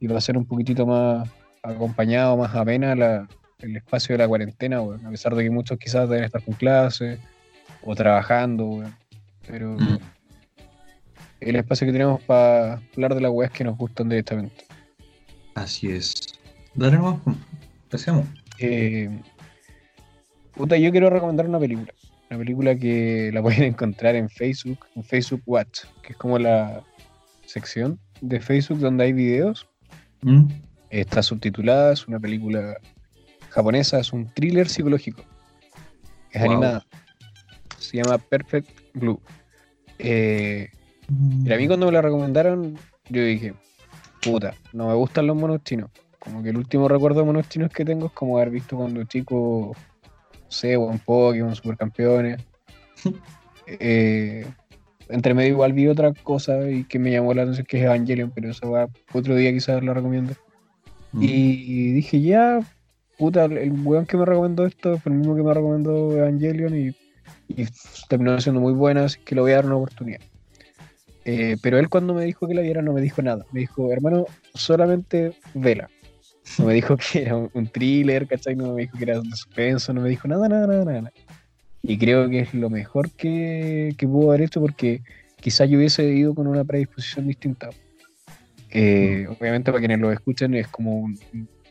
y 0.00 0.06
va 0.06 0.18
a 0.18 0.22
ser 0.22 0.36
un 0.36 0.46
poquitito 0.46 0.86
más 0.86 1.28
acompañado, 1.62 2.36
más 2.36 2.54
amena 2.54 2.94
la, 2.94 3.28
el 3.62 3.76
espacio 3.76 4.14
de 4.14 4.18
la 4.18 4.28
cuarentena, 4.28 4.80
weón. 4.82 5.04
A 5.06 5.10
pesar 5.10 5.34
de 5.34 5.42
que 5.44 5.50
muchos 5.50 5.78
quizás 5.78 6.08
deben 6.08 6.24
estar 6.24 6.42
con 6.42 6.54
clases 6.54 7.18
o 7.82 7.94
trabajando, 7.94 8.66
weón. 8.66 8.94
Pero 9.46 9.70
Mm. 9.78 9.98
el 11.40 11.56
espacio 11.56 11.86
que 11.86 11.92
tenemos 11.92 12.20
para 12.22 12.74
hablar 12.94 13.14
de 13.14 13.20
las 13.20 13.30
weas 13.32 13.50
que 13.50 13.64
nos 13.64 13.76
gustan 13.76 14.08
directamente. 14.08 14.64
Así 15.54 15.88
es. 15.90 16.14
Dale 16.74 16.96
nomás, 16.96 17.20
pues. 17.24 17.36
Empecemos. 17.84 18.26
Eh, 18.58 19.10
puta, 20.54 20.76
yo 20.76 20.90
quiero 20.90 21.10
recomendar 21.10 21.48
una 21.48 21.58
película. 21.58 21.92
Una 22.30 22.38
película 22.38 22.76
que 22.76 23.30
la 23.32 23.42
pueden 23.42 23.64
encontrar 23.64 24.14
en 24.14 24.28
Facebook, 24.28 24.86
en 24.94 25.02
Facebook 25.02 25.42
Watch, 25.46 25.80
que 26.02 26.12
es 26.12 26.18
como 26.18 26.38
la 26.38 26.82
sección 27.46 27.98
de 28.20 28.38
Facebook 28.40 28.78
donde 28.78 29.04
hay 29.04 29.12
videos. 29.12 29.66
¿Mm? 30.22 30.44
Está 30.90 31.22
subtitulada, 31.22 31.92
es 31.92 32.06
una 32.06 32.20
película 32.20 32.76
japonesa, 33.50 34.00
es 34.00 34.12
un 34.12 34.32
thriller 34.32 34.68
psicológico. 34.68 35.22
Es 36.30 36.42
Wow. 36.42 36.50
animada. 36.52 36.86
Se 37.78 37.96
llama 37.98 38.18
Perfect 38.18 38.68
Blue. 38.94 39.20
Eh, 39.98 40.70
y 41.44 41.52
a 41.52 41.56
mí 41.56 41.66
cuando 41.66 41.86
me 41.86 41.92
la 41.92 42.02
recomendaron, 42.02 42.78
yo 43.08 43.22
dije, 43.22 43.54
puta, 44.22 44.54
no 44.72 44.88
me 44.88 44.94
gustan 44.94 45.26
los 45.26 45.36
monos 45.36 45.62
chinos. 45.64 45.90
Como 46.18 46.42
que 46.42 46.50
el 46.50 46.56
último 46.58 46.86
recuerdo 46.88 47.20
de 47.20 47.26
monos 47.26 47.48
chinos 47.48 47.70
que 47.70 47.84
tengo 47.84 48.06
es 48.06 48.12
como 48.12 48.36
haber 48.36 48.50
visto 48.50 48.76
cuando 48.76 49.02
chico, 49.04 49.72
no 49.74 50.50
sé, 50.50 50.76
One 50.76 51.00
Pokémon, 51.04 51.54
Supercampeones. 51.54 52.40
Eh, 53.78 54.44
entre 55.10 55.32
medio 55.32 55.50
igual 55.50 55.72
vi 55.72 55.86
otra 55.86 56.12
cosa 56.12 56.68
y 56.68 56.82
que 56.82 56.98
me 56.98 57.12
llamó 57.12 57.32
la 57.34 57.42
atención 57.42 57.66
que 57.66 57.78
es 57.78 57.84
Evangelion, 57.84 58.32
pero 58.34 58.50
eso 58.50 58.68
va 58.68 58.88
otro 59.12 59.36
día 59.36 59.52
quizás 59.52 59.80
lo 59.84 59.94
recomiendo. 59.94 60.34
Mm. 61.12 61.22
Y 61.22 61.92
dije, 61.92 62.20
ya, 62.20 62.58
puta, 63.20 63.44
el 63.44 63.72
weón 63.84 64.06
que 64.06 64.16
me 64.16 64.24
recomendó 64.24 64.64
esto 64.64 64.98
fue 64.98 65.12
el 65.12 65.18
mismo 65.18 65.36
que 65.36 65.42
me 65.42 65.52
recomendó 65.52 66.16
Evangelion 66.16 66.74
y, 66.74 66.96
terminó 68.08 68.40
siendo 68.40 68.62
muy 68.62 68.72
buena, 68.72 69.04
así 69.04 69.18
que 69.22 69.34
le 69.34 69.42
voy 69.42 69.52
a 69.52 69.56
dar 69.56 69.66
una 69.66 69.76
oportunidad. 69.76 70.20
Eh, 71.26 71.58
pero 71.62 71.78
él 71.78 71.90
cuando 71.90 72.14
me 72.14 72.24
dijo 72.24 72.48
que 72.48 72.54
la 72.54 72.62
viera 72.62 72.80
no 72.80 72.94
me 72.94 73.02
dijo 73.02 73.20
nada. 73.20 73.44
Me 73.52 73.60
dijo, 73.60 73.92
hermano, 73.92 74.24
solamente 74.54 75.34
vela. 75.52 75.90
No 76.58 76.64
me 76.64 76.74
dijo 76.74 76.96
que 77.12 77.22
era 77.22 77.36
un, 77.36 77.50
un 77.52 77.66
thriller, 77.66 78.26
¿cachai? 78.26 78.56
No 78.56 78.72
me 78.72 78.82
dijo 78.82 78.96
que 78.96 79.04
era 79.04 79.20
de 79.20 79.28
suspenso, 79.30 79.92
no 79.92 80.00
me 80.00 80.08
dijo 80.08 80.26
nada, 80.26 80.48
nada, 80.48 80.66
nada, 80.66 80.84
nada. 80.84 81.12
Y 81.82 81.98
creo 81.98 82.28
que 82.30 82.40
es 82.40 82.54
lo 82.54 82.70
mejor 82.70 83.10
que, 83.10 83.94
que 83.98 84.06
pudo 84.06 84.30
haber 84.30 84.42
hecho 84.42 84.60
porque 84.60 85.02
quizás 85.40 85.68
yo 85.68 85.76
hubiese 85.76 86.04
ido 86.04 86.34
con 86.34 86.46
una 86.46 86.64
predisposición 86.64 87.26
distinta. 87.26 87.68
Eh, 88.70 89.26
Obviamente 89.28 89.70
para 89.70 89.80
quienes 89.80 89.98
lo 89.98 90.10
escuchen 90.10 90.54
es 90.54 90.68
como 90.68 91.00
un, 91.00 91.18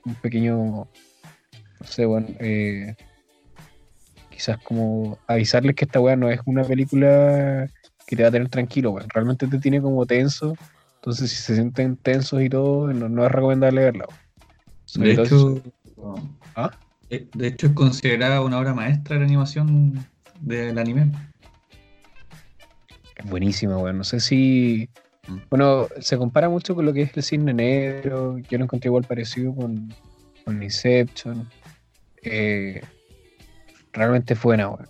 un 0.05 0.15
pequeño, 0.15 0.87
no 1.79 1.85
sé, 1.87 2.05
bueno, 2.05 2.27
eh, 2.39 2.95
quizás 4.29 4.57
como 4.63 5.17
avisarles 5.27 5.75
que 5.75 5.85
esta 5.85 5.99
weá 5.99 6.15
no 6.15 6.29
es 6.29 6.39
una 6.45 6.63
película 6.63 7.69
que 8.05 8.15
te 8.15 8.23
va 8.23 8.29
a 8.29 8.31
tener 8.31 8.49
tranquilo, 8.49 8.91
weón. 8.91 9.09
Realmente 9.09 9.47
te 9.47 9.59
tiene 9.59 9.81
como 9.81 10.05
tenso. 10.05 10.55
Entonces 10.95 11.29
si 11.29 11.37
se 11.37 11.55
sienten 11.55 11.95
tensos 11.95 12.41
y 12.41 12.49
todo, 12.49 12.91
no, 12.91 13.07
no 13.07 13.25
es 13.25 13.31
recomendable 13.31 13.81
verla. 13.81 14.05
De 14.95 15.11
hecho, 15.11 15.61
si- 15.63 15.71
¿Ah? 16.55 16.71
eh, 17.09 17.27
de 17.33 17.47
hecho 17.47 17.67
es 17.67 17.73
considerada 17.73 18.41
una 18.41 18.59
obra 18.59 18.73
maestra 18.73 19.15
de 19.15 19.19
la 19.21 19.25
animación 19.27 20.05
del 20.41 20.77
anime. 20.77 21.11
Es 23.15 23.29
buenísima, 23.29 23.77
weón. 23.77 23.97
No 23.97 24.03
sé 24.03 24.19
si. 24.19 24.89
Mm. 25.27 25.37
Bueno, 25.49 25.87
se 25.99 26.17
compara 26.17 26.49
mucho 26.49 26.75
con 26.75 26.85
lo 26.85 26.93
que 26.93 27.03
es 27.03 27.15
el 27.15 27.23
cisne 27.23 27.53
negro. 27.53 28.37
Yo 28.49 28.57
lo 28.57 28.63
encontré 28.63 28.87
igual 28.87 29.03
parecido 29.03 29.53
con, 29.53 29.93
con 30.43 30.63
Inception. 30.63 31.47
Eh, 32.23 32.81
realmente 33.93 34.35
fue 34.35 34.49
buena, 34.55 34.69
weón. 34.69 34.87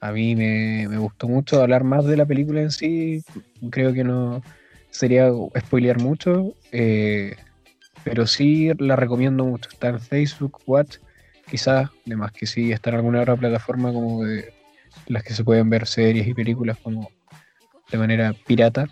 A 0.00 0.10
mí 0.10 0.34
me, 0.34 0.88
me 0.88 0.98
gustó 0.98 1.28
mucho 1.28 1.62
hablar 1.62 1.84
más 1.84 2.04
de 2.04 2.16
la 2.16 2.26
película 2.26 2.60
en 2.60 2.70
sí. 2.70 3.22
Creo 3.70 3.92
que 3.92 4.02
no 4.04 4.42
sería 4.90 5.30
spoilear 5.60 6.00
mucho. 6.00 6.54
eh, 6.72 7.36
pero 8.04 8.26
sí 8.26 8.70
la 8.78 8.96
recomiendo 8.96 9.44
mucho. 9.44 9.70
Está 9.70 9.88
en 9.88 10.00
Facebook, 10.00 10.60
Watch. 10.66 10.96
Quizás, 11.48 11.88
además 12.06 12.32
que 12.32 12.46
sí, 12.46 12.72
está 12.72 12.90
en 12.90 12.96
alguna 12.96 13.20
otra 13.22 13.36
plataforma 13.36 13.92
como 13.92 14.24
de 14.24 14.52
las 15.06 15.22
que 15.22 15.34
se 15.34 15.44
pueden 15.44 15.70
ver 15.70 15.86
series 15.86 16.26
y 16.26 16.34
películas 16.34 16.78
como 16.82 17.10
de 17.90 17.98
manera 17.98 18.34
pirata 18.46 18.88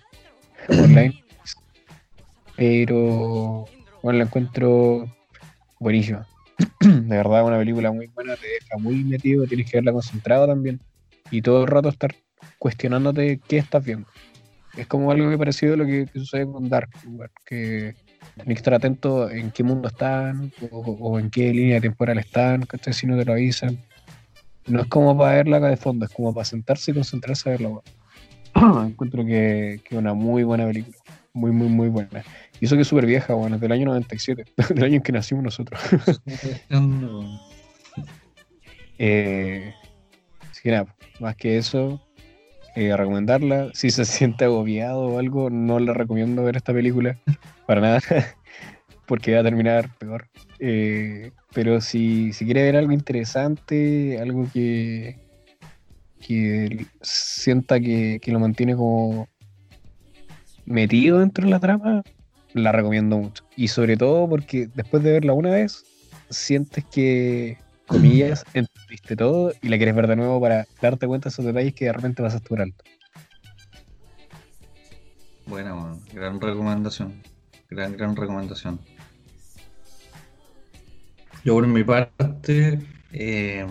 online. 0.68 1.14
Pero 2.56 3.66
bueno, 4.02 4.18
la 4.18 4.24
encuentro 4.24 5.06
buenísima. 5.78 6.26
De 6.80 7.16
verdad, 7.16 7.44
una 7.44 7.58
película 7.58 7.92
muy 7.92 8.06
buena, 8.08 8.36
te 8.36 8.46
deja 8.46 8.78
muy 8.78 9.04
metido, 9.04 9.46
tienes 9.46 9.70
que 9.70 9.78
verla 9.78 9.92
concentrado 9.92 10.46
también. 10.46 10.80
Y 11.30 11.42
todo 11.42 11.62
el 11.62 11.68
rato 11.68 11.88
estar 11.88 12.14
cuestionándote 12.58 13.40
qué 13.48 13.58
estás 13.58 13.84
viendo. 13.84 14.08
Es 14.76 14.86
como 14.86 15.10
algo 15.10 15.28
que 15.30 15.38
parecido 15.38 15.74
a 15.74 15.76
lo 15.76 15.86
que, 15.86 16.06
que 16.12 16.18
sucede 16.18 16.46
con 16.46 16.68
Dark, 16.68 16.90
que 17.44 17.94
tienes 18.36 18.46
que 18.46 18.52
estar 18.52 18.74
atento 18.74 19.30
en 19.30 19.50
qué 19.50 19.62
mundo 19.62 19.88
están 19.88 20.52
o, 20.70 21.18
en 21.18 21.30
qué 21.30 21.52
línea 21.52 21.80
temporal 21.80 22.18
están, 22.18 22.66
¿cachai? 22.66 22.92
si 22.92 23.06
no 23.06 23.18
te 23.18 23.24
lo 23.24 23.32
avisan. 23.32 23.78
No 24.66 24.82
es 24.82 24.86
como 24.86 25.16
para 25.16 25.36
verla 25.36 25.56
acá 25.56 25.68
de 25.68 25.76
fondo, 25.76 26.04
es 26.04 26.12
como 26.12 26.32
para 26.32 26.44
sentarse 26.44 26.90
y 26.90 26.94
concentrarse 26.94 27.48
a 27.48 27.52
verla. 27.52 27.80
Encuentro 28.86 29.24
que 29.24 29.74
es 29.74 29.92
una 29.92 30.14
muy 30.14 30.44
buena 30.44 30.66
película. 30.66 30.96
Muy, 31.32 31.50
muy, 31.50 31.68
muy 31.68 31.88
buena. 31.88 32.24
Y 32.60 32.66
eso 32.66 32.76
que 32.76 32.82
es 32.82 32.88
súper 32.88 33.06
vieja, 33.06 33.34
bueno, 33.34 33.56
es 33.56 33.60
del 33.62 33.72
año 33.72 33.86
97, 33.86 34.44
del 34.74 34.84
año 34.84 34.96
en 34.96 35.02
que 35.02 35.12
nacimos 35.12 35.42
nosotros. 35.42 35.80
No. 36.68 37.40
Eh, 39.02 39.72
así 40.50 40.60
que 40.62 40.70
nada, 40.70 40.94
más 41.20 41.34
que 41.36 41.56
eso, 41.56 42.02
eh, 42.76 42.94
recomendarla. 42.94 43.70
Si 43.72 43.90
se 43.90 44.04
siente 44.04 44.44
agobiado 44.44 45.00
o 45.00 45.18
algo, 45.18 45.48
no 45.48 45.78
le 45.80 45.94
recomiendo 45.94 46.44
ver 46.44 46.56
esta 46.56 46.74
película 46.74 47.18
para 47.66 47.80
nada, 47.80 48.00
porque 49.06 49.34
va 49.34 49.40
a 49.40 49.44
terminar 49.44 49.88
peor. 49.98 50.28
Eh, 50.58 51.32
pero 51.54 51.80
si, 51.80 52.34
si 52.34 52.44
quiere 52.44 52.62
ver 52.62 52.76
algo 52.76 52.92
interesante, 52.92 54.18
algo 54.20 54.46
que, 54.52 55.18
que 56.20 56.86
sienta 57.00 57.80
que, 57.80 58.20
que 58.20 58.32
lo 58.32 58.38
mantiene 58.38 58.76
como 58.76 59.28
metido 60.66 61.20
dentro 61.20 61.44
de 61.44 61.50
la 61.50 61.58
trama, 61.58 62.02
la 62.54 62.72
recomiendo 62.72 63.18
mucho. 63.18 63.44
Y 63.56 63.68
sobre 63.68 63.96
todo 63.96 64.28
porque 64.28 64.68
después 64.74 65.02
de 65.02 65.12
verla 65.12 65.32
una 65.32 65.50
vez, 65.50 65.84
sientes 66.30 66.84
que, 66.84 67.58
comillas, 67.86 68.44
entendiste 68.54 69.16
todo 69.16 69.52
y 69.62 69.68
la 69.68 69.76
quieres 69.76 69.94
ver 69.94 70.06
de 70.06 70.16
nuevo 70.16 70.40
para 70.40 70.66
darte 70.80 71.06
cuenta 71.06 71.28
de 71.28 71.32
esos 71.32 71.44
detalles 71.44 71.74
que 71.74 71.86
de 71.86 71.92
repente 71.92 72.22
pasaste 72.22 72.48
por 72.48 72.60
alto. 72.60 72.84
Buena, 75.46 75.74
bueno, 75.74 76.00
gran 76.12 76.40
recomendación. 76.40 77.22
Gran, 77.68 77.96
gran 77.96 78.16
recomendación. 78.16 78.80
Yo 81.44 81.54
por 81.54 81.66
mi 81.66 81.82
parte 81.84 82.78
eh, 83.12 83.66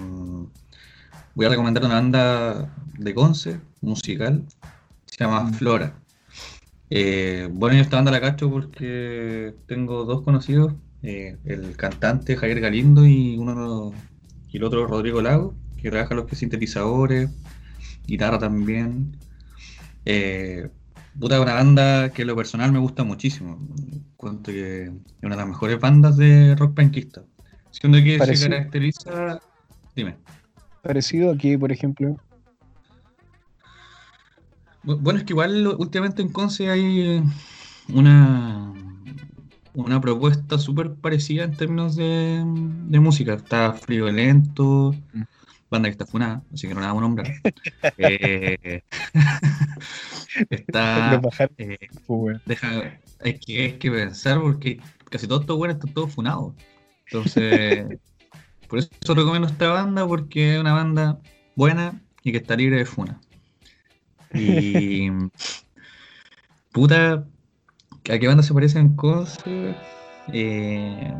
voy 1.35 1.45
a 1.45 1.49
recomendar 1.49 1.83
una 1.85 1.95
banda 1.95 2.75
de 2.97 3.13
Conce, 3.13 3.59
musical, 3.81 4.43
se 5.05 5.23
llama 5.23 5.51
Flora. 5.53 5.93
Eh, 6.89 7.47
bueno, 7.51 7.75
yo 7.75 7.81
esta 7.81 7.97
banda 7.97 8.11
la 8.11 8.21
cacho 8.21 8.49
porque 8.49 9.53
tengo 9.67 10.05
dos 10.05 10.23
conocidos, 10.23 10.73
eh, 11.03 11.37
el 11.45 11.75
cantante 11.75 12.35
Javier 12.35 12.59
Galindo 12.59 13.05
y 13.05 13.37
uno 13.37 13.93
y 14.49 14.57
el 14.57 14.63
otro 14.63 14.87
Rodrigo 14.87 15.21
Lago, 15.21 15.53
que 15.77 15.91
trabaja 15.91 16.15
los 16.15 16.29
sintetizadores, 16.31 17.29
guitarra 18.07 18.39
también. 18.39 19.15
Eh, 20.05 20.69
puta, 21.19 21.39
una 21.39 21.53
banda 21.53 22.09
que 22.09 22.23
en 22.23 22.27
lo 22.29 22.35
personal 22.35 22.71
me 22.71 22.79
gusta 22.79 23.03
muchísimo. 23.03 23.59
Cuento 24.17 24.51
que 24.51 24.83
es 24.85 24.89
una 25.21 25.35
de 25.35 25.41
las 25.41 25.47
mejores 25.47 25.79
bandas 25.79 26.17
de 26.17 26.55
rock 26.55 26.75
panquista. 26.75 27.21
Siendo 27.71 27.99
que 27.99 28.13
se 28.13 28.17
Parecido. 28.17 28.49
caracteriza. 28.49 29.39
Dime. 29.95 30.15
Parecido 30.81 31.31
aquí, 31.31 31.55
por 31.55 31.71
ejemplo. 31.71 32.17
Bu- 34.89 34.97
Bueno, 34.99 35.19
es 35.19 35.25
que 35.25 35.33
igual 35.33 35.67
últimamente 35.77 36.21
en 36.23 36.29
Conce 36.29 36.69
hay 36.69 37.01
eh, 37.01 37.23
una, 37.93 38.73
una 39.73 40.01
propuesta 40.01 40.57
súper 40.57 40.95
parecida 40.95 41.43
en 41.43 41.55
términos 41.55 41.95
de, 41.95 42.43
de 42.45 42.99
música. 42.99 43.33
Está 43.35 43.73
Frío 43.73 44.09
Lento, 44.11 44.95
Mm. 45.13 45.21
banda 45.69 45.89
que 45.89 45.91
está 45.91 46.05
funada, 46.07 46.41
así 46.51 46.67
que 46.67 46.73
no 46.73 46.81
la 46.81 46.87
vamos 46.87 47.03
a 47.03 47.07
nombrar. 47.07 47.27
Eh, 47.97 48.81
está. 50.49 51.21
Eh, 51.57 51.77
deja, 52.45 52.99
hay, 53.23 53.33
que, 53.39 53.61
hay 53.63 53.71
que 53.73 53.91
pensar 53.91 54.39
porque 54.41 54.79
casi 55.09 55.27
todos 55.27 55.41
estos 55.41 55.57
buenos 55.57 55.75
están 55.77 55.93
todos 55.93 56.13
funados. 56.13 56.53
Entonces, 57.05 57.99
por 58.67 58.79
eso 58.79 58.89
recomiendo 59.15 59.47
esta 59.47 59.69
banda 59.69 60.07
porque 60.07 60.55
es 60.55 60.59
una 60.59 60.73
banda 60.73 61.19
buena 61.55 62.01
y 62.23 62.31
que 62.31 62.37
está 62.37 62.55
libre 62.55 62.77
de 62.77 62.85
funa. 62.85 63.19
Y 64.35 65.09
puta, 66.71 67.25
¿a 68.11 68.19
qué 68.19 68.27
banda 68.27 68.43
se 68.43 68.53
parece 68.53 68.79
en 68.79 68.95
Conce? 68.95 69.75
Eh, 70.31 71.13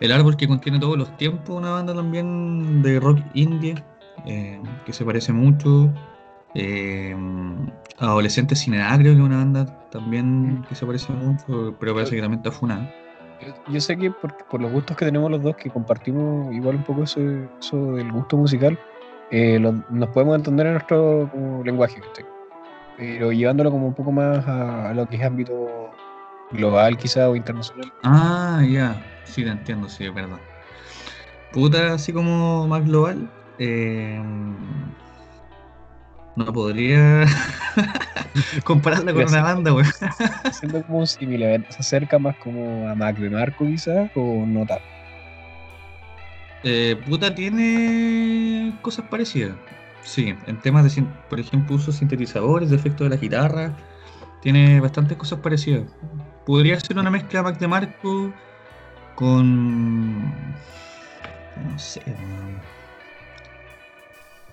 el 0.00 0.12
árbol 0.12 0.36
que 0.36 0.48
contiene 0.48 0.78
todos 0.80 0.96
los 0.98 1.16
tiempos, 1.16 1.56
una 1.56 1.70
banda 1.70 1.94
también 1.94 2.82
de 2.82 2.98
rock 2.98 3.20
indie 3.34 3.74
eh, 4.26 4.60
que 4.84 4.92
se 4.92 5.04
parece 5.04 5.32
mucho. 5.32 5.92
Eh, 6.54 7.16
Adolescente 7.98 8.56
Cineagrio, 8.56 9.12
que 9.12 9.18
es 9.18 9.24
una 9.24 9.36
banda 9.38 9.66
también 9.90 10.64
que 10.68 10.74
se 10.74 10.84
parece 10.86 11.12
mucho, 11.12 11.76
pero 11.78 11.94
parece 11.94 12.16
que 12.16 12.20
también 12.22 12.40
está 12.40 12.50
funada. 12.50 12.90
Yo- 13.40 13.72
Yo 13.72 13.80
sé 13.80 13.96
que 13.96 14.10
por, 14.10 14.34
por 14.50 14.60
los 14.60 14.72
gustos 14.72 14.96
que 14.96 15.04
tenemos 15.04 15.30
los 15.30 15.42
dos, 15.42 15.54
que 15.56 15.70
compartimos 15.70 16.52
igual 16.54 16.76
un 16.76 16.84
poco 16.84 17.04
eso, 17.04 17.20
eso 17.60 17.92
del 17.92 18.10
gusto 18.10 18.36
musical, 18.36 18.78
eh, 19.32 19.58
lo- 19.58 19.82
nos 19.90 20.08
podemos 20.10 20.36
entender 20.36 20.66
en 20.68 20.74
nuestro 20.74 21.28
como, 21.32 21.64
lenguaje, 21.64 22.00
¿cachai? 22.00 22.24
Pero 22.96 23.32
llevándolo 23.32 23.70
como 23.72 23.88
un 23.88 23.94
poco 23.94 24.12
más 24.12 24.46
a, 24.46 24.90
a 24.90 24.94
lo 24.94 25.06
que 25.06 25.16
es 25.16 25.22
ámbito 25.24 25.90
global 26.52 26.96
quizá 26.96 27.28
o 27.28 27.34
internacional. 27.34 27.90
Ah, 28.04 28.62
ya, 28.68 28.94
sí, 29.24 29.42
te 29.42 29.50
entiendo, 29.50 29.88
sí, 29.88 30.04
es 30.04 30.14
verdad. 30.14 30.38
Puta, 31.52 31.94
así 31.94 32.12
como 32.12 32.66
más 32.68 32.84
global, 32.84 33.28
eh, 33.58 34.22
no 36.36 36.46
podría 36.52 37.24
compararla 38.64 39.12
con 39.12 39.24
una 39.28 39.42
banda, 39.42 39.72
weón. 39.74 39.86
Siendo 40.50 40.82
como 40.84 41.04
similar, 41.06 41.60
se 41.70 41.80
acerca 41.80 42.18
más 42.18 42.36
como 42.36 42.88
a 42.88 42.94
Mac 42.94 43.16
de 43.18 43.28
Marco 43.30 43.66
quizás 43.66 44.10
o 44.14 44.44
no 44.46 44.64
tanto. 44.66 44.84
Eh, 46.64 46.96
puta 47.06 47.34
tiene 47.34 48.78
cosas 48.82 49.06
parecidas. 49.06 49.56
Sí, 50.02 50.34
en 50.46 50.60
temas 50.60 50.94
de, 50.94 51.04
por 51.28 51.38
ejemplo, 51.40 51.76
uso 51.76 51.92
de 51.92 51.98
sintetizadores, 51.98 52.70
de 52.70 52.76
efectos 52.76 53.08
de 53.08 53.16
la 53.16 53.20
guitarra, 53.20 53.72
tiene 54.40 54.80
bastantes 54.80 55.16
cosas 55.16 55.38
parecidas. 55.40 55.84
Podría 56.46 56.78
ser 56.80 56.98
una 56.98 57.10
mezcla 57.10 57.42
Mac 57.42 57.58
de 57.58 57.68
Marco 57.68 58.32
con. 59.14 60.22
No 60.22 61.78
sé. 61.78 62.02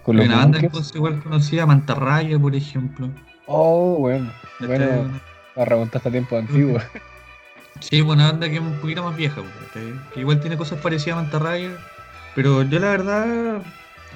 Con 0.04 0.20
una 0.20 0.36
banda 0.38 0.60
que 0.60 0.70
igual 0.94 1.22
conocida, 1.22 1.66
Mantarraya, 1.66 2.40
por 2.40 2.56
ejemplo. 2.56 3.10
Oh, 3.46 3.98
bueno. 4.00 4.32
Bueno, 4.60 5.20
a 5.56 5.66
remontar 5.66 5.98
hasta 5.98 6.12
tiempo 6.12 6.38
antiguo. 6.38 6.80
Sí, 7.80 8.02
una 8.02 8.32
banda 8.32 8.50
que 8.50 8.56
es 8.56 8.62
un 8.62 8.74
poquito 8.80 9.04
más 9.04 9.16
vieja, 9.16 9.42
que 10.14 10.20
igual 10.20 10.40
tiene 10.40 10.58
cosas 10.58 10.80
parecidas 10.80 11.18
a 11.18 11.22
Mantarraya, 11.22 11.78
pero 12.36 12.64
yo 12.64 12.80
la 12.80 12.90
verdad 12.90 13.62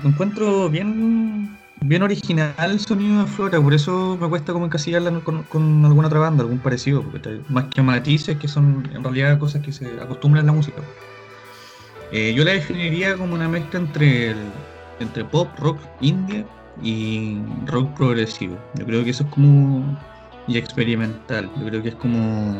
encuentro 0.03 0.69
bien 0.69 1.57
bien 1.81 2.01
original 2.01 2.53
el 2.57 2.79
sonido 2.79 3.21
de 3.21 3.27
Flora, 3.27 3.61
por 3.61 3.73
eso 3.73 4.17
me 4.19 4.29
cuesta 4.29 4.53
como 4.53 4.65
encasillarla 4.65 5.19
con, 5.21 5.85
alguna 5.85 6.07
otra 6.07 6.19
banda, 6.19 6.43
algún 6.43 6.59
parecido, 6.59 7.03
porque 7.03 7.41
más 7.49 7.65
que 7.65 7.81
matices 7.81 8.37
que 8.37 8.47
son 8.47 8.89
en 8.93 9.03
realidad 9.03 9.37
cosas 9.37 9.61
que 9.61 9.71
se 9.71 9.87
acostumbran 9.99 10.43
en 10.43 10.47
la 10.47 10.53
música. 10.53 10.81
Eh, 12.11 12.33
yo 12.35 12.43
la 12.45 12.51
definiría 12.51 13.17
como 13.17 13.33
una 13.33 13.49
mezcla 13.49 13.79
entre, 13.79 14.35
entre 14.99 15.25
pop, 15.25 15.49
rock, 15.59 15.79
indie 15.99 16.45
y 16.81 17.39
rock 17.65 17.93
progresivo. 17.97 18.57
Yo 18.75 18.85
creo 18.85 19.03
que 19.03 19.09
eso 19.09 19.23
es 19.23 19.29
como 19.29 19.97
y 20.47 20.57
experimental. 20.57 21.49
Yo 21.57 21.65
creo 21.65 21.81
que 21.81 21.89
es 21.89 21.95
como 21.95 22.55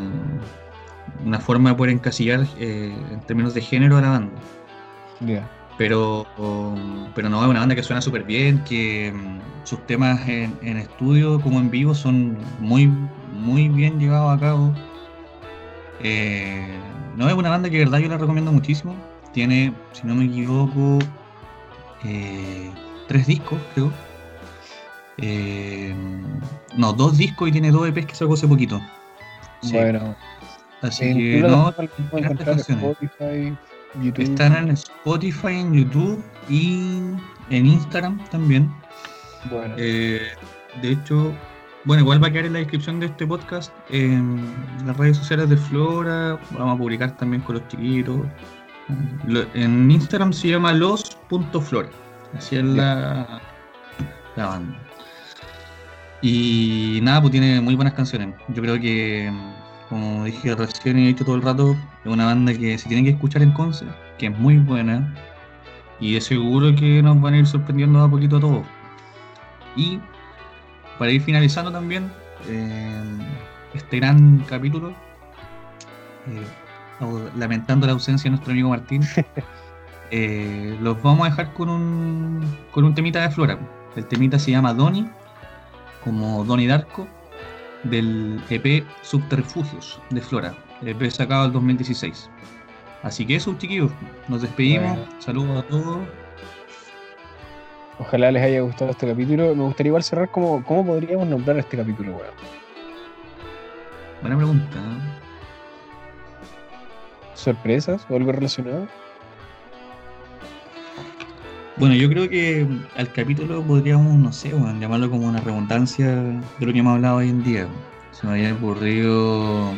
una 1.24 1.38
forma 1.38 1.70
de 1.70 1.76
poder 1.76 1.94
encasillar 1.94 2.46
eh, 2.58 2.94
en 3.10 3.20
términos 3.22 3.54
de 3.54 3.60
género 3.60 3.96
a 3.96 4.00
la 4.00 4.10
banda. 4.10 4.32
Pero, 5.76 6.26
pero 7.14 7.28
no, 7.28 7.42
es 7.42 7.48
una 7.48 7.60
banda 7.60 7.74
que 7.74 7.82
suena 7.82 8.00
súper 8.00 8.22
bien, 8.22 8.62
que 8.64 9.12
mm, 9.12 9.66
sus 9.66 9.84
temas 9.86 10.20
en, 10.28 10.76
estudio 10.76 11.40
como 11.40 11.58
en 11.58 11.70
vivo 11.70 11.94
son 11.94 12.38
muy, 12.60 12.86
muy 13.32 13.68
bien 13.68 13.98
llevados 13.98 14.36
a 14.36 14.40
cabo. 14.40 14.74
Eh, 16.00 16.78
no, 17.16 17.28
es 17.28 17.34
una 17.34 17.50
banda 17.50 17.68
que 17.70 17.78
de 17.78 17.84
verdad 17.84 17.98
yo 17.98 18.08
la 18.08 18.18
recomiendo 18.18 18.52
muchísimo. 18.52 18.94
Tiene, 19.32 19.72
si 19.92 20.06
no 20.06 20.14
me 20.14 20.26
equivoco, 20.26 21.00
eh, 22.04 22.70
tres 23.08 23.26
discos, 23.26 23.58
creo. 23.74 23.92
Eh, 25.18 25.94
no, 26.76 26.92
dos 26.92 27.16
discos 27.16 27.48
y 27.48 27.52
tiene 27.52 27.70
dos 27.70 27.88
EPs 27.88 28.06
que 28.06 28.14
sacó 28.14 28.34
hace 28.34 28.46
poquito. 28.46 28.80
Bueno. 29.72 30.14
Así 30.82 31.14
que 31.14 31.40
no, 31.40 31.70
Spotify, 31.70 33.56
están 34.16 34.56
en 34.56 34.70
Spotify, 34.70 35.60
en 35.60 35.74
YouTube 35.74 36.22
y 36.48 37.00
en 37.50 37.66
Instagram 37.66 38.22
también. 38.30 38.72
Bueno. 39.50 39.74
Eh, 39.78 40.28
de 40.82 40.92
hecho, 40.92 41.32
bueno, 41.84 42.02
igual 42.02 42.22
va 42.22 42.28
a 42.28 42.30
quedar 42.30 42.46
en 42.46 42.54
la 42.54 42.58
descripción 42.60 42.98
de 42.98 43.06
este 43.06 43.26
podcast 43.26 43.72
en 43.90 44.54
las 44.86 44.96
redes 44.96 45.18
sociales 45.18 45.50
de 45.50 45.56
Flora. 45.56 46.38
Vamos 46.52 46.76
a 46.76 46.78
publicar 46.78 47.16
también 47.16 47.42
con 47.42 47.56
los 47.56 47.68
chiquitos. 47.68 48.20
En 49.54 49.90
Instagram 49.90 50.32
se 50.32 50.48
llama 50.48 50.72
los.flora. 50.72 51.88
Así 52.36 52.56
es 52.56 52.64
la, 52.64 53.40
la 54.36 54.46
banda. 54.46 54.78
Y 56.22 57.00
nada, 57.02 57.20
pues 57.20 57.32
tiene 57.32 57.60
muy 57.60 57.74
buenas 57.74 57.92
canciones. 57.94 58.34
Yo 58.48 58.62
creo 58.62 58.80
que 58.80 59.30
como 59.94 60.24
dije 60.24 60.56
recién 60.56 60.98
y 60.98 61.04
he 61.04 61.06
dicho 61.06 61.24
todo 61.24 61.36
el 61.36 61.42
rato, 61.42 61.76
es 62.04 62.10
una 62.10 62.24
banda 62.24 62.52
que 62.52 62.76
se 62.76 62.88
tiene 62.88 63.04
que 63.04 63.10
escuchar 63.10 63.42
en 63.42 63.52
concert, 63.52 63.92
que 64.18 64.26
es 64.26 64.36
muy 64.36 64.58
buena 64.58 65.14
y 66.00 66.16
es 66.16 66.24
seguro 66.24 66.74
que 66.74 67.00
nos 67.00 67.20
van 67.20 67.34
a 67.34 67.38
ir 67.38 67.46
sorprendiendo 67.46 68.02
a 68.02 68.10
poquito 68.10 68.38
a 68.38 68.40
todos. 68.40 68.66
Y 69.76 70.00
para 70.98 71.12
ir 71.12 71.22
finalizando 71.22 71.70
también 71.70 72.10
eh, 72.48 73.04
este 73.72 73.98
gran 73.98 74.38
capítulo, 74.48 74.90
eh, 76.26 77.30
lamentando 77.36 77.86
la 77.86 77.92
ausencia 77.92 78.24
de 78.24 78.30
nuestro 78.30 78.50
amigo 78.50 78.70
Martín, 78.70 79.04
eh, 80.10 80.76
los 80.80 81.00
vamos 81.04 81.24
a 81.24 81.30
dejar 81.30 81.54
con 81.54 81.68
un, 81.68 82.44
con 82.72 82.82
un 82.82 82.96
temita 82.96 83.22
de 83.22 83.30
Flora. 83.30 83.60
El 83.94 84.06
temita 84.06 84.40
se 84.40 84.50
llama 84.50 84.74
Donny, 84.74 85.08
como 86.02 86.44
Donny 86.44 86.66
Darko 86.66 87.06
del 87.84 88.40
EP 88.50 88.84
Subterfugios 89.02 90.00
de 90.10 90.20
Flora, 90.20 90.54
EP 90.82 91.10
sacado 91.10 91.46
el 91.46 91.52
2016. 91.52 92.30
Así 93.02 93.26
que 93.26 93.36
eso, 93.36 93.54
chiquillos, 93.58 93.92
nos 94.28 94.42
despedimos. 94.42 94.98
Saludos 95.18 95.62
a 95.64 95.68
todos. 95.68 95.98
Ojalá 97.98 98.32
les 98.32 98.42
haya 98.42 98.60
gustado 98.62 98.90
este 98.90 99.06
capítulo. 99.06 99.54
Me 99.54 99.62
gustaría 99.64 99.90
igual 99.90 100.02
cerrar 100.02 100.30
como, 100.30 100.64
cómo 100.64 100.86
podríamos 100.86 101.28
nombrar 101.28 101.58
este 101.58 101.76
capítulo, 101.76 102.16
weón. 102.16 102.34
Buena 104.20 104.36
pregunta. 104.36 104.80
¿Sorpresas 107.34 108.06
o 108.08 108.16
algo 108.16 108.32
relacionado? 108.32 108.88
Bueno, 111.76 111.94
yo 111.96 112.08
creo 112.08 112.28
que 112.28 112.66
al 112.96 113.12
capítulo 113.12 113.62
podríamos, 113.62 114.14
no 114.14 114.32
sé, 114.32 114.50
llamarlo 114.50 115.10
como 115.10 115.26
una 115.26 115.40
redundancia 115.40 116.06
de 116.06 116.66
lo 116.66 116.72
que 116.72 116.78
hemos 116.78 116.94
hablado 116.94 117.16
hoy 117.16 117.30
en 117.30 117.42
día. 117.42 117.66
Se 118.12 118.26
me 118.26 118.34
había 118.34 118.54
ocurrido 118.54 119.72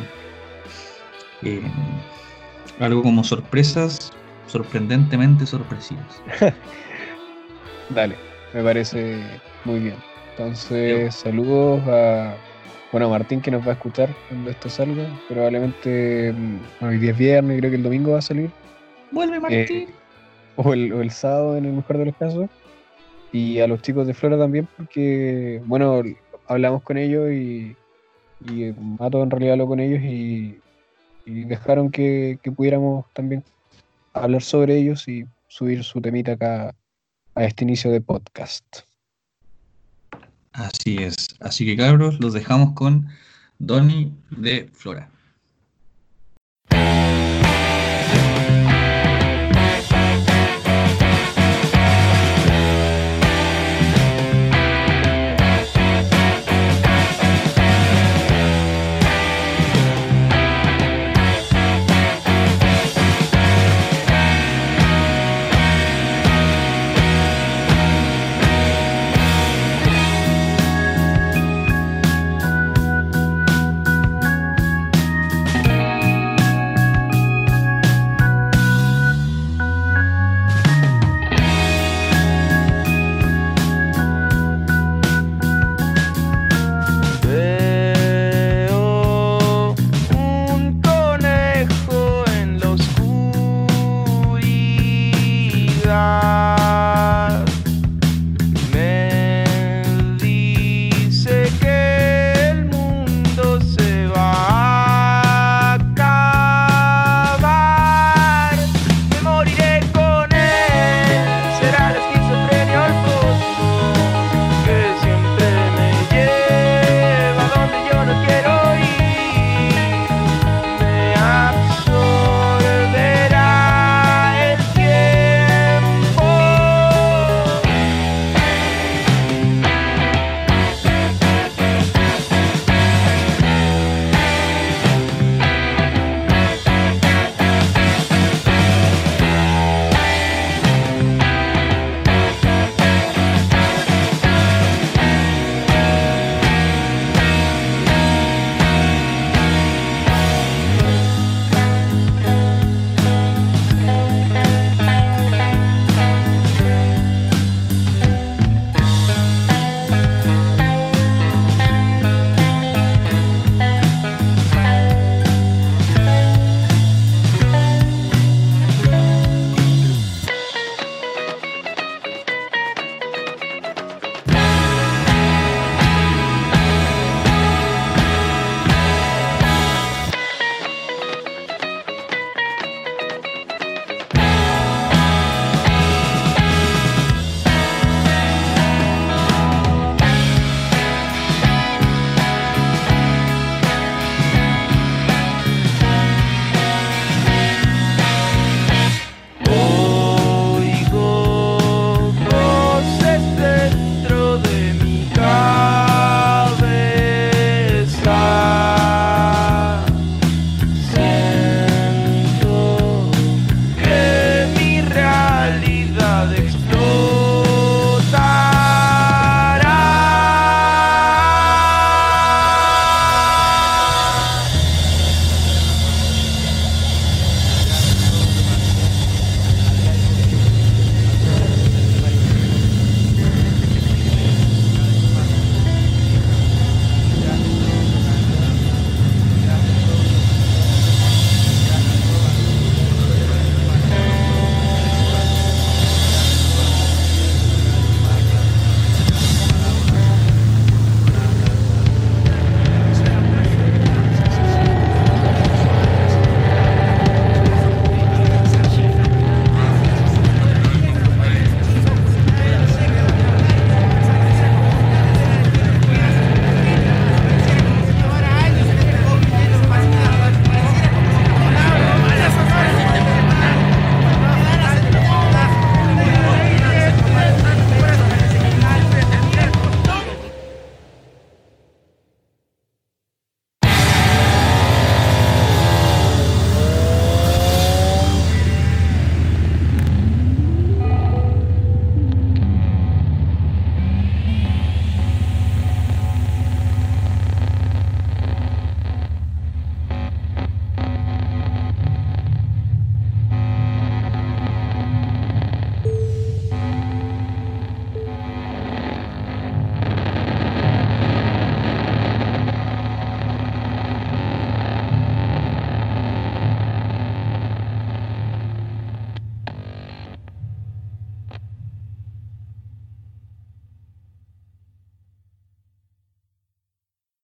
eh, 1.41 1.61
algo 2.79 3.01
como 3.01 3.23
sorpresas 3.23 4.11
sorprendentemente 4.45 5.45
sorpresivas. 5.45 6.21
Dale, 7.89 8.15
me 8.53 8.63
parece 8.63 9.19
muy 9.65 9.79
bien. 9.79 9.95
Entonces, 10.31 11.15
saludos 11.15 11.81
a 11.87 12.35
bueno, 12.91 13.09
Martín 13.09 13.41
que 13.41 13.51
nos 13.51 13.63
va 13.63 13.71
a 13.71 13.73
escuchar 13.73 14.09
cuando 14.29 14.49
esto 14.49 14.69
salga. 14.69 15.07
Probablemente 15.27 16.31
mm, 16.31 16.85
hoy 16.85 16.97
día 16.99 17.11
es 17.11 17.17
viernes, 17.17 17.59
creo 17.59 17.71
que 17.71 17.77
el 17.77 17.83
domingo 17.83 18.11
va 18.13 18.19
a 18.19 18.21
salir. 18.21 18.49
Vuelve 19.11 19.39
Martín. 19.39 19.57
Eh, 19.71 19.87
o 20.57 20.73
el, 20.73 21.11
sábado 21.11 21.55
en 21.55 21.65
el 21.65 21.73
mejor 21.73 21.97
de 21.97 22.05
los 22.05 22.15
casos. 22.15 22.49
Y 23.31 23.59
a 23.59 23.67
los 23.67 23.81
chicos 23.81 24.07
de 24.07 24.13
Flora 24.13 24.37
también, 24.37 24.67
porque, 24.77 25.61
bueno, 25.65 26.01
hablamos 26.47 26.81
con 26.83 26.97
ellos 26.97 27.31
y, 27.31 27.75
y 28.49 28.73
Mato 28.99 29.21
en 29.21 29.29
realidad 29.29 29.53
habló 29.53 29.67
con 29.67 29.79
ellos 29.79 30.01
y, 30.01 30.59
dejaron 31.25 31.91
que, 31.91 32.39
que, 32.41 32.53
pudiéramos 32.53 33.05
también 33.13 33.43
hablar 34.13 34.41
sobre 34.41 34.77
ellos 34.77 35.09
y 35.09 35.25
subir 35.49 35.83
su 35.83 35.99
temita 35.99 36.31
acá 36.33 36.73
a 37.35 37.43
este 37.43 37.65
inicio 37.65 37.91
de 37.91 37.99
podcast. 37.99 38.63
Así 40.53 40.97
es. 40.97 41.35
Así 41.41 41.65
que 41.65 41.75
cabros, 41.75 42.19
los 42.21 42.33
dejamos 42.33 42.73
con 42.73 43.07
Donny 43.59 44.13
de 44.31 44.69
Flora. 44.71 45.11